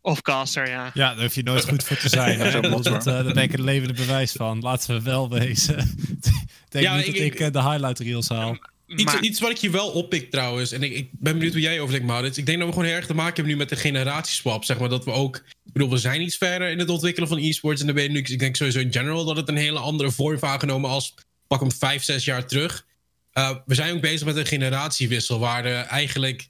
[0.01, 0.91] Of caster, ja.
[0.93, 2.39] Ja, daar hoef je nooit goed voor te zijn.
[2.39, 2.61] Hè?
[2.61, 4.59] dat, uh, daar ben ik het levende bewijs van.
[4.59, 5.75] Laten we wel wezen.
[6.69, 8.57] denk ja, niet ik, dat ik, ik uh, de highlight reels haal.
[8.95, 11.79] Iets, iets wat ik je wel oppik trouwens, en ik, ik ben benieuwd hoe jij
[11.79, 12.37] over denkt, Maurits.
[12.37, 14.63] Ik denk dat we gewoon heel erg te maken hebben nu met de generatieswap.
[14.63, 15.35] Zeg maar dat we ook.
[15.65, 17.79] Ik bedoel, we zijn iets verder in het ontwikkelen van e-sports.
[17.79, 20.11] En dan ben je nu, ik denk sowieso in general dat het een hele andere
[20.11, 21.13] vorm heeft aangenomen als
[21.47, 22.85] pak hem vijf, zes jaar terug.
[23.33, 26.49] Uh, we zijn ook bezig met een generatiewissel, waar er eigenlijk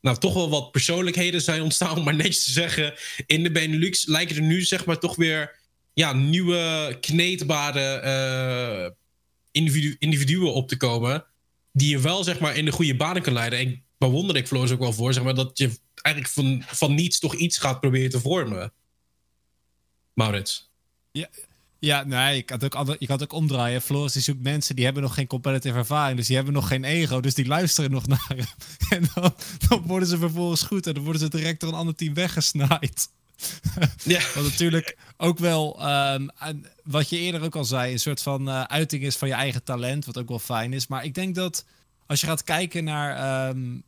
[0.00, 2.94] nou, toch wel wat persoonlijkheden zijn ontstaan, maar netjes te zeggen.
[3.26, 5.58] In de Benelux lijken er nu zeg maar toch weer
[5.94, 8.90] ja, nieuwe kneedbare uh,
[9.50, 11.24] individu individuen op te komen.
[11.72, 13.58] Die je wel zeg maar in de goede banen kan leiden.
[13.58, 17.18] En bewonder ik Floris ook wel voor, zeg maar, dat je eigenlijk van, van niets
[17.18, 18.72] toch iets gaat proberen te vormen.
[20.14, 20.70] Maurits.
[21.12, 21.28] Ja,
[21.80, 23.82] ja, nee, ik had ook, je kan het ook omdraaien.
[23.82, 26.16] Floris die zoekt mensen die hebben nog geen competitive ervaring.
[26.16, 27.20] Dus die hebben nog geen ego.
[27.20, 28.46] Dus die luisteren nog naar hem.
[28.88, 29.34] En dan,
[29.68, 30.86] dan worden ze vervolgens goed.
[30.86, 33.08] En dan worden ze direct door een ander team weggesnaaid.
[34.04, 34.20] Ja.
[34.34, 36.30] Wat natuurlijk ook wel, um,
[36.84, 39.64] wat je eerder ook al zei, een soort van uh, uiting is van je eigen
[39.64, 40.04] talent.
[40.04, 40.86] Wat ook wel fijn is.
[40.86, 41.64] Maar ik denk dat
[42.06, 43.82] als je gaat kijken naar um,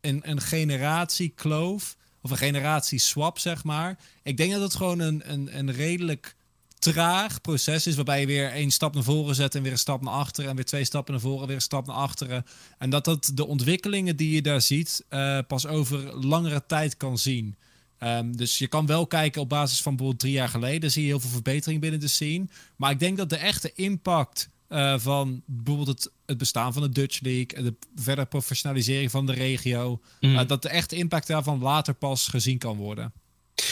[0.00, 1.96] een, een generatiekloof.
[2.20, 3.98] Of een generatie swap, zeg maar.
[4.22, 6.36] Ik denk dat het gewoon een, een, een redelijk
[6.78, 10.02] traag proces is, waarbij je weer één stap naar voren zet en weer een stap
[10.02, 12.44] naar achteren en weer twee stappen naar voren, weer een stap naar achteren.
[12.78, 17.18] En dat dat de ontwikkelingen die je daar ziet uh, pas over langere tijd kan
[17.18, 17.56] zien.
[18.00, 21.08] Um, dus je kan wel kijken op basis van bijvoorbeeld drie jaar geleden, zie je
[21.08, 22.46] heel veel verbetering binnen de scene.
[22.76, 26.88] Maar ik denk dat de echte impact uh, van bijvoorbeeld het, het, bestaan van de
[26.88, 30.34] Dutch League, de verdere professionalisering van de regio, mm.
[30.34, 33.12] uh, dat de echte impact daarvan later pas gezien kan worden.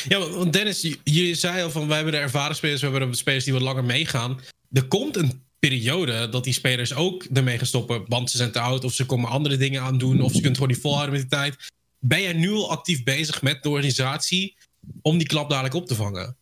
[0.09, 3.11] Ja, want Dennis, je, je, zei al van wij hebben de ervaren spelers, we hebben
[3.11, 4.41] de spelers die wat langer meegaan.
[4.73, 8.61] Er komt een periode dat die spelers ook ermee gaan stoppen, want ze zijn te
[8.61, 11.21] oud of ze komen andere dingen aan doen of ze kunnen gewoon niet volhouden met
[11.21, 11.57] die tijd.
[11.99, 14.57] Ben jij nu al actief bezig met de organisatie
[15.03, 16.37] om die klap dadelijk op te vangen?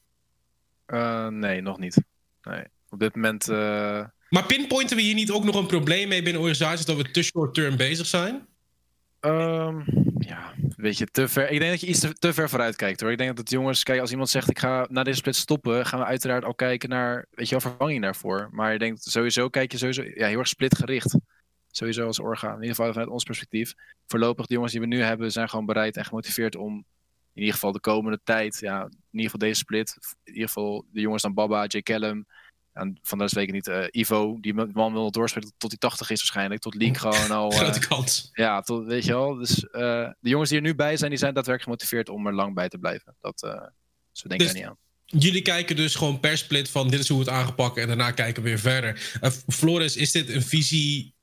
[0.86, 1.96] Uh, nee, nog niet.
[2.42, 2.64] Nee.
[2.90, 3.46] Op dit moment.
[4.28, 7.22] Maar pinpointen we hier niet ook nog een probleem mee binnen organisaties dat we te
[7.22, 8.46] short term bezig zijn?
[9.24, 9.84] Um,
[10.18, 11.50] ja, weet je, te ver.
[11.50, 13.10] Ik denk dat je iets te, ver vooruit kijkt hoor.
[13.10, 15.98] Ik denk dat jongens, kijk, als iemand zegt ik ga na deze split stoppen, gaan
[15.98, 18.48] we uiteraard al kijken naar, weet je wel, vervanging daarvoor.
[18.52, 21.16] Maar ik denk sowieso, kijk je sowieso, ja, heel erg splitgericht.
[21.70, 22.54] Sowieso als orgaan.
[22.54, 23.74] In ieder geval vanuit ons perspectief.
[24.06, 26.84] Voorlopig, de jongens die we nu hebben, zijn gewoon bereid en gemotiveerd om
[27.34, 30.84] in ieder geval de komende tijd, ja, in ieder geval deze split, in ieder geval
[30.92, 31.80] de jongens dan Baba, J.
[31.80, 32.26] Callum,
[32.72, 33.68] en van dat weken niet.
[33.68, 36.60] Uh, Ivo, die man wil doorspelen tot hij 80 is waarschijnlijk.
[36.60, 37.50] Tot League gewoon al.
[37.50, 38.30] Grote kans.
[38.32, 39.34] Ja, tot, weet je wel.
[39.34, 39.70] Dus uh,
[40.20, 42.68] de jongens die er nu bij zijn, die zijn daadwerkelijk gemotiveerd om er lang bij
[42.68, 43.16] te blijven.
[43.20, 43.40] Dat,
[44.12, 44.76] zo denken dus, niet aan.
[45.04, 48.10] Jullie kijken dus gewoon per split van dit is hoe we het aangepakt en daarna
[48.10, 49.00] kijken we weer verder.
[49.48, 51.14] Floris, is dit een visie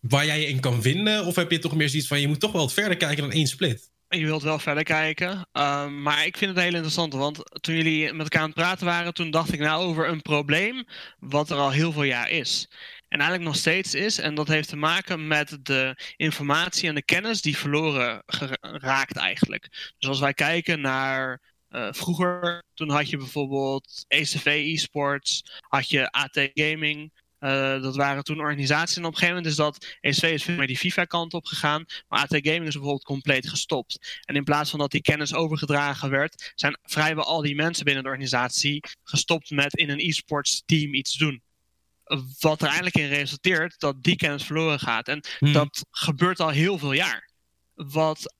[0.00, 1.24] waar jij je in kan vinden?
[1.24, 3.32] Of heb je toch meer zoiets van je moet toch wel wat verder kijken dan
[3.32, 3.90] één split?
[4.08, 5.48] Je wilt wel verder kijken.
[5.52, 7.12] Um, maar ik vind het heel interessant.
[7.12, 10.22] Want toen jullie met elkaar aan het praten waren, toen dacht ik nou over een
[10.22, 10.84] probleem.
[11.18, 12.70] wat er al heel veel jaar is.
[13.08, 14.18] En eigenlijk nog steeds is.
[14.18, 18.22] En dat heeft te maken met de informatie en de kennis die verloren
[18.60, 19.94] raakt eigenlijk.
[19.98, 21.40] Dus als wij kijken naar
[21.70, 27.12] uh, vroeger, toen had je bijvoorbeeld ECV eSports, had je AT Gaming.
[27.40, 28.96] Uh, dat waren toen organisaties.
[28.96, 31.84] En op een gegeven moment is dat ESV is veel meer die FIFA-kant op gegaan.
[32.08, 34.20] Maar AT Gaming is bijvoorbeeld compleet gestopt.
[34.24, 38.02] En in plaats van dat die kennis overgedragen werd, zijn vrijwel al die mensen binnen
[38.02, 41.42] de organisatie gestopt met in een e-sports team iets doen.
[42.38, 45.08] Wat er eigenlijk in resulteert dat die kennis verloren gaat.
[45.08, 45.52] En hmm.
[45.52, 47.30] dat gebeurt al heel veel jaar.
[47.74, 48.36] Wat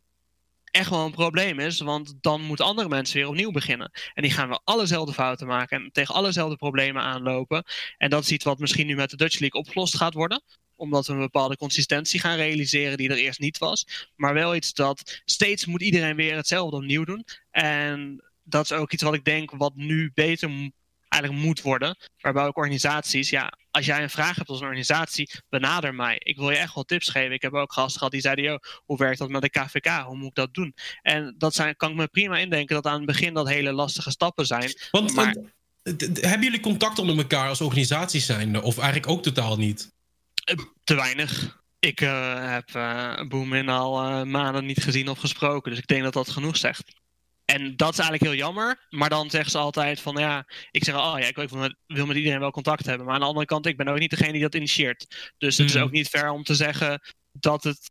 [0.70, 1.80] echt wel een probleem is.
[1.80, 3.90] Want dan moeten andere mensen weer opnieuw beginnen.
[4.14, 7.64] En die gaan wel allezelfde fouten maken en tegen allezelfde problemen aanlopen.
[7.98, 10.42] En dat is iets wat misschien nu met de Dutch League opgelost gaat worden
[10.78, 14.08] omdat we een bepaalde consistentie gaan realiseren die er eerst niet was.
[14.16, 17.24] Maar wel iets dat steeds moet iedereen weer hetzelfde opnieuw doen.
[17.50, 20.72] En dat is ook iets wat ik denk wat nu beter
[21.20, 21.96] eigenlijk moet worden.
[22.20, 26.16] Waarbij ook organisaties, ja, als jij een vraag hebt als een organisatie, benader mij.
[26.18, 27.32] Ik wil je echt wel tips geven.
[27.32, 29.86] Ik heb ook gasten gehad die zeiden, joh, hoe werkt dat met de KVK?
[29.86, 30.74] Hoe moet ik dat doen?
[31.02, 34.10] En dat zijn, kan ik me prima indenken dat aan het begin dat hele lastige
[34.10, 34.72] stappen zijn.
[34.90, 35.36] Want, maar,
[36.12, 38.62] hebben jullie contact onder elkaar als organisaties zijn?
[38.62, 39.92] Of eigenlijk ook totaal niet?
[40.44, 41.60] Eh, te weinig.
[41.78, 45.70] Ik uh, heb uh, Boomin al maanden niet gezien of gesproken.
[45.70, 46.97] Dus ik denk dat dat genoeg zegt.
[47.54, 48.86] En dat is eigenlijk heel jammer.
[48.90, 52.06] Maar dan zeggen ze altijd van ja, ik zeg oh ja, ik wil met, wil
[52.06, 53.06] met iedereen wel contact hebben.
[53.06, 55.32] Maar aan de andere kant, ik ben ook niet degene die dat initieert.
[55.38, 55.82] Dus het is hmm.
[55.82, 57.00] ook niet fair om te zeggen
[57.32, 57.90] dat het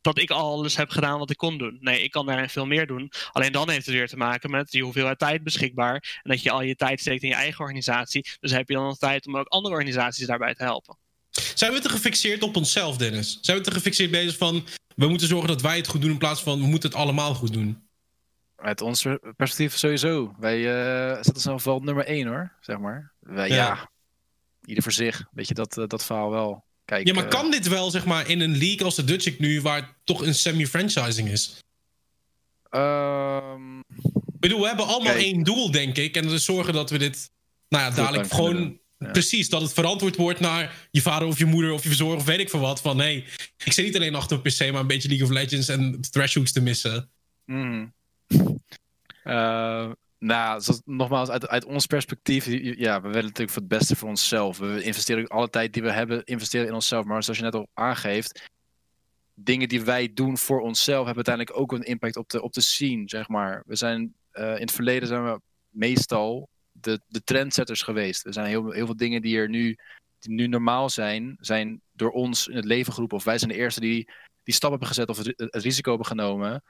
[0.00, 1.76] dat ik alles heb gedaan wat ik kon doen.
[1.80, 3.12] Nee, ik kan daarin veel meer doen.
[3.32, 6.20] Alleen dan heeft het weer te maken met die hoeveelheid tijd beschikbaar.
[6.22, 8.26] En dat je al je tijd steekt in je eigen organisatie.
[8.40, 10.98] Dus heb je dan nog tijd om ook andere organisaties daarbij te helpen.
[11.54, 13.38] Zijn we te gefixeerd op onszelf, Dennis?
[13.40, 16.18] Zijn we te gefixeerd bezig van we moeten zorgen dat wij het goed doen in
[16.18, 17.87] plaats van we moeten het allemaal goed doen?
[18.58, 19.06] Uit ons
[19.36, 20.34] perspectief sowieso.
[20.38, 23.12] Wij uh, zetten zelf wel nummer één hoor, zeg maar.
[23.20, 23.90] Wij, ja.
[24.64, 25.24] ieder voor zich.
[25.32, 26.64] Weet je, dat, uh, dat verhaal wel.
[26.84, 29.24] Kijk, ja, maar uh, kan dit wel, zeg maar, in een league als de Dutch
[29.24, 31.62] League nu, waar het toch een semi-franchising is?
[32.70, 33.78] Um,
[34.08, 36.16] ik bedoel, we hebben allemaal kijk, één doel, denk ik.
[36.16, 37.30] En dat is zorgen dat we dit,
[37.68, 38.78] nou ja, dadelijk gewoon...
[38.98, 39.10] Ja.
[39.10, 42.24] Precies, dat het verantwoord wordt naar je vader of je moeder of je verzorger of
[42.24, 42.80] weet ik veel wat.
[42.80, 43.24] Van nee,
[43.64, 46.52] ik zit niet alleen achter een PC, maar een beetje League of Legends en Thresholds
[46.52, 47.10] te missen.
[47.44, 47.92] Mm.
[49.28, 52.46] Uh, nou, nogmaals, uit, ons perspectief,
[52.78, 54.58] ja, we willen natuurlijk voor het beste voor onszelf.
[54.58, 57.04] We investeren alle tijd die we hebben, investeren in onszelf.
[57.04, 58.50] Maar zoals je net al aangeeft,
[59.34, 62.60] dingen die wij doen voor onszelf hebben uiteindelijk ook een impact op de, op de
[62.60, 63.62] scene, zeg maar.
[63.66, 68.26] We zijn, uh, in het verleden zijn we meestal de, de trendsetters geweest.
[68.26, 69.76] Er zijn heel, heel veel dingen die er nu,
[70.20, 73.16] nu normaal zijn, zijn door ons in het leven geroepen.
[73.16, 74.10] Of wij zijn de eerste die
[74.48, 76.62] die stap hebben gezet of het risico hebben genomen.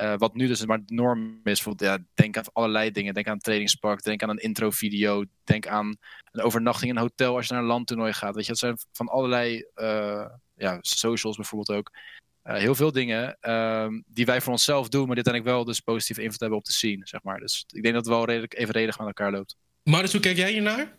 [0.00, 1.66] Uh, wat nu dus maar de norm is.
[1.76, 3.14] Ja, denk aan allerlei dingen.
[3.14, 4.02] Denk aan een trainingspark.
[4.02, 5.24] Denk aan een intro-video.
[5.44, 5.96] Denk aan
[6.30, 8.34] een overnachting in een hotel als je naar een landtoernooi gaat.
[8.34, 11.90] Weet je, dat zijn van allerlei uh, ja, socials bijvoorbeeld ook.
[12.44, 15.80] Uh, heel veel dingen ehm, die wij voor onszelf doen, maar dit ik wel dus
[15.80, 17.38] positieve invloed hebben op de scene, zeg maar.
[17.38, 19.56] Dus ik denk dat het wel redelijk evenredig met elkaar loopt.
[19.82, 20.98] Maar dus hoe kijk jij hiernaar?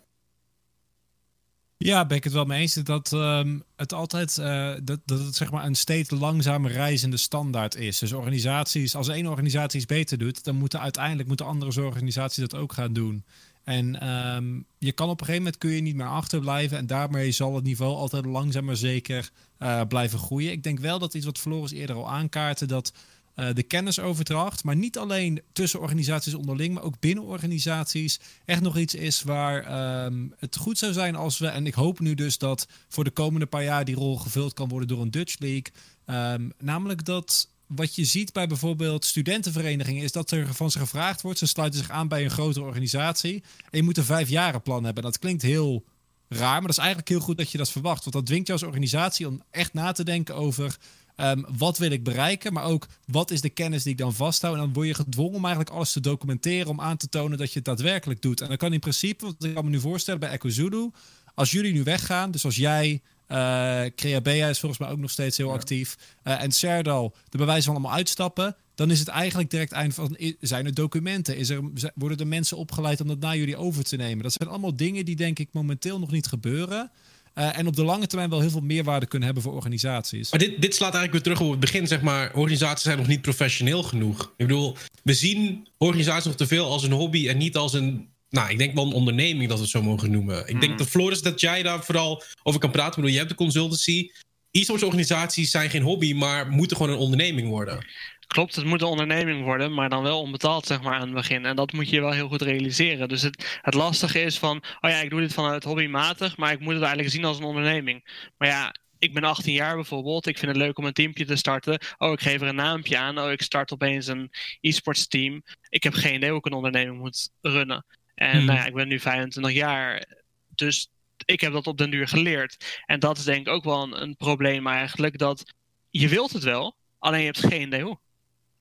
[1.84, 5.34] Ja, ben ik het wel mee eens dat um, het altijd uh, dat, dat het
[5.34, 7.98] zeg maar een steeds langzamer reizende standaard is.
[7.98, 12.60] Dus organisaties, als één organisatie iets beter doet, dan moeten uiteindelijk moeten andere organisaties dat
[12.60, 13.24] ook gaan doen.
[13.64, 17.30] En um, je kan op een gegeven moment kun je niet meer achterblijven en daarmee
[17.30, 20.52] zal het niveau altijd langzaam maar zeker uh, blijven groeien.
[20.52, 22.92] Ik denk wel dat iets wat Floris eerder al aankaartte, dat
[23.36, 28.78] uh, de kennisoverdracht, maar niet alleen tussen organisaties onderling, maar ook binnen organisaties echt nog
[28.78, 32.38] iets is waar um, het goed zou zijn als we, en ik hoop nu dus
[32.38, 35.72] dat voor de komende paar jaar die rol gevuld kan worden door een Dutch League,
[36.06, 41.22] um, namelijk dat wat je ziet bij bijvoorbeeld studentenverenigingen is dat er van ze gevraagd
[41.22, 45.02] wordt, ze sluiten zich aan bij een grotere organisatie en je moet een vijfjarenplan hebben.
[45.02, 45.84] Dat klinkt heel
[46.28, 46.52] raar.
[46.52, 48.02] Maar dat is eigenlijk heel goed dat je dat verwacht.
[48.02, 50.76] Want dat dwingt je als organisatie om echt na te denken over
[51.16, 54.54] Ehm, wat wil ik bereiken, maar ook wat is de kennis die ik dan vasthoud.
[54.54, 57.48] En dan word je gedwongen om eigenlijk alles te documenteren om aan te tonen dat
[57.48, 58.40] je het daadwerkelijk doet.
[58.40, 60.90] En dan kan in principe, wat ik kan me nu voorstellen bij Echo Zulu,
[61.34, 65.36] als jullie nu weggaan, dus als jij, uh, Creabea is volgens mij ook nog steeds
[65.36, 69.72] heel actief, uh, en Serdal de bewijzen van allemaal uitstappen, dan is het eigenlijk direct
[69.72, 71.36] eind van, zijn er documenten?
[71.36, 71.60] Is er,
[71.94, 74.22] worden er mensen opgeleid om dat naar jullie over te nemen?
[74.22, 76.90] Dat zijn allemaal dingen die denk ik momenteel nog niet gebeuren.
[77.34, 80.30] Uh, en op de lange termijn wel heel veel meerwaarde kunnen hebben voor organisaties.
[80.30, 82.34] Maar dit, dit slaat eigenlijk weer terug op het begin, zeg maar.
[82.34, 84.22] Organisaties zijn nog niet professioneel genoeg.
[84.36, 88.10] Ik bedoel, we zien organisaties nog te veel als een hobby en niet als een.
[88.28, 90.38] Nou, ik denk wel een onderneming dat we het zo mogen noemen.
[90.38, 90.76] Ik denk hmm.
[90.76, 92.90] dat Floris, dat jij daar vooral over kan praten.
[92.90, 94.10] Ik bedoel, je hebt de consultancy.
[94.50, 97.86] E-sports organisaties zijn geen hobby, maar moeten gewoon een onderneming worden.
[98.26, 101.44] Klopt, het moet een onderneming worden, maar dan wel onbetaald zeg maar aan het begin.
[101.46, 103.08] En dat moet je wel heel goed realiseren.
[103.08, 106.60] Dus het, het lastige is van, oh ja, ik doe dit vanuit hobbymatig, maar ik
[106.60, 108.28] moet het eigenlijk zien als een onderneming.
[108.36, 110.26] Maar ja, ik ben 18 jaar bijvoorbeeld.
[110.26, 111.78] Ik vind het leuk om een teampje te starten.
[111.98, 113.18] Oh, ik geef er een naampje aan.
[113.18, 115.42] Oh, ik start opeens een e-sports team.
[115.68, 117.84] Ik heb geen idee hoe ik een onderneming moet runnen.
[118.14, 118.44] En hmm.
[118.44, 120.06] nou ja, ik ben nu 25 jaar.
[120.48, 120.88] Dus
[121.24, 122.80] ik heb dat op den duur geleerd.
[122.86, 125.18] En dat is denk ik ook wel een, een probleem eigenlijk.
[125.18, 125.54] Dat
[125.90, 127.98] je wilt het wel, alleen je hebt geen idee hoe.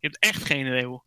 [0.02, 1.02] Je hebt echt geen idee hoe.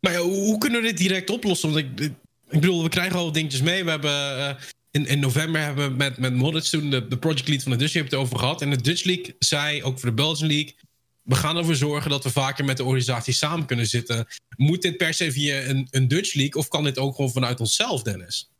[0.00, 1.72] Maar ja, hoe, kunnen we dit direct oplossen?
[1.72, 2.00] Want ik,
[2.48, 3.84] ik bedoel, we krijgen al dingetjes mee.
[3.84, 4.54] We hebben uh,
[4.90, 7.78] in, in november hebben we met, met Moddits toen de, de project lead van de
[7.78, 8.62] Dutch League het over gehad.
[8.62, 10.74] En de Dutch League zei, ook voor de Belgian League...
[11.22, 14.26] we gaan ervoor zorgen dat we vaker met de organisatie samen kunnen zitten.
[14.56, 16.60] Moet dit per se via een, een Dutch League...
[16.60, 18.50] of kan dit ook gewoon vanuit onszelf, Dennis?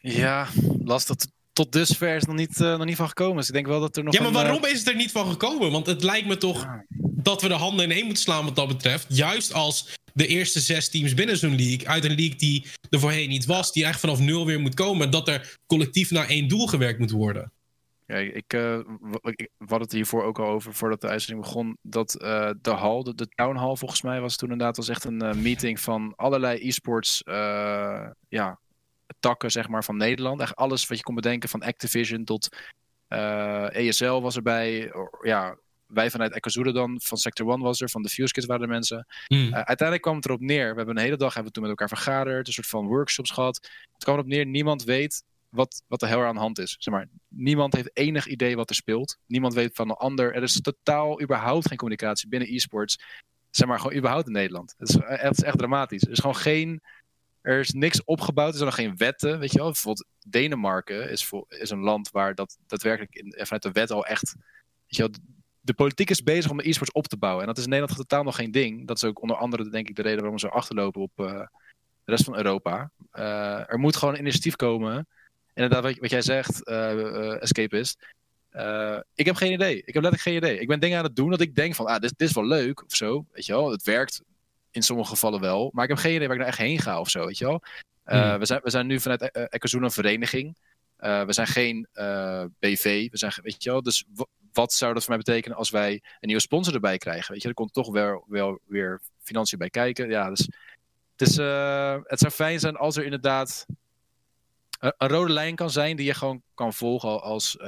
[0.00, 0.48] Ja,
[0.84, 1.16] lastig
[1.58, 3.36] tot dusver is nog niet, uh, nog niet van gekomen.
[3.36, 4.14] Dus ik denk wel dat er nog.
[4.14, 5.70] Ja, maar waarom eh, is het er niet van gekomen?
[5.70, 6.66] Want het lijkt me toch
[6.98, 9.06] dat we de handen in één moeten slaan wat dat betreft.
[9.08, 13.28] Juist als de eerste zes teams binnen zo'n league, uit een league die er voorheen
[13.28, 16.66] niet was, die echt vanaf nul weer moet komen, dat er collectief naar één doel
[16.66, 17.52] gewerkt moet worden.
[18.06, 18.78] Ja, ik, uh,
[19.22, 22.10] ik, we hadden het hiervoor ook al over, voordat de uitzending begon, dat
[22.60, 25.80] de hal, de, de town hall volgens mij was toen inderdaad was echt een meeting
[25.80, 27.20] van allerlei e-sports
[28.28, 28.58] ja,
[29.20, 30.40] takken zeg maar, van Nederland.
[30.40, 32.56] Echt alles wat je kon bedenken, van Activision tot
[33.08, 34.92] ESL eh, e was erbij.
[35.22, 38.62] Ja, wij vanuit Ekazura dan, van Sector 1 was er, van de Fuse Kids waren
[38.62, 39.06] er mensen.
[39.26, 39.46] Hmm.
[39.46, 41.70] Eh, uiteindelijk kwam het erop neer, we hebben een hele dag hebben we toen met
[41.70, 43.56] elkaar vergaderd, een soort van workshops gehad.
[43.92, 46.76] Het kwam erop neer, niemand weet wat, wat de hel aan de hand is.
[46.78, 49.18] Zeg maar, niemand heeft enig idee wat er speelt.
[49.26, 50.34] Niemand weet van een ander.
[50.34, 52.98] Er is totaal überhaupt geen communicatie binnen e-sports.
[53.50, 54.74] Zeg maar, gewoon überhaupt in Nederland.
[54.78, 56.02] Het is, het is echt dramatisch.
[56.02, 56.80] Er is gewoon geen
[57.48, 59.38] er is niks opgebouwd, er zijn nog geen wetten.
[59.38, 59.66] Weet je wel?
[59.66, 64.34] Bijvoorbeeld Denemarken is, is een land waar dat daadwerkelijk in, vanuit de wet al echt.
[64.36, 65.10] Weet je wel,
[65.60, 67.40] de politiek is bezig om de e-sports op te bouwen.
[67.40, 68.86] En dat is in Nederland totaal nog geen ding.
[68.86, 71.26] Dat is ook onder andere, denk ik, de reden waarom we zo achterlopen op uh,
[72.04, 72.90] de rest van Europa.
[73.12, 75.06] Uh, er moet gewoon een initiatief komen.
[75.54, 78.06] Inderdaad, wat, wat jij zegt, uh, Escapist.
[79.14, 79.76] ik heb geen idee.
[79.76, 80.58] Ik heb letterlijk geen idee.
[80.58, 82.46] Ik ben dingen aan het doen dat ik denk van, ah, dit, dit is wel
[82.46, 83.26] leuk of zo.
[83.32, 84.22] Weet je wel, het werkt
[84.78, 85.70] in sommige gevallen wel.
[85.72, 87.44] Maar ik heb geen idee waar ik nou echt heen ga of zo, weet je
[87.44, 87.62] wel.
[88.08, 90.56] Uh, we, zijn, we zijn nu vanuit e een vereniging.
[91.00, 93.10] Uh, we zijn geen uh, BV.
[93.10, 94.04] We zijn, weet je wel, dus
[94.52, 97.32] wat zou dat voor mij betekenen als wij een nieuwe sponsor erbij krijgen?
[97.32, 100.08] Weet je, er komt toch wel, wel weer financiën bij kijken.
[100.08, 100.48] Ja, dus
[101.16, 101.36] het, is,
[102.06, 103.66] het zou fijn zijn als er inderdaad
[104.78, 107.58] een, een, rode lijn kan zijn die je gewoon kan volgen als,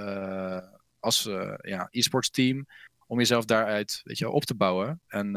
[1.00, 1.22] als
[1.60, 2.66] ja, e-sports team.
[3.06, 5.00] Om jezelf daaruit weet je, op te bouwen.
[5.06, 5.32] En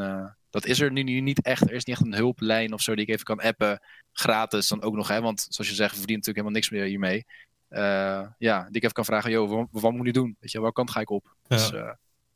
[0.54, 1.62] dat is er nu, niet echt.
[1.62, 3.80] Er is niet echt een hulplijn of zo die ik even kan appen.
[4.12, 5.08] Gratis dan ook nog.
[5.08, 5.20] Hè?
[5.20, 7.24] Want zoals je zegt, we verdienen natuurlijk helemaal niks meer hiermee.
[7.70, 10.36] Uh, ja, die ik even kan vragen, joh, wat, wat, moet ik doen?
[10.40, 11.34] Weet je, welke kant ga ik op?
[11.46, 11.56] Ja.
[11.56, 11.90] Dus, uh...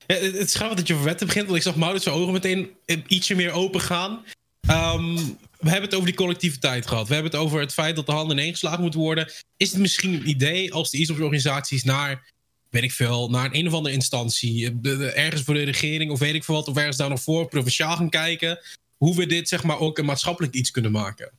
[0.06, 2.32] ja, het is grappig dat je over wetten begint, want ik zag Maurits zijn ogen
[2.32, 4.24] meteen ietsje meer open gaan.
[4.70, 5.14] Um,
[5.58, 7.08] we hebben het over die collectiviteit gehad.
[7.08, 9.32] We hebben het over het feit dat de handen ineengeslagen moeten worden.
[9.56, 12.32] Is het misschien een idee als de e-sports-organisaties naar
[12.70, 14.80] weet ik veel, naar een, een of andere instantie,
[15.14, 17.96] ergens voor de regering of weet ik veel wat, of ergens daar nog voor, provinciaal
[17.96, 18.58] gaan kijken,
[18.96, 21.30] hoe we dit zeg maar ook een maatschappelijk iets kunnen maken.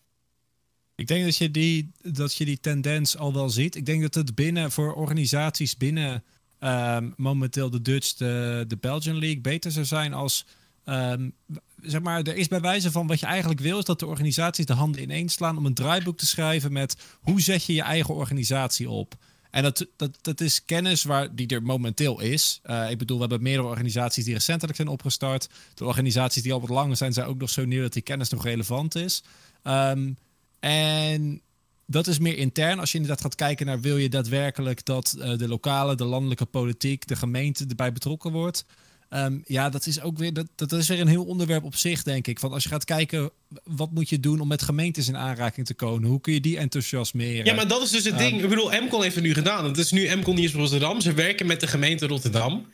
[0.95, 3.75] Ik denk dat je die, dat je die tendens al wel ziet.
[3.75, 6.23] Ik denk dat het binnen voor organisaties binnen
[6.59, 10.45] um, momenteel de Dutch, de, de Belgian League beter zou zijn als.
[10.85, 11.33] Um,
[11.81, 14.65] zeg maar, er is bij wijze van wat je eigenlijk wil, is dat de organisaties
[14.65, 18.13] de handen ineens slaan om een draaiboek te schrijven met hoe zet je je eigen
[18.13, 19.15] organisatie op.
[19.49, 22.59] En dat, dat, dat is kennis waar, die er momenteel is.
[22.65, 25.49] Uh, ik bedoel, we hebben meerdere organisaties die recentelijk zijn opgestart.
[25.73, 28.29] De organisaties die al wat langer zijn, zijn ook nog zo nieuw dat die kennis
[28.29, 29.23] nog relevant is.
[29.63, 30.17] Um,
[30.59, 31.41] en
[31.85, 32.79] dat is meer intern.
[32.79, 36.45] Als je inderdaad gaat kijken naar wil je daadwerkelijk dat uh, de lokale, de landelijke
[36.45, 38.65] politiek, de gemeente erbij betrokken wordt.
[39.09, 42.03] Ehm, ja, dat is ook weer, dat, dat is weer een heel onderwerp op zich,
[42.03, 42.39] denk ik.
[42.39, 43.31] Want als je gaat kijken,
[43.63, 46.09] wat moet je doen om met gemeentes in aanraking te komen?
[46.09, 47.45] Hoe kun je die enthousiasmeren?
[47.45, 48.33] Ja, maar dat is dus het ding.
[48.33, 49.65] Ehm, ik bedoel, Emcon heeft het nu gedaan.
[49.65, 51.01] Het is nu Emcon Nieuws Rotterdam.
[51.01, 52.67] Ze werken met de gemeente Rotterdam.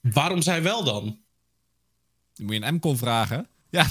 [0.00, 1.04] Waarom zij wel dan?
[2.34, 3.46] Dan moet je een Emcon vragen.
[3.70, 3.86] Ja,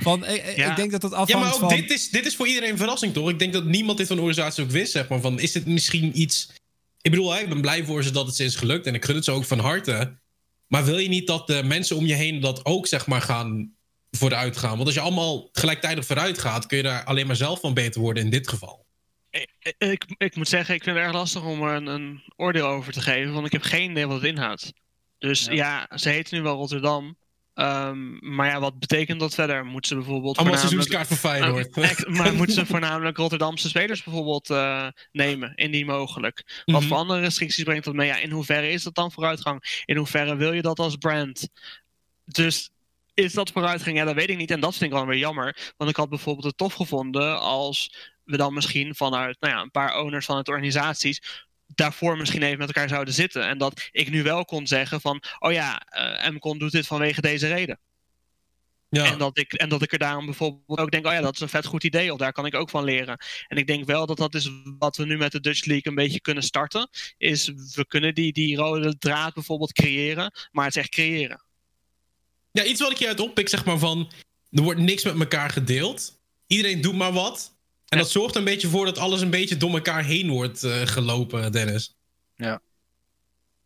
[0.00, 1.68] van, ik, ik, denk dat dat afhangt Ja, maar ook van...
[1.68, 3.30] dit, is, dit is voor iedereen een verrassing, toch?
[3.30, 5.20] Ik denk dat niemand dit van de organisatie ook wist, zeg maar.
[5.20, 6.50] Van, is dit misschien iets...
[7.00, 8.86] Ik bedoel, ik ben blij voor ze dat het is gelukt.
[8.86, 10.12] En ik gun het ze ook van harte.
[10.72, 13.74] Maar wil je niet dat de mensen om je heen dat ook, zeg maar, gaan
[14.10, 14.74] vooruit gaan?
[14.74, 16.66] Want als je allemaal gelijktijdig vooruit gaat...
[16.66, 18.86] kun je daar alleen maar zelf van beter worden in dit geval.
[19.30, 22.66] Ik, ik, ik moet zeggen, ik vind het erg lastig om er een, een, oordeel
[22.66, 23.32] over te geven.
[23.32, 24.72] Want ik heb geen idee wat het inhoudt.
[25.18, 27.16] Dus ja, ja ze heet nu wel Rotterdam.
[27.54, 29.64] Um, maar ja, wat betekent dat verder?
[29.64, 30.38] Moeten ze bijvoorbeeld.
[30.38, 31.76] Allemaal seizoenskaart voor Feyenoord.
[31.76, 36.42] Uh, maar moeten ze voornamelijk Rotterdamse spelers bijvoorbeeld uh, nemen, indien mogelijk?
[36.46, 36.88] Wat mm -hmm.
[36.88, 38.06] voor andere restricties brengt dat mee?
[38.06, 39.82] Ja, in hoeverre is dat dan vooruitgang?
[39.84, 41.48] In hoeverre wil je dat als brand?
[42.24, 42.70] Dus
[43.14, 43.96] is dat vooruitgang?
[43.96, 44.50] Ja, dat weet ik niet.
[44.50, 45.72] En dat vind ik wel weer jammer.
[45.76, 49.70] Want ik had bijvoorbeeld het tof gevonden als we dan misschien vanuit nou ja, een
[49.70, 53.48] paar owners van het organisaties daarvoor misschien even met elkaar zouden zitten.
[53.48, 57.20] En dat ik nu wel kon zeggen van, oh ja, uh, MCon doet dit vanwege
[57.20, 57.78] deze reden.
[58.88, 59.04] Ja.
[59.04, 61.40] En, dat ik, en dat ik er daarom bijvoorbeeld ook denk, oh ja, dat is
[61.40, 63.24] een vet goed idee, of daar kan ik ook van leren.
[63.48, 65.94] En ik denk wel dat dat is wat we nu met de Dutch League een
[65.94, 66.88] beetje kunnen starten.
[67.18, 71.44] Is we kunnen die, die rode draad bijvoorbeeld creëren, maar het is echt creëren.
[72.50, 74.12] Ja, iets wat ik hieruit oppik, zeg maar van,
[74.50, 76.20] er wordt niks met elkaar gedeeld.
[76.46, 77.51] Iedereen doet maar wat.
[77.92, 80.86] En dat zorgt een beetje voor dat alles een beetje door elkaar heen wordt uh,
[80.86, 81.94] gelopen, Dennis.
[82.36, 82.60] Ja.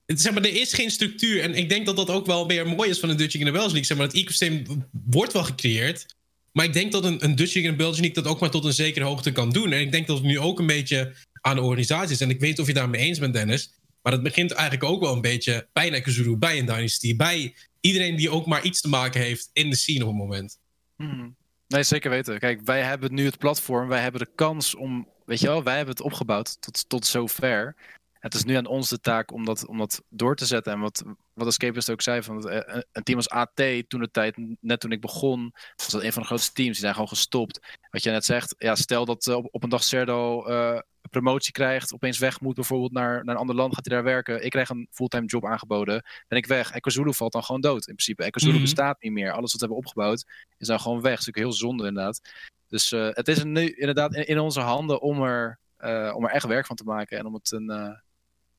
[0.06, 1.42] Het, zeg maar, er is geen structuur.
[1.42, 3.46] En ik denk dat dat ook wel weer mooi is van de Dutch League en
[3.46, 3.84] de Belgian League.
[3.84, 6.06] Zeg maar, het ecosysteem wordt wel gecreëerd.
[6.52, 8.50] Maar ik denk dat een, een Dutch League en een Belgian League dat ook maar
[8.50, 9.72] tot een zekere hoogte kan doen.
[9.72, 12.20] En ik denk dat het nu ook een beetje aan de organisatie is.
[12.20, 13.70] En ik weet niet of je daarmee eens bent, Dennis.
[14.02, 17.16] Maar het begint eigenlijk ook wel een beetje bij Nekazuru, bij een Dynasty.
[17.16, 20.58] Bij iedereen die ook maar iets te maken heeft in de scene op het moment.
[20.96, 21.36] Hmm.
[21.68, 22.38] Nee, zeker weten.
[22.38, 25.76] Kijk, wij hebben nu het platform, wij hebben de kans om, weet je wel, wij
[25.76, 27.76] hebben het opgebouwd tot, tot zover.
[28.12, 30.72] Het is nu aan ons de taak om dat, om dat door te zetten.
[30.72, 34.36] En wat, wat Escapist ook zei, van het, een team als AT, toen de tijd,
[34.60, 36.72] net toen ik begon, was dat een van de grootste teams.
[36.72, 37.60] Die zijn gewoon gestopt.
[37.90, 40.78] Wat je net zegt, ja, stel dat op, op een dag Serdo uh,
[41.10, 44.44] promotie krijgt, opeens weg moet bijvoorbeeld naar, naar een ander land, gaat hij daar werken.
[44.44, 46.72] Ik krijg een fulltime job aangeboden, ben ik weg.
[46.72, 48.30] Ekozulu valt dan gewoon dood in principe.
[48.44, 48.60] Mm -hmm.
[48.60, 49.32] bestaat niet meer.
[49.32, 50.24] Alles wat we hebben opgebouwd
[50.58, 51.10] is dan gewoon weg.
[51.10, 52.20] Dat is natuurlijk heel zonde inderdaad.
[52.68, 56.30] Dus uh, het is nu inderdaad in, in, onze handen om er, uh, om er
[56.30, 57.90] echt werk van te maken en om het een, uh,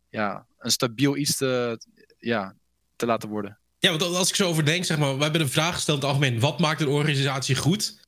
[0.10, 1.80] ja, een stabiel iets te,
[2.18, 2.56] ja,
[2.95, 3.60] te laten worden.
[3.80, 6.08] Ja, want als ik zo over denk, zeg maar, we hebben de vraag gesteld in
[6.08, 8.06] het algemeen, wat maakt een organisatie goed?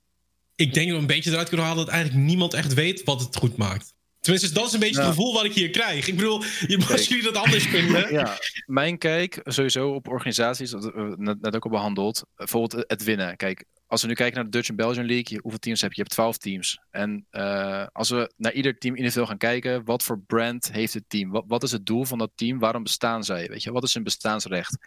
[0.56, 3.22] Ik denk dat we een beetje eruit kunnen halen dat eigenlijk niemand echt weet wat
[3.22, 3.94] het goed maakt.
[4.20, 5.08] Tenminste, dat is een beetje ja.
[5.08, 6.08] het gevoel wat ik hier krijg.
[6.08, 8.14] Ik bedoel, je, als jullie dat anders vinden.
[8.14, 12.24] Ja, mijn kijk sowieso op organisaties, dat we net, net ook al behandeld.
[12.36, 13.36] Bijvoorbeeld het winnen.
[13.36, 15.96] Kijk, als we nu kijken naar de Dutch en Belgian League, hoeveel teams heb je?
[15.96, 16.80] Je hebt 12 teams.
[16.90, 21.04] En uh, als we naar ieder team individueel gaan kijken, wat voor brand heeft het
[21.08, 21.30] team?
[21.30, 22.60] Wat, wat is het doel van dat team?
[22.60, 23.48] Waarom bestaan zij?
[23.48, 24.78] Weet je, wat is hun bestaansrecht?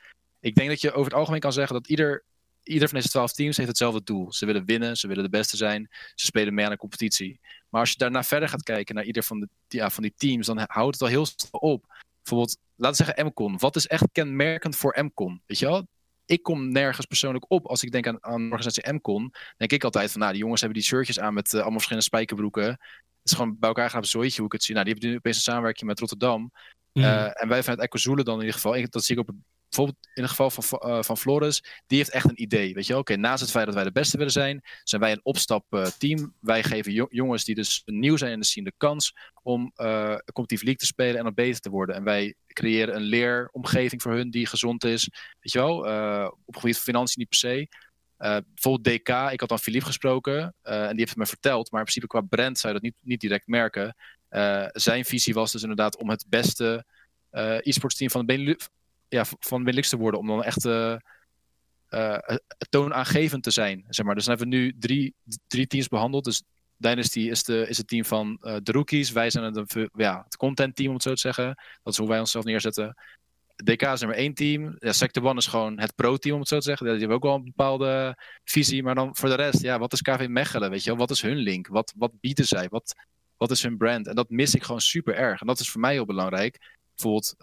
[0.41, 2.25] Ik denk dat je over het algemeen kan zeggen dat ieder,
[2.63, 4.33] ieder van deze 12 teams heeft hetzelfde doel.
[4.33, 7.41] Ze willen winnen, ze willen de beste zijn, ze spelen mee aan een competitie.
[7.73, 10.47] Maar als je daarna verder gaat kijken naar ieder van, de, ja, van die teams,
[10.47, 11.85] dan houdt het al heel snel op.
[12.23, 13.59] Bijvoorbeeld, laten we zeggen MCON.
[13.59, 15.43] Wat is echt kenmerkend voor MCON?
[15.47, 15.87] Weet je wel?
[16.25, 19.33] Ik kom nergens persoonlijk op als ik denk aan, aan organisatie MCON.
[19.57, 22.07] Denk ik altijd van, nou, die jongens hebben die shirtjes aan met uh, allemaal verschillende
[22.07, 22.65] spijkerbroeken.
[22.65, 24.75] Het is gewoon bij elkaar gaan zooitje hoe ik het zie.
[24.75, 26.53] Nou, die hebben nu opeens een samenwerking met Rotterdam.
[26.93, 27.03] Mm.
[27.03, 29.35] Uh, en wij vanuit Ecozoelen dan in ieder geval, dat zie ik op
[29.75, 32.75] bijvoorbeeld in het geval van, uh, van Flores, die heeft echt een idee.
[32.75, 35.25] Weet je, oké, naast het feit dat wij de beste willen zijn, zijn wij een
[35.25, 36.19] opstapteam.
[36.19, 40.17] Uh, wij geven jongens die dus nieuw zijn in de scene de kans om uh,
[40.33, 41.95] competitief league te spelen en dan beter te worden.
[41.95, 45.09] En wij creëren een leeromgeving voor hun die gezond is.
[45.41, 45.77] Weet je wel,
[46.45, 47.69] op gebied van financiën niet per se.
[48.17, 51.87] Bijvoorbeeld DK, ik had dan Philippe gesproken en die heeft het me verteld, maar in
[51.87, 53.97] principe qua brand zou je dat niet, niet direct merken.
[54.73, 56.85] Zijn visie was dus inderdaad om het beste
[57.61, 58.69] e-sports team van de Benelux,
[59.13, 60.21] ja, van Benelux te worden.
[60.21, 60.97] Om dan echt uh,
[61.91, 62.19] uh,
[62.69, 63.85] toonaangevend te zijn.
[63.89, 64.15] Zeg maar.
[64.15, 65.15] Dus dan hebben we nu drie,
[65.47, 66.25] drie teams behandeld.
[66.25, 66.43] Dus
[66.77, 69.11] Dynasty is, de, is het team van de rookies.
[69.11, 71.45] Wij zijn het, ja, het content team, om het zo te zeggen.
[71.83, 72.97] Dat is hoe wij onszelf neerzetten.
[73.57, 74.77] DK is nummer één team.
[74.79, 76.87] Ja, Sector One is gewoon het pro-team, om het zo te zeggen.
[76.87, 78.83] Die hebben ook wel een bepaalde visie.
[78.83, 80.71] Maar dan voor de rest, ja, wat is KV Mechelen?
[80.71, 80.99] Weet je wel?
[80.99, 81.67] Wat is hun link?
[81.67, 82.69] Wat, wat bieden zij?
[82.69, 82.95] Wat,
[83.37, 84.07] wat is hun brand?
[84.07, 85.41] En dat mis ik gewoon super erg.
[85.41, 86.81] En dat is voor mij heel belangrijk.
[86.95, 87.35] Bijvoorbeeld,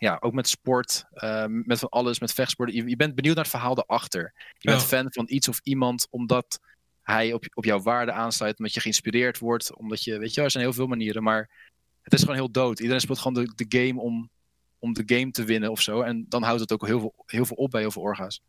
[0.00, 2.72] ja, ook met sport, uh, met van alles, met vechtsport.
[2.72, 4.32] Je, je, bent benieuwd naar het verhaal erachter.
[4.58, 6.60] Je bent fan van iets of iemand omdat
[7.02, 10.50] hij op, op jouw waarde aansluit, omdat je geïnspireerd wordt, omdat je, weet je, er
[10.50, 11.50] zijn heel veel manieren, maar
[12.02, 12.78] het is gewoon heel dood.
[12.78, 14.30] Iedereen speelt gewoon de, de game om,
[14.78, 16.00] om de game te winnen of zo.
[16.00, 18.42] En dan houdt het ook heel veel, heel veel op bij heel veel orga's.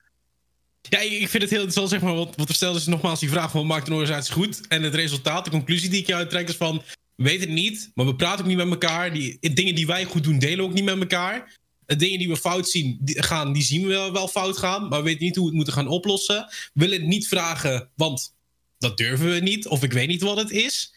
[0.89, 3.29] Ja, ik vind het heel interessant, zeg maar, wat, wat er stelt is nogmaals die
[3.29, 4.67] vraag van wat maakt een organisatie goed?
[4.67, 6.81] En het resultaat, de conclusie die ik je uittrek is van,
[7.15, 9.13] weet het niet, maar we praten ook niet met elkaar.
[9.13, 11.57] Die, dingen die wij goed doen, delen we ook niet met elkaar.
[11.85, 14.99] De dingen die we fout zien, die, gaan, die zien we wel, fout gaan, maar
[14.99, 16.45] we weten niet hoe we het moeten gaan oplossen.
[16.45, 18.35] We willen het niet vragen, want
[18.77, 20.93] dat durven we niet, of ik weet niet wat het is.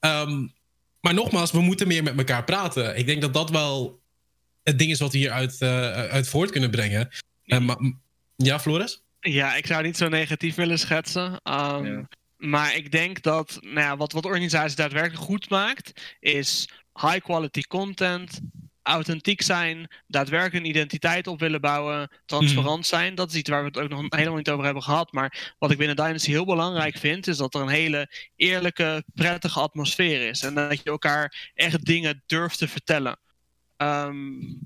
[0.00, 0.46] Ehm,
[1.00, 2.98] maar nogmaals, we moeten meer met elkaar praten.
[2.98, 4.00] Ik denk dat dat wel
[4.62, 7.08] het ding is wat we hieruit uh, uit voort kunnen brengen.
[7.44, 7.76] Uh, maar,
[8.36, 9.02] ja, Floris?
[9.20, 11.40] Ja, ik zou niet zo negatief willen schetsen.
[11.42, 12.08] Um,
[12.38, 16.68] Maar ik denk dat nou ja, wat, wat organisaties daadwerkelijk goed maakt, is
[17.00, 18.40] high quality content,
[18.82, 22.88] authentiek zijn, daadwerkelijk een identiteit op willen bouwen, transparant mhm.
[22.88, 23.14] zijn.
[23.14, 25.12] Dat is iets waar we het ook nog helemaal niet over hebben gehad.
[25.12, 29.60] Maar wat ik binnen Dynasty heel belangrijk vind, is dat er een hele eerlijke, prettige
[29.60, 30.42] atmosfeer is.
[30.42, 33.18] En dat je elkaar echt dingen durft te vertellen.
[33.76, 34.60] Um,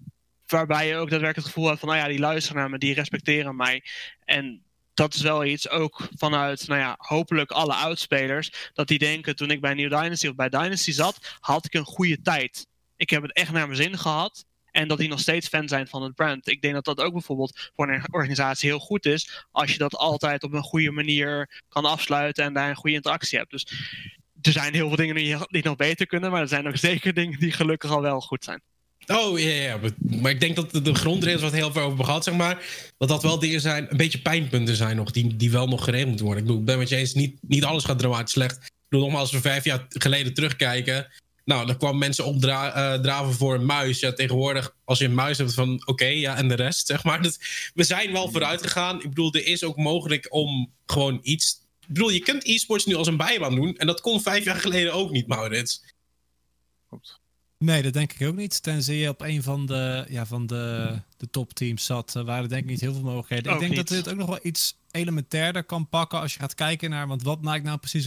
[0.47, 2.95] waarbij je ook daadwerkelijk het gevoel hebt van, nou ja, die luisteren naar me, die
[2.95, 3.85] respecteren mij.
[4.25, 4.63] En
[4.95, 9.51] dat is wel iets ook vanuit, nou ja, hopelijk alle oudspelers, dat die denken toen
[9.51, 12.67] ik bij New Dynasty of bij Dynasty zat, had ik een goede tijd.
[12.97, 14.45] Ik heb het echt naar mijn zin gehad.
[14.71, 16.49] En dat die nog steeds fan zijn van het brand.
[16.49, 19.47] Ik denk dat dat ook bijvoorbeeld voor een organisatie heel goed is.
[19.51, 23.39] Als je dat altijd op een goede manier kan afsluiten en daar een goede interactie
[23.39, 23.51] hebt.
[23.51, 23.67] Dus
[24.43, 25.15] er zijn heel veel dingen
[25.49, 26.31] die, nog beter kunnen.
[26.31, 28.63] Maar er zijn ook zeker dingen die gelukkig al wel goed zijn.
[29.13, 29.79] Oh ja,
[30.21, 32.65] maar ik denk dat de, grondregels wat heel veel over gehad, zeg maar,
[32.99, 36.09] dat dat wel dingen zijn, een beetje pijnpunten zijn nog, die, die wel nog geregeld
[36.09, 36.43] moeten worden.
[36.43, 38.57] Ik bedoel, ik ben met je eens, niet, niet alles gaat dramatisch slecht.
[38.57, 41.09] Ik bedoel, nogmaals, als we vijf jaar geleden terugkijken,
[41.45, 44.01] nou, dan kwam mensen opdraven uh, voor een muis.
[44.01, 47.21] Ja, tegenwoordig, als je een muis hebt, van oké, ja, en de rest, zeg maar.
[47.75, 48.97] We zijn wel vooruit gegaan.
[48.97, 51.61] Ik bedoel, er is ook mogelijk om gewoon iets.
[51.81, 53.77] Ik bedoel, je kunt e-sports nu als een bijbaan doen.
[53.77, 55.85] En dat kon vijf jaar geleden ook niet, Maurits.
[56.89, 57.22] Klopt.
[57.63, 58.63] Nee, dat denk ik ook niet.
[58.63, 62.63] Tenzij je op een van de, ja, van de, de topteams zat, uh, waren denk
[62.63, 63.53] ik niet heel veel mogelijkheden.
[63.53, 66.91] ik denk dat dit ook nog wel iets elementairder kan pakken als je gaat kijken
[66.91, 68.05] naar, want wat maakt nou precies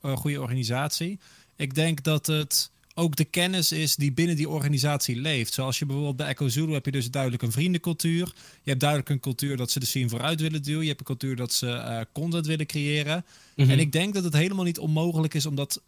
[0.00, 1.18] een goede organisatie?
[1.56, 5.52] Ik denk dat het ook de kennis is die binnen die organisatie leeft.
[5.52, 8.32] Zoals je bijvoorbeeld bij Echo Zulu heb je dus duidelijk een vriendencultuur.
[8.62, 10.82] Je hebt duidelijk een cultuur dat ze de scene vooruit willen duwen.
[10.82, 13.24] Je hebt een cultuur dat ze uh, content willen creëren.
[13.56, 13.70] Mhm.
[13.70, 15.82] En ik denk dat het helemaal niet onmogelijk is om dat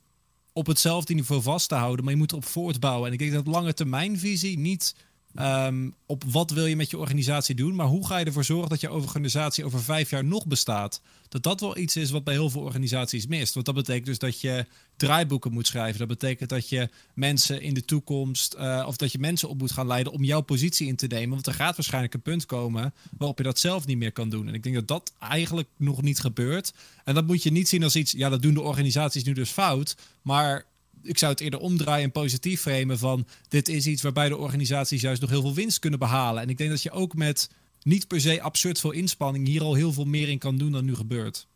[0.57, 2.05] op hetzelfde niveau vast te houden.
[2.05, 3.07] Maar je moet erop voortbouwen.
[3.07, 4.95] En ik denk dat lange termijnvisie niet
[5.35, 8.69] Ehm, op wat wil je met je organisatie doen, maar hoe ga je ervoor zorgen
[8.69, 11.01] dat je organisatie over vijf jaar nog bestaat?
[11.29, 13.55] Dat dat wel iets is wat bij heel veel organisaties mist.
[13.55, 14.67] Want dat betekent dus dat je
[14.97, 15.99] draaiboeken moet schrijven.
[15.99, 19.73] Dat betekent dat je mensen in de toekomst, uh, of dat je mensen op moet
[19.73, 21.31] gaan leiden om jouw positie in te nemen.
[21.31, 24.49] Want er gaat waarschijnlijk een punt komen waarop je dat zelf niet meer kan doen.
[24.49, 26.73] En ik denk dat dat eigenlijk nog niet gebeurt.
[27.05, 29.51] En dat moet je niet zien als iets, ja, dat doen de organisaties nu dus
[29.51, 29.97] fout.
[30.23, 30.65] Maar
[31.05, 35.01] ik zou het eerder omdraaien en positief framen van dit is iets waarbij de organisaties
[35.01, 36.43] juist nog heel veel winst kunnen behalen.
[36.43, 37.51] En ik denk dat je ook met
[37.83, 40.85] niet per se absurd veel inspanning hier al heel veel meer in kan doen dan
[40.85, 41.47] nu gebeurt.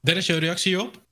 [0.00, 1.02] Dennis, jouw reactie op?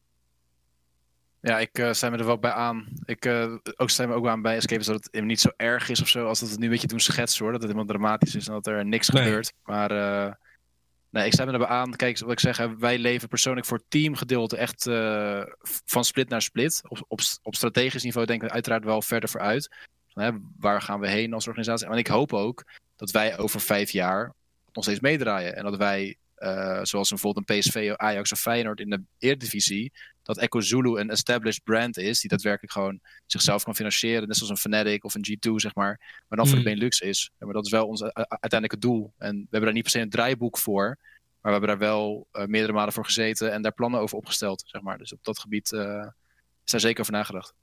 [1.41, 2.87] Ja, ik uh, me er wel bij aan.
[3.05, 6.01] Ik uh, ook sta me ook aan bij Escape dat het niet zo erg is
[6.01, 7.53] of zo als dat het nu een beetje doen schetsen hoor.
[7.53, 9.53] Dat het helemaal dramatisch is en dat er niks gebeurt.
[9.65, 10.33] Maar uh,
[11.11, 11.97] Nee, ik sta me erbij aan.
[11.97, 15.43] Kijk, wat ik zeg, wij leven persoonlijk voor teamgedeelte echt uh,
[15.85, 16.83] van split naar split.
[16.89, 19.77] Op, op, op strategisch niveau denken we uiteraard wel verder vooruit.
[20.13, 21.87] Hè, waar gaan we heen als organisatie?
[21.87, 22.65] En ik hoop ook
[22.97, 24.35] dat wij over vijf jaar
[24.73, 25.57] nog steeds meedraaien.
[25.57, 26.17] En dat wij,
[26.83, 31.65] zoals bijvoorbeeld een PSV, Ajax of Feyenoord in de Eredivisie, dat Echo Zulu een established
[31.65, 35.51] brand is, die daadwerkelijk gewoon zichzelf kan financieren, net zoals een Fnatic of een G2,
[35.55, 36.69] zeg maar, maar dan voor de mm.
[36.69, 37.31] Benelux is.
[37.39, 39.13] maar dat is wel ons uiteindelijke doel.
[39.19, 40.99] En we hebben daar niet per se een draaiboek voor,
[41.41, 44.63] maar we hebben daar wel uh, meerdere malen voor gezeten en daar plannen over opgesteld,
[44.67, 44.99] zeg maar.
[44.99, 46.07] Dus op dat gebied uh,
[46.65, 47.55] is daar zeker over nagedacht.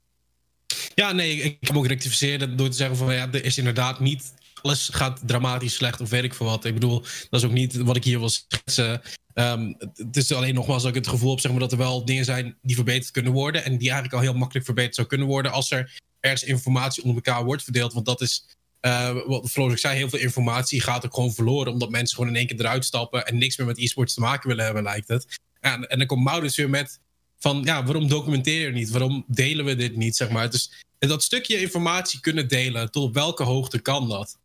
[0.94, 4.34] Ja, nee, ik heb ook rectificeerd door te zeggen van ja, er is inderdaad niet
[4.62, 6.64] alles gaat dramatisch slecht of weet ik veel wat.
[6.64, 7.00] Ik bedoel,
[7.30, 9.02] dat is ook niet wat ik hier wil schetsen.
[9.34, 12.04] Um, het is alleen nogmaals dat ik het gevoel heb zeg maar, dat er wel
[12.04, 13.64] dingen zijn die verbeterd kunnen worden.
[13.64, 17.22] En die eigenlijk al heel makkelijk verbeterd zou kunnen worden als er ergens informatie onder
[17.24, 17.92] elkaar wordt verdeeld.
[17.92, 18.46] Want dat is,
[18.80, 21.72] uh, wat ik zei, heel veel informatie gaat ook gewoon verloren.
[21.72, 24.48] Omdat mensen gewoon in één keer eruit stappen en niks meer met e-sports te maken
[24.48, 25.38] willen hebben, lijkt het.
[25.60, 27.00] En, en dan komt Maurits weer met
[27.38, 28.90] van, ja, waarom documenteer je niet?
[28.90, 30.50] Waarom delen we dit niet, zeg maar?
[30.50, 34.37] Dus dat stukje informatie kunnen delen, tot welke hoogte kan dat?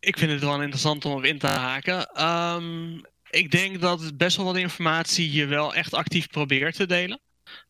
[0.00, 2.24] Ik vind het wel interessant om op in te haken.
[2.24, 7.20] Um, ik denk dat best wel wat informatie je wel echt actief probeert te delen.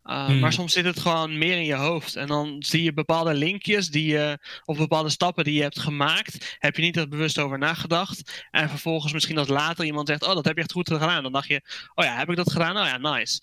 [0.04, 2.16] Uh, Maar soms zit het gewoon meer in je hoofd.
[2.16, 6.56] En dan zie je bepaalde linkjes die je, of bepaalde stappen die je hebt gemaakt.
[6.58, 8.46] Heb je niet er bewust over nagedacht.
[8.50, 11.22] En vervolgens misschien als later iemand zegt: Oh, dat heb je echt goed gedaan.
[11.22, 11.62] Dan dacht je:
[11.94, 12.76] Oh ja, heb ik dat gedaan?
[12.76, 13.40] Oh ja, nice.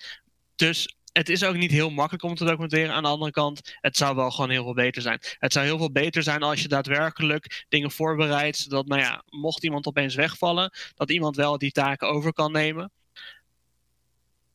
[0.55, 2.93] Dus het is ook niet heel makkelijk om te documenteren.
[2.93, 5.19] Aan de andere kant, het zou wel gewoon heel veel beter zijn.
[5.39, 8.57] Het zou heel veel beter zijn als je daadwerkelijk dingen voorbereidt.
[8.57, 12.91] Zodat, nou ja, mocht iemand opeens wegvallen, dat iemand wel die taken over kan nemen.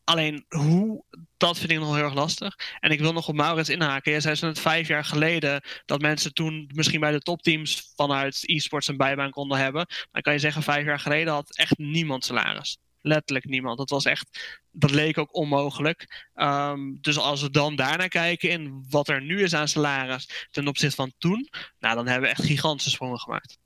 [0.05, 1.05] Alleen hoe,
[1.37, 2.57] dat vind ik nog heel erg lastig.
[2.81, 4.11] En ik wil nog op Maurits inhaken.
[4.11, 8.41] Jij zei zo net vijf jaar geleden dat mensen toen misschien bij de topteams vanuit
[8.43, 9.87] e-sports een bijbaan konden hebben.
[10.11, 12.79] Dan kan je zeggen, vijf jaar geleden had echt niemand salaris.
[13.03, 13.79] Letterlijk niemand.
[13.79, 16.29] Dat was echt, dat leek ook onmogelijk.
[16.35, 20.69] Ehm, dus als we dan daarnaar kijken in wat er nu is aan salaris ten
[20.69, 21.49] opzichte van toen,
[21.79, 23.59] nou dan hebben we echt gigantische sprongen gemaakt.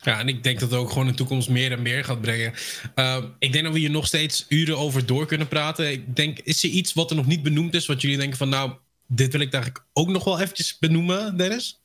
[0.00, 2.20] Ja, en ik denk dat het ook gewoon in de toekomst meer en meer gaat
[2.20, 2.54] brengen.
[2.94, 5.90] Ehm, ik denk dat we hier nog steeds uren over door kunnen praten.
[5.90, 8.48] Ik denk, is er iets wat er nog niet benoemd is, wat jullie denken van,
[8.48, 8.72] nou,
[9.06, 11.82] dit wil ik eigenlijk ook nog wel eventjes benoemen, Dennis?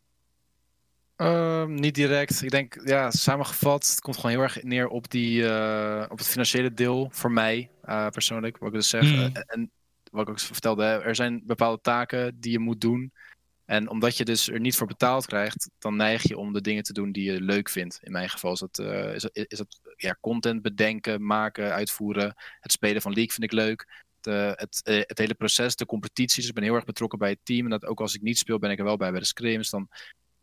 [1.16, 2.42] Ehm, niet direct.
[2.42, 6.28] Ik denk, ja, samengevat, het komt gewoon heel erg neer op, die, uh, op het
[6.28, 9.04] financiële deel voor mij uh, persoonlijk, wat ik dus zeg.
[9.04, 9.32] Mm.
[9.34, 9.72] en
[10.12, 13.14] wat ik ook vertelde, er zijn bepaalde taken die je moet doen.
[13.66, 16.84] En omdat je dus er niet voor betaald krijgt, dan neig je om de dingen
[16.84, 18.00] te doen die je leuk vindt.
[18.02, 18.80] In mijn geval is dat,
[19.16, 22.36] is, is dat ja, content bedenken, maken, uitvoeren.
[22.60, 24.06] Het spelen van League vind ik leuk.
[24.20, 26.36] De, het, het hele proces, de competities.
[26.36, 27.64] Dus ik ben heel erg betrokken bij het team.
[27.64, 29.70] En dat ook als ik niet speel, ben ik er wel bij bij de scrims.
[29.70, 29.90] Dan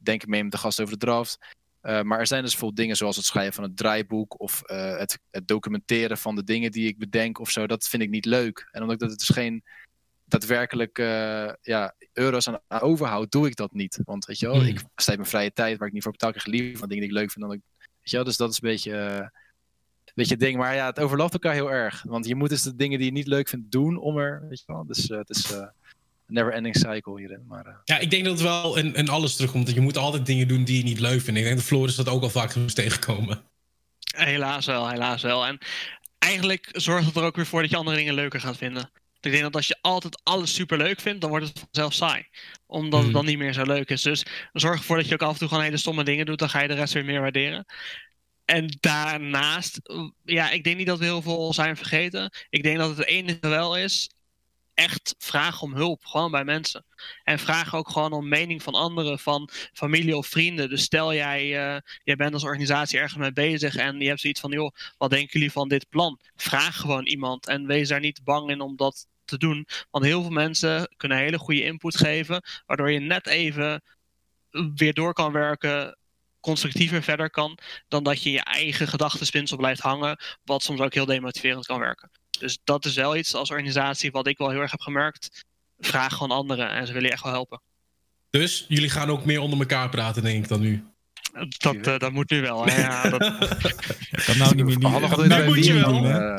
[0.02, 1.38] denk ik mee met de gast over de draft.
[1.82, 4.96] Uh, maar er zijn dus bijvoorbeeld dingen zoals het schrijven van het draaiboek of uh,
[4.96, 7.66] het, het, documenteren van de dingen die ik bedenk of zo.
[7.66, 8.68] Dat vind ik niet leuk.
[8.70, 9.64] En omdat dat het dus geen
[10.24, 14.00] daadwerkelijk uh, ja, euro's aan, aan overhoud, doe ik dat niet.
[14.04, 14.66] Want weet je wel, mm.
[14.66, 17.12] ik besteed mijn vrije tijd waar ik niet voor betaal, krijg liever van dingen die
[17.12, 17.60] ik leuk vind dan ik.
[17.78, 18.92] Weet je wel, dus dat is een beetje,
[20.04, 20.56] een beetje het ding.
[20.56, 22.02] Maar ja, het overlapt elkaar heel erg.
[22.02, 24.58] Want je moet dus de dingen die je niet leuk vindt doen om er, weet
[24.58, 24.86] je wel.
[24.86, 25.52] Dus het is
[26.30, 27.44] never ending cycle hierin.
[27.48, 27.72] Maar, uh...
[27.84, 29.66] Ja, ik denk dat het wel in, in alles terugkomt.
[29.66, 31.38] Dat je moet altijd dingen doen die je niet leuk vindt.
[31.38, 33.42] Ik denk dat Floris dat ook al vaak is tegenkomen.
[34.16, 35.46] Helaas wel, helaas wel.
[35.46, 35.58] En
[36.18, 38.90] eigenlijk zorgt het er ook weer voor dat je andere dingen leuker gaat vinden.
[39.20, 42.26] Ik denk dat als je altijd alles super leuk vindt, dan wordt het zelf saai.
[42.66, 43.16] Omdat het hmm.
[43.16, 44.02] dan niet meer zo leuk is.
[44.02, 46.38] Dus zorg ervoor dat je ook af en toe gewoon hele stomme dingen doet.
[46.38, 47.64] Dan ga je de rest weer meer waarderen.
[48.44, 49.80] En daarnaast,
[50.24, 52.30] ja, ik denk niet dat we heel veel zijn vergeten.
[52.50, 54.10] Ik denk dat het enige wel is
[54.74, 56.84] echt vraag om hulp, gewoon bij mensen.
[57.24, 60.68] En vraag ook gewoon om mening van anderen, van familie of vrienden.
[60.68, 64.40] Dus stel jij, uh, jij bent als organisatie ergens mee bezig en je hebt zoiets
[64.40, 66.20] van, joh, wat denken jullie van dit plan?
[66.36, 69.66] Vraag gewoon iemand en wees daar niet bang in om dat te doen.
[69.90, 73.82] Want heel veel mensen kunnen hele goede input geven, waardoor je net even
[74.74, 75.98] weer door kan werken
[76.40, 77.58] constructiever verder kan
[77.88, 82.10] dan dat je je eigen gedachtenspinsel blijft hangen, wat soms ook heel demotiverend kan werken.
[82.40, 85.44] Dus dat is wel iets als organisatie wat ik wel heel erg heb gemerkt.
[85.78, 87.60] Vraag gewoon anderen en ze willen je echt wel helpen.
[88.30, 90.84] Dus jullie gaan ook meer onder elkaar praten, denk ik dan nu.
[91.58, 92.66] Dat, uh, dat moet nu wel.
[92.66, 92.80] Hè?
[92.80, 93.18] Ja, dat...
[94.24, 95.28] kan nou niet meer niet.
[95.28, 96.04] Bij, moet wie, je wel.
[96.04, 96.34] Uh,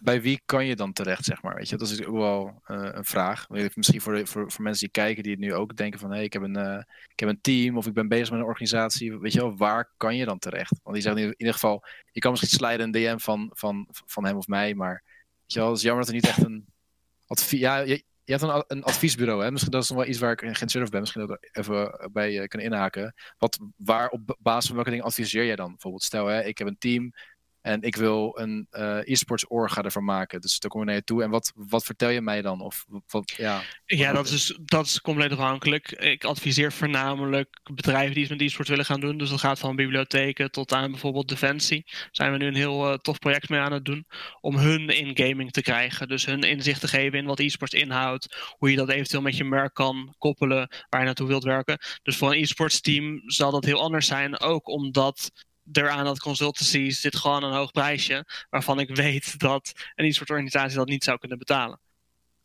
[0.00, 1.54] bij wie kan je dan terecht, zeg maar?
[1.54, 3.48] Weet je, dat is ook wel uh, een vraag.
[3.48, 6.08] Misschien voor, voor, voor mensen die kijken, die het nu ook denken van...
[6.08, 8.46] hé, hey, ik, heb een, ik heb een team of ik ben bezig met een
[8.46, 9.18] organisatie.
[9.18, 10.80] Weet je wel, waar kan je dan terecht?
[10.82, 11.84] Want die zeggen in ieder geval...
[12.12, 15.02] je kan misschien sliden een DM van, van, van hem of mij, maar
[15.46, 16.66] je wel, het is jammer dat er niet echt een
[17.26, 17.60] advies...
[17.60, 19.50] Ja, je, hebt een, een, adviesbureau, hè?
[19.50, 21.00] Misschien dat is nog wel iets waar ik geïnteresseerd over ben.
[21.00, 23.14] Misschien ook even bij uh, kunnen inhaken.
[23.38, 25.70] Wat, waar op basis van welke dingen adviseer jij dan?
[25.70, 27.12] Bijvoorbeeld, stel, hè, ik heb een team
[27.64, 30.40] en ik wil een uh, e-sports orga ervan maken.
[30.40, 31.22] Dus daar kom je naar je toe.
[31.22, 32.60] En wat, wat vertel je mij dan?
[32.60, 35.90] Of wat, ja, ja dat, is, dat is compleet afhankelijk.
[35.90, 39.18] Ik adviseer voornamelijk bedrijven die iets met e-sports willen gaan doen.
[39.18, 41.86] Dus dat gaat van bibliotheken tot aan bijvoorbeeld Defensie.
[42.10, 44.06] Zijn we nu een heel uh, tof project mee aan het doen.
[44.40, 46.08] Om hun in gaming te krijgen.
[46.08, 48.54] Dus hun inzicht te geven in wat e-sports inhoudt.
[48.58, 50.68] Hoe je dat eventueel met je merk kan koppelen.
[50.88, 51.78] Waar je naartoe wilt werken.
[52.02, 54.40] Dus voor een e-sports team zal dat heel anders zijn.
[54.40, 55.30] Ook omdat
[55.72, 58.24] er aan dat consultancy zit gewoon een hoog prijsje.
[58.50, 61.80] Waarvan ik weet dat een soort organisatie dat niet zou kunnen betalen.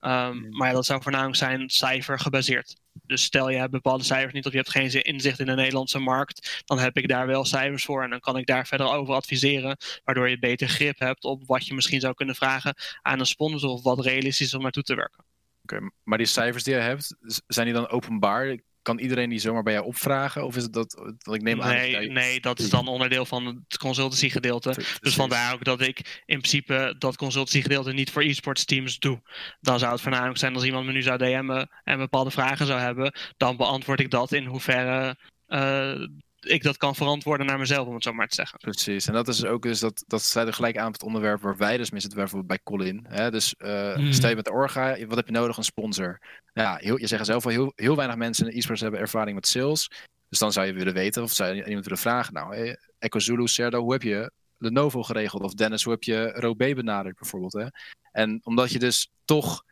[0.02, 0.58] Um, mm.
[0.58, 2.76] Maar dat zou voornamelijk zijn cijfer gebaseerd.
[3.04, 6.00] Dus stel je hebt bepaalde cijfers niet of je hebt geen inzicht in de Nederlandse
[6.00, 9.14] markt, dan heb ik daar wel cijfers voor en dan kan ik daar verder over
[9.14, 13.26] adviseren, waardoor je beter grip hebt op wat je misschien zou kunnen vragen aan een
[13.26, 15.24] sponsor of wat realistisch is om naartoe te werken.
[15.64, 17.16] Oké, maar die cijfers die je hebt,
[17.48, 18.58] zijn die dan openbaar?
[18.90, 20.46] Kan iedereen die zomaar bij jou opvragen?
[20.46, 21.76] Of is het dat, dat ik neem aan...
[21.76, 24.76] Nee, nee, dat is dan onderdeel van het consultancy gedeelte.
[25.02, 29.22] Dus vandaar ook dat ik in principe dat consultancy gedeelte niet voor e-sports teams doe.
[29.62, 32.80] Dan zou het voornamelijk zijn als iemand me nu zou DM'en en bepaalde vragen zou
[32.80, 33.14] hebben.
[33.38, 35.18] Dan beantwoord ik dat in hoeverre
[35.48, 36.08] uh,
[36.40, 38.60] ik dat kan verantwoorden naar mezelf, om het zo maar te zeggen.
[38.60, 41.42] Precies, en dat is ook dus, dat, dat sluit er gelijk aan op het onderwerp
[41.42, 43.06] waar wij dus mee zitten, bijvoorbeeld bij Colin.
[43.10, 43.32] Hè?
[43.32, 44.12] Dus uh, mm.
[44.12, 45.58] stel je met de orga, wat heb je nodig?
[45.58, 46.20] Een sponsor.
[46.54, 49.48] Ja, heel, je zegt zelf al, heel, heel weinig mensen in e-sports hebben ervaring met
[49.48, 49.92] sales.
[50.30, 53.20] Dus dan zou je willen weten, of zou je iemand willen vragen, nou, hey, Echo
[53.20, 55.44] Zulu, Serdo, hoe heb je Lenovo geregeld?
[55.44, 57.54] Of Dennis, hoe heb je Robé benaderd bijvoorbeeld?
[57.54, 57.66] Hè?
[58.12, 59.64] En omdat je dus toch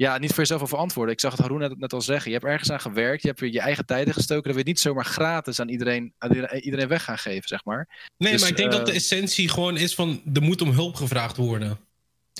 [0.00, 1.14] ja, niet voor jezelf verantwoorden.
[1.14, 2.30] Ik zag het Haroon net, net, al zeggen.
[2.30, 4.42] Je hebt ergens aan gewerkt, je hebt je eigen tijden gestoken.
[4.42, 7.88] Dan wil je niet zomaar gratis aan iedereen, aan iedereen weg gaan geven, zeg maar.
[8.16, 10.94] Nee, dus, maar ik denk dat de essentie gewoon is van, er moet om hulp
[10.94, 11.78] gevraagd worden.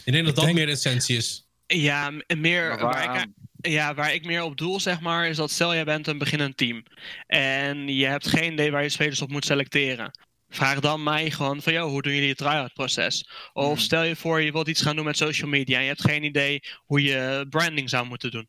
[0.05, 1.47] Ik denk dat dat meer de essentie is.
[1.66, 3.27] Ja, meer waar ik,
[3.70, 6.57] ja, waar ik meer op doel, zeg maar, is dat stel jij bent een beginnend
[6.57, 6.82] team.
[7.27, 10.11] En je hebt geen idee waar je spelers op moet selecteren.
[10.51, 13.31] Vraag dan mij gewoon van, joh, hoe doen jullie het try-out proces?
[13.52, 13.77] Of hmm.
[13.77, 16.22] stel je voor, je wilt iets gaan doen met social media en je hebt geen
[16.22, 18.48] idee hoe je branding zou moeten doen.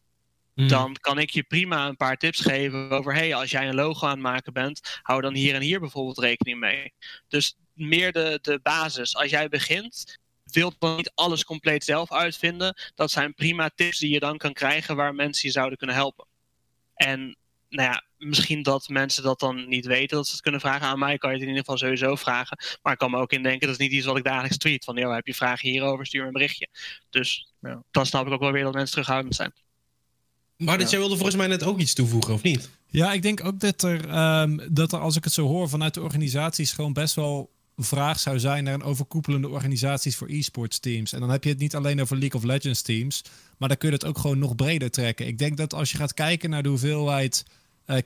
[0.53, 0.67] Hmm.
[0.67, 4.05] Dan kan ik je prima een paar tips geven over, hey, als jij een logo
[4.05, 6.93] aan het maken bent, hou dan hier en hier bijvoorbeeld rekening mee.
[7.27, 9.15] Dus meer de, de basis.
[9.15, 12.75] Als jij begint, wilt dan niet alles compleet zelf uitvinden.
[12.95, 16.25] Dat zijn prima tips die je dan kan krijgen waar mensen je zouden kunnen helpen.
[16.95, 17.37] En
[17.71, 20.99] nou ja, misschien dat mensen dat dan niet weten, dat ze het kunnen vragen aan
[20.99, 22.57] mij, kan je het in ieder geval sowieso vragen.
[22.81, 24.83] Maar ik kan me ook indenken, dat is niet iets wat ik dagelijks tweet.
[24.83, 26.67] Van, joh, heb je vragen hierover, stuur me een berichtje.
[27.09, 27.83] Dus ja.
[27.91, 29.53] dan snap ik ook wel weer dat mensen terughoudend zijn.
[30.57, 32.69] Maar dat jij wilde volgens mij net ook iets toevoegen, of niet?
[32.87, 35.93] Ja, ik denk ook dat er, um, dat er, als ik het zo hoor, vanuit
[35.93, 41.13] de organisaties gewoon best wel vraag zou zijn naar een overkoepelende organisaties voor e-sports teams.
[41.13, 43.23] En dan heb je het niet alleen over League of Legends teams,
[43.57, 45.27] maar dan kun je het ook gewoon nog breder trekken.
[45.27, 47.53] Ik denk dat als je gaat kijken naar de hoeveelheid uh,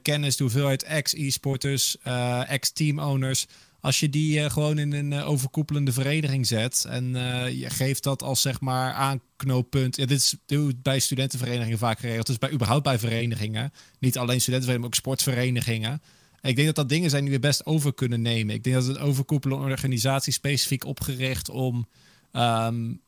[0.02, 3.46] kennis, de hoeveelheid ex-e-sporters, uh, ex-team-owners,
[3.80, 7.14] als je die uh, gewoon in een overkoepelende vereniging zet en
[7.58, 9.96] je geeft dat als zeg maar aanknooppunt.
[9.96, 10.36] Ja, dit is
[10.82, 12.28] bij studentenverenigingen vaak geregeld.
[12.28, 13.72] Dus bij überhaupt bij verenigingen.
[14.00, 16.02] Niet alleen studentenverenigingen, maar ook sportverenigingen
[16.50, 18.56] ik denk dat dat dingen zijn die we best over kunnen nemen.
[18.56, 21.88] Ik denk dat het overkoepelende organisatie specifiek opgericht om
[22.32, 23.02] um,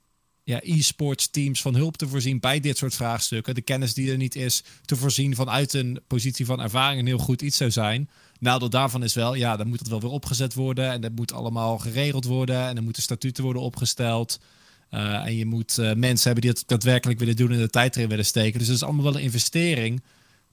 [0.47, 3.55] ja, e-sports teams van hulp te voorzien bij dit soort vraagstukken.
[3.55, 7.17] De kennis die er niet is, te voorzien vanuit een positie van ervaring een heel
[7.17, 8.09] goed iets zou zijn.
[8.39, 11.33] Nadeel daarvan is wel, ja, dan moet het wel weer opgezet worden en dat moet
[11.33, 14.39] allemaal geregeld worden en er moeten statuten worden opgesteld.
[14.91, 17.95] Uh, en je moet uh, mensen hebben die het daadwerkelijk willen doen en de tijd
[17.95, 18.59] erin willen steken.
[18.59, 20.03] Dus dat is allemaal wel een investering.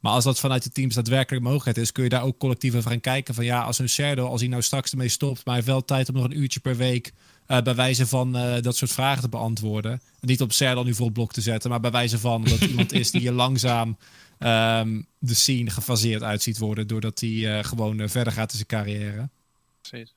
[0.01, 2.91] Maar als dat vanuit de teams daadwerkelijk mogelijkheid is, kun je daar ook collectief over
[2.91, 3.35] gaan kijken.
[3.35, 5.85] Van ja, als een Serdo, als hij nou straks ermee stopt, maar hij heeft wel
[5.85, 7.12] tijd om nog een uurtje per week
[7.49, 9.93] uh, bij wijze van uh, dat soort vragen te beantwoorden.
[9.93, 12.61] En niet op Serdo nu voor het blok te zetten, maar bij wijze van dat
[12.71, 13.97] iemand is die je langzaam
[14.39, 18.85] um, de scene gefaseerd uit ziet worden, doordat hij uh, gewoon verder gaat in zijn
[18.85, 19.29] carrière.
[19.81, 20.15] Precies.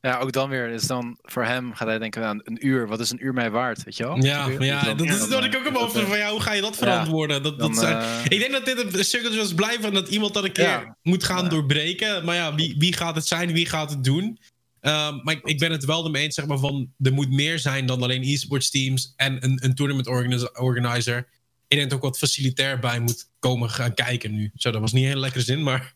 [0.00, 2.88] Ja, ook dan weer is dan voor hem gaat hij denken aan een uur.
[2.88, 4.24] Wat is een uur mij waard, weet je wel?
[4.24, 6.76] Ja, ja dat is wat ik ook op over van ja, hoe ga je dat
[6.76, 7.42] verantwoorden?
[7.42, 10.44] dat, dat zijn, uh, ik denk dat dit een stukje was blijven dat iemand dat
[10.44, 12.24] een keer moet gaan doorbreken.
[12.24, 13.52] Maar ja, wie, wie gaat het zijn?
[13.52, 14.38] Wie gaat het doen?
[14.82, 17.58] Uh, maar ik, ik, ben het wel ermee eens, zeg maar, van er moet meer
[17.58, 20.06] zijn dan alleen e-sports teams en een, een tournament
[20.58, 21.28] organizer
[21.68, 24.50] ik denk ook wat facilitair bij moet komen gaan kijken nu.
[24.54, 25.92] Zo, dat was niet een hele lekkere zin, maar...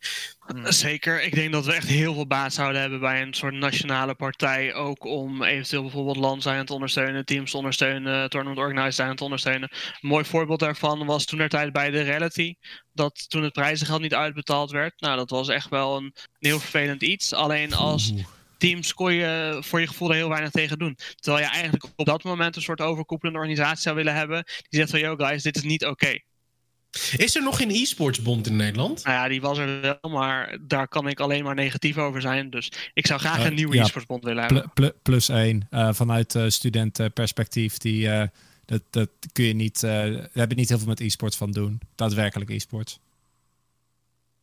[0.47, 0.73] Hmm.
[0.73, 1.23] Zeker.
[1.23, 4.75] Ik denk dat we echt heel veel baat zouden hebben bij een soort nationale partij.
[4.75, 9.25] Ook om eventueel bijvoorbeeld land zijn te ondersteunen, teams te ondersteunen, tournament organizers zijn te
[9.25, 9.69] ondersteunen.
[9.73, 12.55] Een mooi voorbeeld daarvan was toen er tijd bij de Reality.
[12.93, 15.01] Dat toen het prijzengeld niet uitbetaald werd.
[15.01, 17.33] Nou, dat was echt wel een, heel vervelend iets.
[17.33, 18.13] Alleen als
[18.63, 20.97] teams kon je voor je gevoel er heel weinig tegen doen.
[21.17, 24.45] Terwijl je eigenlijk op dat moment een soort overkoepelende organisatie zou willen hebben.
[24.45, 26.19] Die zegt van, yo guys, dit is niet oké.
[27.17, 29.05] Is er nog geen e-sportsbond in Nederland?
[29.05, 32.51] Nou ja, die was er wel, maar daar kan ik alleen maar negatief over zijn.
[32.51, 34.95] Dus ik zou graag een nieuwe e-sportsbond willen hebben.
[35.03, 37.79] plus één, uh, vanuit uh, studentenperspectief.
[37.79, 38.23] Die, uh,
[38.65, 41.81] dat, dat kun je niet, daar heb je niet heel veel met e-sports van doen.
[41.95, 42.99] Daadwerkelijk e-sports.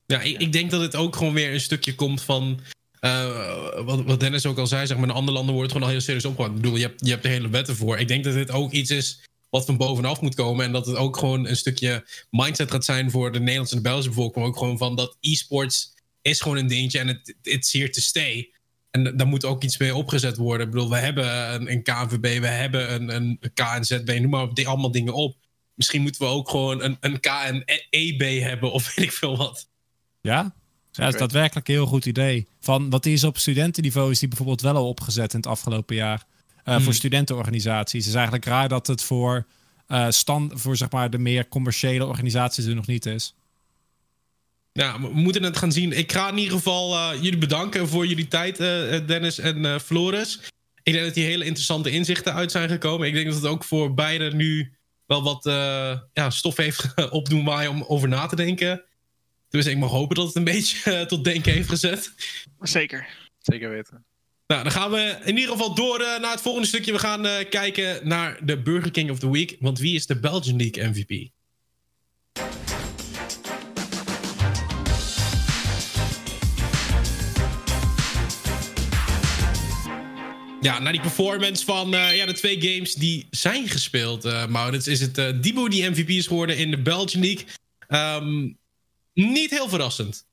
[0.06, 2.60] Ja, ik, ik, denk dat het ook gewoon weer een stukje komt van
[3.02, 5.88] uh, wat, wat, Dennis ook al zei, zeg maar, in andere landen wordt het gewoon
[5.88, 6.56] al heel serieus opgepakt.
[6.56, 8.00] Ik bedoel, je hebt, je hebt de hele wetten voor.
[8.00, 10.66] Ik denk dat dit ook iets is wat van bovenaf moet komen.
[10.66, 13.88] En dat het ook gewoon een stukje mindset gaat zijn voor de Nederlandse en de
[13.88, 14.46] Belgische bevolking.
[14.46, 18.54] Ook gewoon van dat e-sports is gewoon een dingetje en het is here to stay.
[18.92, 20.66] En daar moet ook iets mee opgezet worden.
[20.66, 24.68] Ik bedoel, we hebben een, een KNVB, we hebben een, een KNZB, noem maar die,
[24.68, 25.38] allemaal dingen op.
[25.74, 29.70] Misschien moeten we ook gewoon een, een KNEB hebben of weet ik veel wat.
[30.22, 30.56] Ja,
[31.00, 32.48] ja, dat is daadwerkelijk een heel goed idee.
[32.60, 36.24] Van wat is op studentenniveau is die bijvoorbeeld wel al opgezet in het afgelopen jaar.
[36.66, 38.00] Uh, Voor studentenorganisaties.
[38.00, 39.46] Het is eigenlijk raar dat het voor,
[39.88, 43.34] uh, stand, voor zeg maar, de meer commerciële organisaties er nog niet is.
[44.72, 45.98] Ja, we moeten het gaan zien.
[45.98, 48.58] Ik ga in ieder geval uh, jullie bedanken voor jullie tijd,
[49.08, 50.40] Dennis en Floris.
[50.84, 53.08] Ik denk dat die hele interessante inzichten uit zijn gekomen.
[53.08, 54.74] Ik denk dat het ook voor beide nu
[55.06, 55.44] wel wat
[56.14, 58.84] ja, stof heeft opdoen waar om over na te denken.
[59.50, 62.14] Dus ik mag hopen dat het een beetje uh, tot denken heeft gezet.
[62.60, 63.08] Zeker.
[63.40, 64.06] Zeker weten.
[64.48, 66.92] Nou, dan gaan we in ieder geval door uh, naar het volgende stukje.
[66.92, 69.56] We gaan uh, kijken naar de Burger King of the Week.
[69.60, 71.30] Want wie is de Belgian League MVP?
[80.62, 85.02] Ja, naar die performance van ja, de twee games die zijn gespeeld, uh, Maurits, is
[85.02, 87.46] het uh, Dibu die MVP is geworden in de Belgian League.
[87.88, 88.58] Um,
[89.28, 90.28] niet heel verrassend.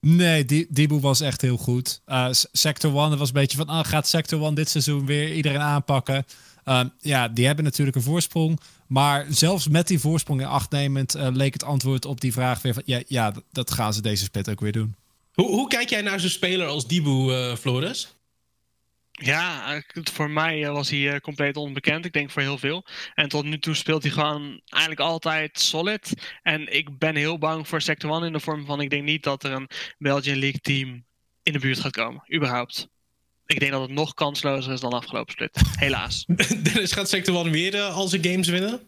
[0.00, 2.00] Nee, Dibu was echt heel goed.
[2.06, 5.60] Uh, Sector 1 was een beetje van, ah, gaat Sector 1 dit seizoen weer iedereen
[5.60, 6.24] aanpakken?
[6.64, 8.60] Uh, ja, die hebben natuurlijk een voorsprong.
[8.86, 12.62] Maar zelfs met die voorsprong in acht nemend uh, leek het antwoord op die vraag
[12.62, 14.94] weer van, ja, ja dat gaan ze deze split ook weer doen.
[15.32, 18.14] Hoe, hoe kijk jij naar zo'n speler als Dibu, uh, Flores?
[19.22, 22.04] Ja, voor mij eh, was hij eh, compleet onbekend.
[22.04, 22.86] Ik denk voor heel veel.
[23.14, 26.32] En tot nu toe speelt hij gewoon eigenlijk altijd solid.
[26.42, 28.80] En ik ben heel bang voor Sector 1 in de vorm van...
[28.80, 29.68] ik denk niet dat er een
[29.98, 31.04] Belgian League team
[31.42, 32.24] in de buurt gaat komen.
[32.34, 32.88] Überhaupt.
[33.46, 35.60] Ik denk dat het nog kanslozer is dan afgelopen split.
[35.78, 36.24] Helaas.
[36.62, 38.80] Dennis, gaat Sector 1 weer uh, al zijn games winnen?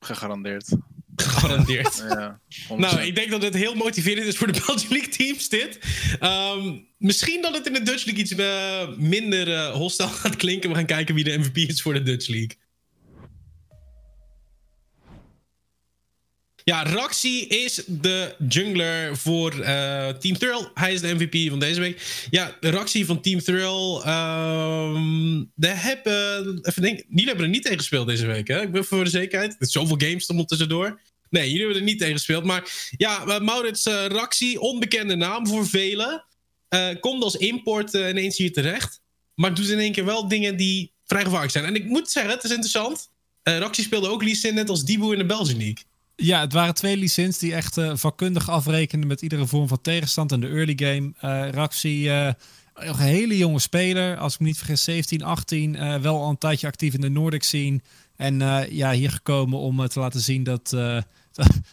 [0.00, 0.76] Gegarandeerd.
[1.16, 1.96] Gegarandeerd.
[2.08, 2.40] ja,
[2.76, 5.78] nou, ik denk dat het heel motiverend is voor de Belgian League teams, dit.
[6.22, 10.70] Um, misschien dat het in de Dutch League iets uh, minder uh, hostile gaat klinken.
[10.70, 12.56] We gaan kijken wie de MVP is voor de Dutch League.
[16.64, 20.68] Ja, Raxi is de jungler voor uh, Team Thrill.
[20.74, 22.26] Hij is de MVP van deze week.
[22.30, 23.96] Ja, Raxi van Team Thrill.
[23.96, 28.62] Um, de hebben, even denken, jullie hebben er niet tegen gespeeld deze week, hè?
[28.62, 29.56] Ik ben voor de zekerheid.
[29.58, 31.00] Er zoveel games er tussendoor.
[31.30, 32.44] Nee, jullie hebben er niet tegen gespeeld.
[32.44, 36.24] Maar ja, uh, Maurits uh, Raxi, onbekende naam voor velen.
[37.00, 39.00] komt als import ineens hier terecht.
[39.34, 41.64] Maar doet in één keer wel dingen die vrij gevaarlijk zijn.
[41.64, 43.10] En ik moet zeggen, het is interessant.
[43.42, 45.84] Raxi speelde ook Lee Sin net als Dibu in de Belgian League.
[46.16, 50.32] Ja, het waren twee licenties die echt uh, vakkundig afrekenden met iedere vorm van tegenstand
[50.32, 51.12] in de early game.
[51.22, 52.32] Uh, Raxi, uh,
[52.74, 56.00] een hele jonge speler, als ik me niet vergis, 17, 18.
[56.00, 57.80] wel al een tijdje actief in de Nordic scene.
[58.16, 58.38] En
[58.70, 60.70] ja, hier gekomen om te laten zien dat,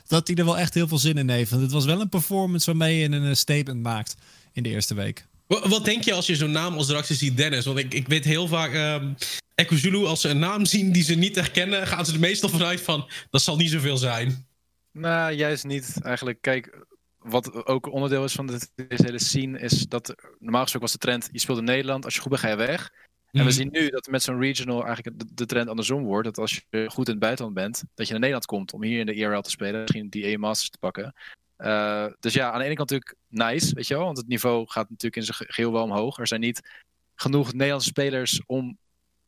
[0.07, 1.49] dat hij er wel echt heel veel zin in heeft.
[1.49, 4.15] Want het was wel een performance waarmee je een statement maakt
[4.53, 5.25] in de eerste week.
[5.59, 7.65] Wat denk je als je zo'n naam als Raxi ziet, Dennis?
[7.65, 9.01] Want ik, ik weet heel vaak.
[9.01, 9.15] Um,
[9.55, 12.81] Echo als ze een naam zien die ze niet herkennen, gaan ze er meestal vanuit
[12.81, 14.47] van dat zal niet zoveel zijn.
[14.91, 16.01] Nou, juist niet.
[16.01, 16.85] Eigenlijk, kijk,
[17.17, 21.29] wat ook onderdeel is van deze hele scene, is dat normaal gesproken was de trend:
[21.31, 22.91] je speelt in Nederland, als je goed bent, ga je weg.
[23.31, 23.51] En we mhm.
[23.51, 26.25] zien nu dat met zo'n regional eigenlijk de, trend andersom wordt.
[26.25, 28.99] Dat als je goed in het buitenland bent, dat je naar Nederland komt om hier
[28.99, 31.13] in de IRL te spelen, misschien die E Masters te pakken.
[31.61, 34.67] Uh, dus ja, aan de ene kant natuurlijk nice, weet je wel, want het niveau
[34.67, 36.17] gaat natuurlijk in zijn geheel wel omhoog.
[36.19, 36.69] Er zijn niet
[37.15, 38.77] genoeg Nederlandse spelers om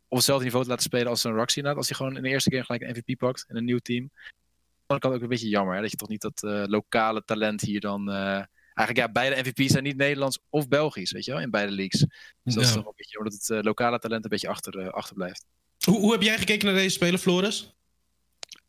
[0.07, 1.79] op hetzelfde niveau te laten spelen als een Roxy inderdaad.
[1.79, 4.11] Als hij gewoon in de eerste keer gelijk een MVP pakt in een nieuw team.
[4.85, 7.23] Dan kan het ook een beetje jammer hè, dat je toch niet dat uh, lokale
[7.25, 8.09] talent hier dan...
[8.09, 8.43] Uh,
[8.73, 12.05] eigenlijk ja, beide MVP's zijn niet Nederlands of Belgisch, weet je wel, in beide leagues.
[12.43, 15.45] Dus dat is toch een beetje omdat het uh, lokale talent een beetje achter, achterblijft.
[15.85, 17.73] Hoe, hoe heb jij gekeken naar deze speler, Floris?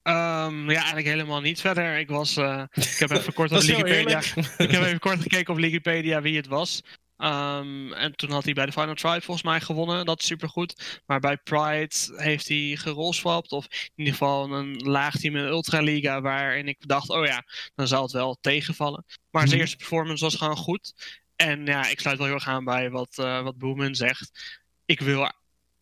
[0.08, 1.98] Um, ja, eigenlijk helemaal niet verder.
[1.98, 4.18] Ik was, uh, ik heb even kort op Wikipedia.
[4.58, 6.82] ik heb even kort gekeken op Wikipedia wie het was.
[7.16, 10.04] Um, en toen had hij bij de Final Try volgens mij gewonnen.
[10.04, 11.02] Dat is supergoed.
[11.06, 13.52] Maar bij Pride heeft hij gerolswapt.
[13.52, 16.20] Of in ieder geval een laag team in Ultraliga.
[16.20, 17.44] Waarin ik dacht, oh ja,
[17.74, 19.04] dan zal het wel tegenvallen.
[19.30, 19.60] Maar zijn mhm.
[19.60, 20.94] eerste performance was gewoon goed.
[21.36, 24.60] En ja, ik sluit wel heel erg aan bij wat, uh, wat Boomen zegt.
[24.84, 25.32] Ik wil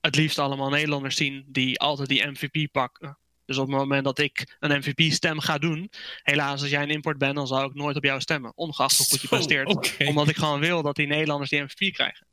[0.00, 3.18] het liefst allemaal Nederlanders zien die altijd die MVP pakken.
[3.52, 5.90] Dus op het moment dat ik een MVP-stem ga doen,
[6.22, 8.52] helaas als jij een import bent, dan zal ik nooit op jou stemmen.
[8.54, 9.98] Ongeacht hoe goed je presteert.
[9.98, 12.26] Omdat ik gewoon wil dat die Nederlanders die MVP krijgen.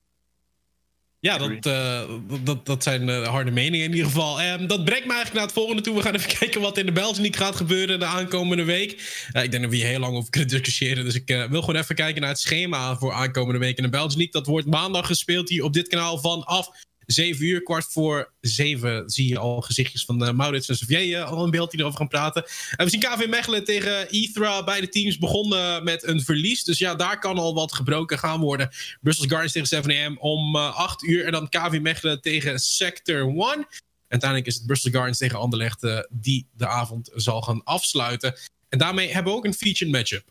[1.22, 2.02] Ja, dat, uh,
[2.44, 4.42] dat, dat zijn uh, harde meningen in ieder geval.
[4.42, 5.96] Um, dat brengt me eigenlijk naar het volgende toe.
[5.96, 8.92] We gaan even kijken wat in de Belgian League gaat gebeuren de aankomende week.
[9.34, 11.04] Uh, ik denk dat we hier heel lang over kunnen discussiëren.
[11.04, 14.18] Dus ik wil gewoon even kijken naar het schema voor aankomende week in de Belgian
[14.18, 14.32] League.
[14.32, 16.70] Dat wordt maandag gespeeld hier op dit kanaal vanaf
[17.12, 21.32] 7 uur, kwart voor 7, zie je al gezichtjes van uh, Maurits en Xavier uh,
[21.32, 22.44] al een beeld die erover gaan praten.
[22.76, 24.64] En we zien KV Mechelen tegen Ithra.
[24.64, 26.64] Beide teams begonnen met een verlies.
[26.64, 28.70] Dus ja, daar kan al wat gebroken gaan worden.
[29.02, 31.26] Brussels Gardens tegen 7 am om 8 uur.
[31.26, 33.68] En dan KV Mechelen tegen Sector 1.
[34.08, 38.36] Uiteindelijk is het Brussels Gardens tegen Anderlecht die de avond zal gaan afsluiten.
[38.70, 40.24] En daarmee hebben we ook een featured matchup.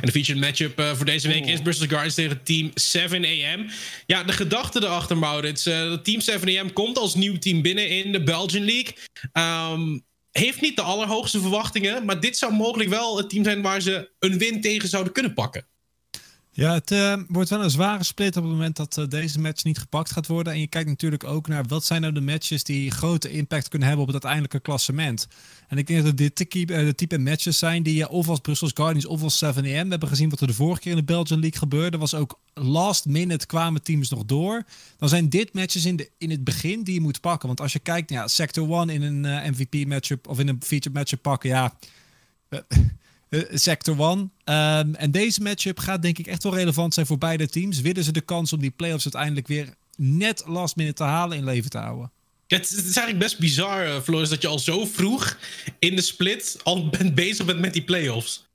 [0.00, 3.72] De featured matchup uh, voor deze week is Bristol Guardians tegen Team 7am.
[4.06, 5.66] Ja, de gedachte erachter, Maurits.
[5.66, 8.94] Uh, Team 7am komt als nieuw team binnen in de Belgian League.
[9.72, 13.80] Um, heeft niet de allerhoogste verwachtingen, maar dit zou mogelijk wel het team zijn waar
[13.80, 15.68] ze een win tegen zouden kunnen pakken.
[16.60, 19.64] Ja, het uh, wordt wel een zware split op het moment dat uh, deze match
[19.64, 20.52] niet gepakt gaat worden.
[20.52, 23.88] En je kijkt natuurlijk ook naar wat zijn nou de matches die grote impact kunnen
[23.88, 25.28] hebben op het uiteindelijke klassement.
[25.68, 28.38] En ik denk dat dit de, uh, de type matches zijn die je of als
[28.40, 29.60] Brussels Guardians of als 7am.
[29.62, 31.98] We hebben gezien wat er de vorige keer in de Belgian League gebeurde.
[31.98, 34.64] was ook last minute kwamen teams nog door.
[34.98, 37.46] Dan zijn dit matches in, de, in het begin die je moet pakken.
[37.46, 40.96] Want als je kijkt, ja, Sector 1 in een MVP matchup of in een featured
[40.96, 41.74] matchup pakken, ja
[43.50, 44.32] Sector 1.
[44.44, 47.80] Ehm, en deze matchup gaat denk ik echt wel relevant zijn voor beide teams.
[47.80, 51.44] Willen ze de kans om die playoffs uiteindelijk weer net last minute te halen in
[51.44, 52.10] leven te houden?
[52.46, 55.38] Het, is eigenlijk best bizar, uh, Floris, dat je al zo vroeg
[55.78, 58.48] in de split al bent bezig bent met die playoffs.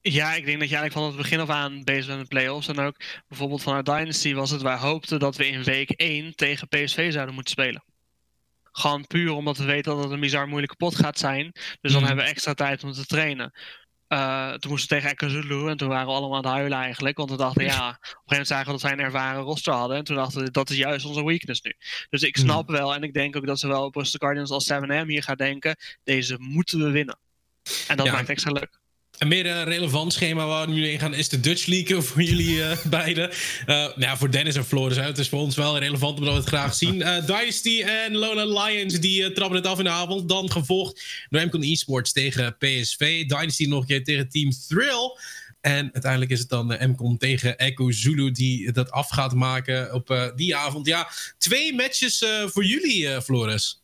[0.00, 2.68] Ja, ik denk dat je eigenlijk van het begin af aan bezig bent met playoffs.
[2.68, 2.96] En ook
[3.28, 7.34] bijvoorbeeld vanuit Dynasty was het, wij hoopten dat we in week 1 tegen PSV zouden
[7.34, 7.84] moeten spelen.
[8.76, 11.52] Gewoon puur omdat we weten dat het een bizar moeilijke pot gaat zijn.
[11.80, 12.04] Dus dan mhm.
[12.04, 13.52] hebben we extra tijd om te trainen.
[14.08, 17.16] Uh, toen moesten we tegen Ekazulu en toen waren we allemaal aan het huilen eigenlijk.
[17.16, 19.72] Want we dachten, ja, op een gegeven moment zagen we dat zij een ervaren roster
[19.72, 19.96] hadden.
[19.96, 21.72] En toen dachten we, dat is juist onze weakness nu.
[22.10, 22.44] Dus ik mhm.
[22.44, 25.22] snap wel, en ik denk ook dat ze wel op Bristol Guardians als 7M hier
[25.22, 25.76] gaan denken.
[26.04, 27.18] Deze moeten we winnen.
[27.88, 28.82] En dat maakt extra leuk.
[29.18, 32.22] Een meer uh, relevant schema waar we nu in gaan is de Dutch League voor
[32.22, 33.30] jullie uh, beiden.
[33.30, 35.08] Uh, nou ja, voor Dennis en Floris uit.
[35.08, 36.98] Het is voor ons wel relevant omdat we het graag zien.
[36.98, 40.28] Dynasty en Lona Lions die trappen het af in de avond.
[40.28, 43.26] Dan gevolgd door MCON Esports tegen PSV.
[43.26, 45.18] Dynasty nog een keer tegen Team Thrill.
[45.60, 50.32] En uiteindelijk is het dan MCON tegen Echo Zulu die dat af gaat maken op
[50.36, 50.86] die avond.
[50.86, 53.83] Ja, twee matches voor jullie, Floris.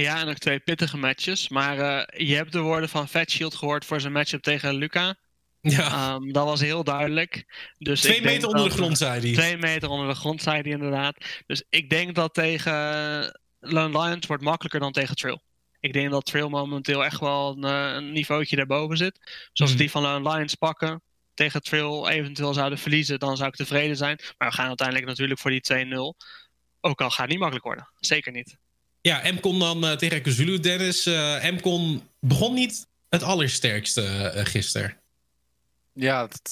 [0.00, 1.48] Ja, en ook twee pittige matches.
[1.48, 5.16] Maar uh, je hebt de woorden van Fatshield gehoord voor zijn matchup tegen Luca.
[5.60, 6.14] Ja.
[6.14, 7.44] Um, dat was heel duidelijk.
[7.78, 9.32] Dus twee meter onder de grond, zei hij.
[9.32, 11.42] Twee meter onder de grond, zei hij inderdaad.
[11.46, 12.72] Dus ik denk dat tegen
[13.60, 15.42] Lone Lions wordt makkelijker dan tegen Trail.
[15.80, 19.20] Ik denk dat Trail momenteel echt wel een, eh, een niveautje daarboven zit.
[19.20, 19.76] Dus als we mhm.
[19.76, 21.02] die van Lone Lions pakken,
[21.34, 24.20] tegen Trail eventueel zouden verliezen, dan zou ik tevreden zijn.
[24.38, 26.14] Maar we gaan uiteindelijk natuurlijk voor die 2-0.
[26.80, 27.88] Ook al gaat het niet makkelijk worden.
[27.96, 28.56] Zeker niet.
[29.06, 31.06] Ja, Mcon dan uh, tegen Kazulu, Dennis.
[31.06, 34.96] Uh, Mcon begon niet het allersterkste uh, gisteren.
[35.92, 36.48] Ja, dat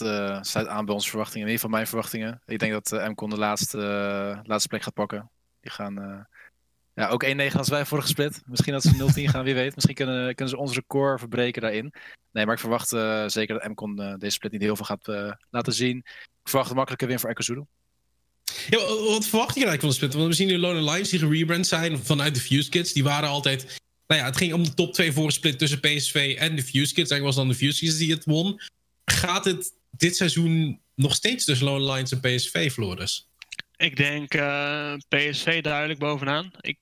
[0.47, 1.47] sluit aan bij onze verwachtingen.
[1.47, 2.43] In ieder geval mijn verwachtingen.
[2.47, 3.79] Ik denk dat Mcon de laatste,
[4.43, 5.31] laatste plek gaat pakken.
[5.61, 6.27] Die gaan
[6.95, 8.43] ja, ook 1-9 als wij vorige split.
[8.47, 9.75] Misschien dat ze 0-10 gaan, wie weet.
[9.75, 11.93] Misschien kunnen, kunnen ze ons record verbreken daarin.
[12.33, 12.89] Nee, maar ik verwacht
[13.33, 15.97] zeker dat Mcon deze split niet heel veel gaat laten zien.
[16.43, 17.65] Ik verwacht een makkelijke win voor Ekazulu.
[18.71, 20.15] Ja, wat verwacht je eigenlijk van de split?
[20.15, 22.93] Want we zien nu Lone Lions die gerebrand zijn vanuit de Fuse Kids.
[22.93, 23.81] Die waren altijd...
[24.07, 26.95] Nou ja, het ging om de top 2 voor split tussen PSV en de Fuse
[26.95, 27.11] Kids.
[27.11, 28.61] Eigenlijk was dan de Fuse Kids die het won.
[29.05, 33.29] Gaat het dit seizoen nog steeds tussen Lone Lions en PSV, Floris?
[33.77, 36.51] Ik denk eh, PSV duidelijk bovenaan.
[36.61, 36.79] Ik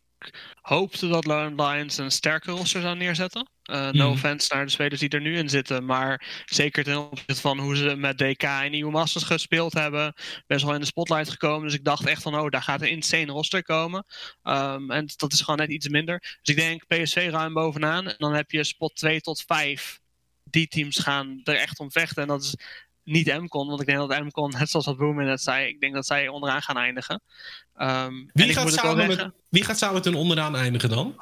[0.60, 3.48] hoopte dat Lone Lions een sterke roster zou neerzetten.
[3.70, 4.12] Uh, no hmm.
[4.12, 5.84] offense naar de spelers die er nu in zitten.
[5.84, 10.14] Maar zeker ten opzichte van hoe ze met DK en EU Masters gespeeld hebben.
[10.46, 11.68] Best wel in de spotlight gekomen.
[11.68, 14.04] Dus ik dacht echt van, oh, daar gaat een insane roster komen.
[14.42, 16.38] Um, en dat is gewoon net iets minder.
[16.42, 18.08] Dus ik denk PSV ruim bovenaan.
[18.08, 20.00] En dan heb je spot 2 tot 5.
[20.44, 22.22] Die teams gaan er echt om vechten.
[22.22, 22.54] En dat is
[23.10, 23.68] niet MCON.
[23.68, 26.28] Want ik denk dat MCON, net zoals wat Boom net zei, ik denk dat zij
[26.28, 27.22] onderaan gaan eindigen.
[27.76, 31.14] Um, wie, gaat samen met, wie gaat samen met hun onderaan eindigen dan?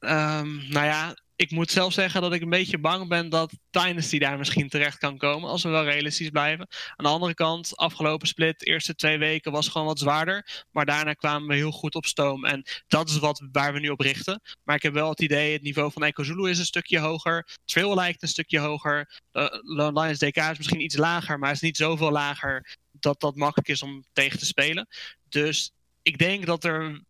[0.00, 4.18] Um, nou ja, ik moet zelf zeggen dat ik een beetje bang ben dat Dynasty
[4.18, 5.48] daar misschien terecht kan komen.
[5.48, 6.66] Als we wel realistisch blijven.
[6.96, 10.64] Aan de andere kant, afgelopen split, de eerste twee weken was gewoon wat zwaarder.
[10.70, 12.44] Maar daarna kwamen we heel goed op stoom.
[12.44, 14.40] En dat is wat, waar we nu op richten.
[14.64, 17.48] Maar ik heb wel het idee, het niveau van Echo Zulu is een stukje hoger.
[17.64, 19.20] Trail lijkt een stukje hoger.
[19.32, 23.36] Uh, Lone Lions DK is misschien iets lager, maar is niet zoveel lager dat dat
[23.36, 24.88] makkelijk is om tegen te spelen.
[25.28, 27.02] Dus ik denk dat er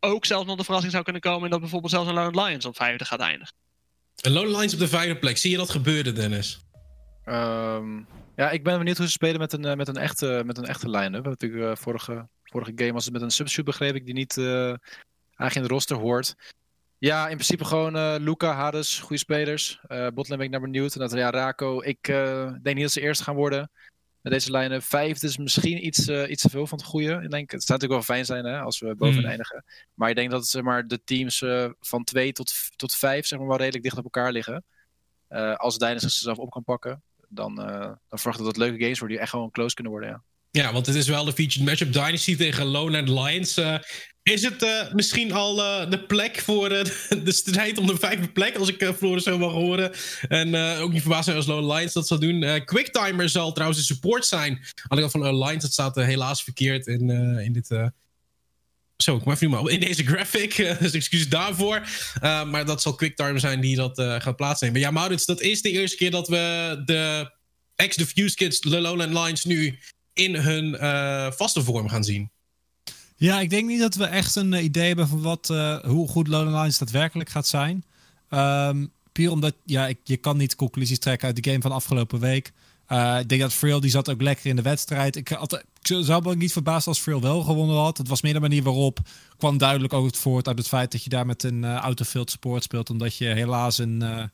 [0.00, 1.44] ook zelfs nog de verrassing zou kunnen komen...
[1.44, 3.54] en dat bijvoorbeeld zelfs een Lone Lions op vijfde gaat eindigen.
[4.20, 5.36] Een Lone Lions op de vijfde plek.
[5.36, 6.60] Zie je dat gebeuren, Dennis?
[7.26, 8.06] Um,
[8.36, 10.64] ja, ik ben benieuwd hoe ze spelen met een, eh, met een echte, met een
[10.64, 11.24] echte line-up.
[11.24, 14.64] natuurlijk uh, vorige, vorige game was het met een substitute, begreep ik, die niet uh,
[14.64, 16.34] eigenlijk in de roster hoort.
[16.98, 19.80] Ja, in principe gewoon Luca, Hades, goede spelers.
[19.88, 20.94] Uh, ben ik naar benieuwd.
[20.94, 23.70] En dat ja, Raco, ik denk niet dat ze eerst gaan worden
[24.22, 24.82] met deze lijnen.
[24.82, 27.20] Vijf is misschien iets, uh, iets te veel van het goede.
[27.22, 29.24] Ik denk, het zou natuurlijk wel fijn zijn hè, als we boven mm.
[29.24, 29.64] eindigen.
[29.94, 33.38] Maar ik denk dat zeg maar, de teams uh, van twee tot, tot vijf zeg
[33.38, 34.64] maar, wel redelijk dicht op elkaar liggen.
[35.30, 38.98] Uh, als Dynasty zichzelf op kan pakken, dan, dan verwacht ik dat het leuke games
[38.98, 40.10] worden die echt gewoon close kunnen worden.
[40.10, 40.22] Ja.
[40.52, 43.58] Ja, want het is wel de featured matchup Dynasty tegen Lone Lions.
[43.58, 43.74] Uh,
[44.22, 46.68] is het uh, misschien al uh, de plek voor
[47.24, 48.56] de strijd om de vijfde plek?
[48.56, 49.92] Als ik Floris zo mag horen.
[50.28, 52.64] En ook niet verbaasd zijn als Lone Lions dat zal doen.
[52.64, 54.58] Quicktimer zal trouwens de support zijn.
[54.88, 55.62] De kant van Lone Lions.
[55.62, 57.10] Dat staat helaas verkeerd in,
[57.40, 57.90] in dit...
[58.96, 60.76] Zo, ik maar in deze graphic.
[60.80, 61.88] dus excuses daarvoor.
[62.20, 64.80] maar dat zal Quicktimer zijn die dat gaat plaatsnemen.
[64.80, 67.32] Ja, Maurits, dat is de eerste keer dat we de
[67.74, 69.78] ex-Diffuse Kids, and Lions nu
[70.20, 72.30] in hun uh, vaste vorm gaan zien.
[73.16, 76.08] Ja, ik denk niet dat we echt een eh, idee hebben van wat, uh, hoe
[76.08, 77.84] goed Lone Lines daadwerkelijk gaat zijn.
[78.30, 78.92] Um,
[79.28, 82.52] omdat ja, ik, je kan niet conclusies trekken uit de game van afgelopen week.
[83.18, 85.16] Ik denk dat Frill die zat ook lekker in de wedstrijd.
[85.16, 87.98] Ik, had, ik zou me niet verbaasd als Frill wel gewonnen had.
[87.98, 88.98] Het was meer de manier waarop
[89.36, 92.30] kwam duidelijk ook het voort uit het feit dat je daar met een uh, autofield
[92.30, 92.90] sport speelt.
[92.90, 94.30] Omdat je helaas een,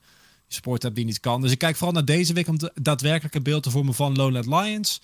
[0.49, 1.41] sport hebt die niet kan.
[1.41, 4.47] Dus ik kijk vooral naar deze week om de daadwerkelijke beeld te vormen van Lowland
[4.47, 5.01] Lions.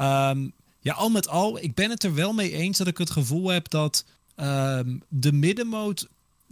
[0.00, 0.48] Ehm,
[0.80, 3.48] ja, al met al, ik ben het er wel mee eens dat ik het gevoel
[3.48, 4.04] heb dat
[4.34, 6.08] ehm, de middenmoot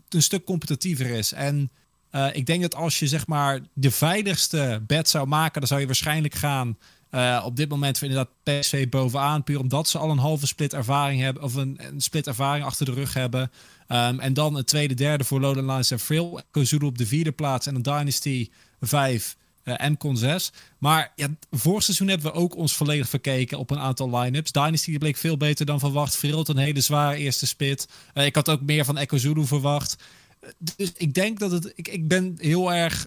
[0.09, 1.33] een stuk competitiever is.
[1.33, 1.71] En
[2.13, 5.81] uh, ik denk dat als je zeg maar de veiligste bed zou maken, dan zou
[5.81, 6.79] je waarschijnlijk gaan
[7.11, 9.45] uh, op dit moment inderdaad PSV bovenaan.
[9.45, 11.43] Puur omdat ze al een halve split ervaring hebben.
[11.43, 13.51] Of een, een split ervaring achter de rug hebben.
[13.89, 16.43] Um, en dan een tweede, derde voor Lowland Lions en Frill.
[16.51, 17.67] Kozulu op de vierde plaats.
[17.67, 18.51] En een Dynasty
[18.81, 20.53] 5 uh, en Con 6.
[20.79, 24.53] Maar ja, vorig seizoen hebben we ook ons volledig verkeken op een aantal line-ups.
[24.53, 26.17] Dynasty bleek veel beter dan verwacht.
[26.17, 27.89] Frill had een hele zware eerste split.
[28.15, 29.97] Uh, ik had ook meer van Echo Zulu verwacht
[30.77, 31.73] dus ik denk dat het.
[31.75, 33.07] Ik, ik ben heel erg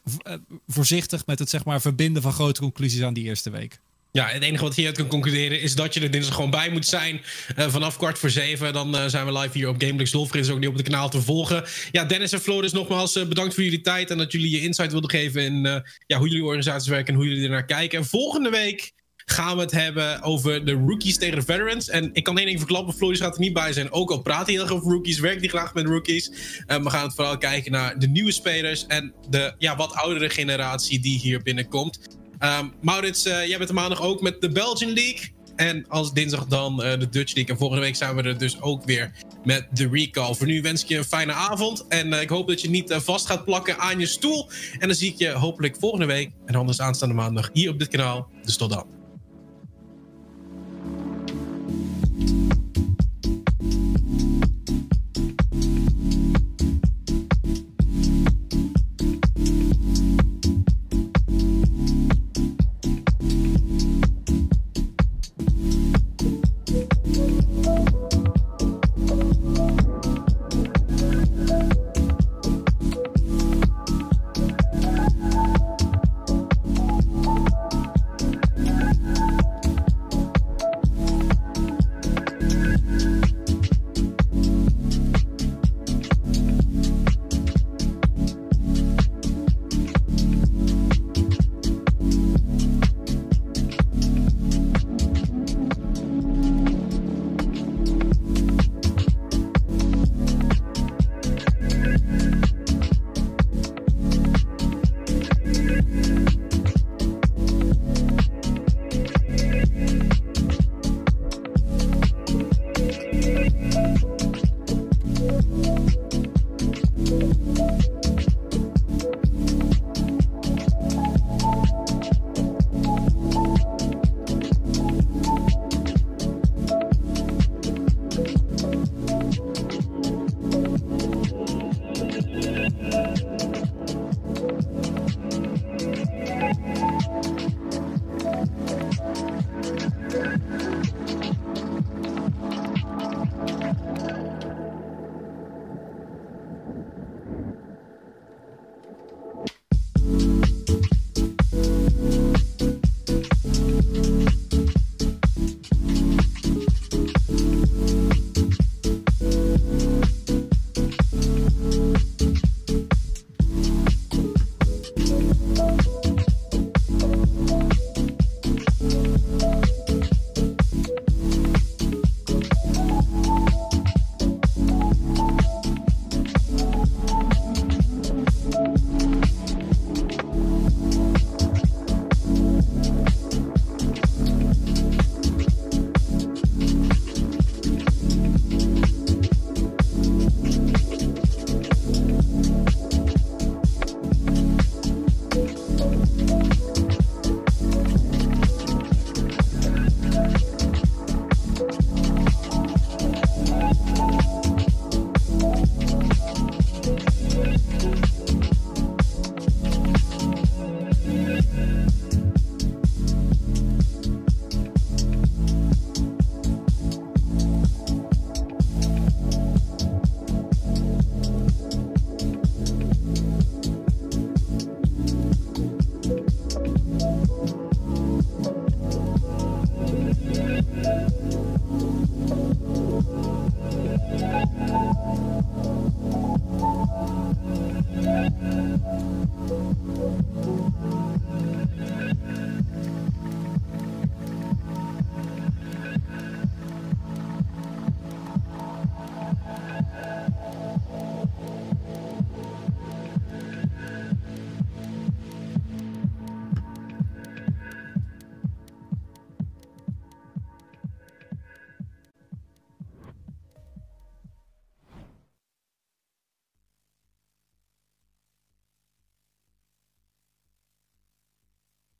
[0.67, 3.79] voorzichtig met het zeg maar, verbinden van grote conclusies aan die eerste week.
[4.13, 6.85] Ja, het enige wat hieruit kan concluderen is dat je er dinsdag gewoon bij moet
[6.85, 7.21] zijn.
[7.57, 8.73] Uh, vanaf kwart voor zeven.
[8.73, 10.25] Dan uh, zijn we live hier op GameBlix Lol.
[10.25, 11.63] Vergeet ook niet op het kanaal te volgen.
[11.91, 14.09] Ja, Dennis en Floris, nogmaals uh, bedankt voor jullie tijd.
[14.09, 17.27] En dat jullie je insight wilden geven in ja, hoe jullie organisaties werken en hoe
[17.29, 17.99] jullie er naar kijken.
[17.99, 18.91] En volgende week
[19.25, 21.89] gaan we het hebben over de rookies tegen de veterans.
[21.89, 23.91] En ik kan één ding verklappen, Floris gaat er niet bij zijn.
[23.91, 26.31] Ook al praat hij heel erg over rookies, werkt hij graag met rookies.
[26.67, 30.99] We gaan het vooral kijken naar de nieuwe spelers en de ja, wat oudere generatie
[30.99, 32.19] die hier binnenkomt.
[32.43, 35.29] Um, Maurits, uh, jij bent maandag ook met de Belgian League.
[35.55, 37.53] En als dinsdag dan uh, de Dutch League.
[37.53, 39.11] En volgende week zijn we er dus ook weer
[39.43, 40.33] met de recall.
[40.33, 41.87] Voor nu wens ik je een fijne avond.
[41.87, 44.49] En uh, ik hoop dat je niet vast gaat plakken aan je stoel.
[44.79, 46.31] En dan zie ik je hopelijk volgende week.
[46.45, 48.29] En anders aanstaande maandag hier op dit kanaal.
[48.43, 48.99] Dus tot dan.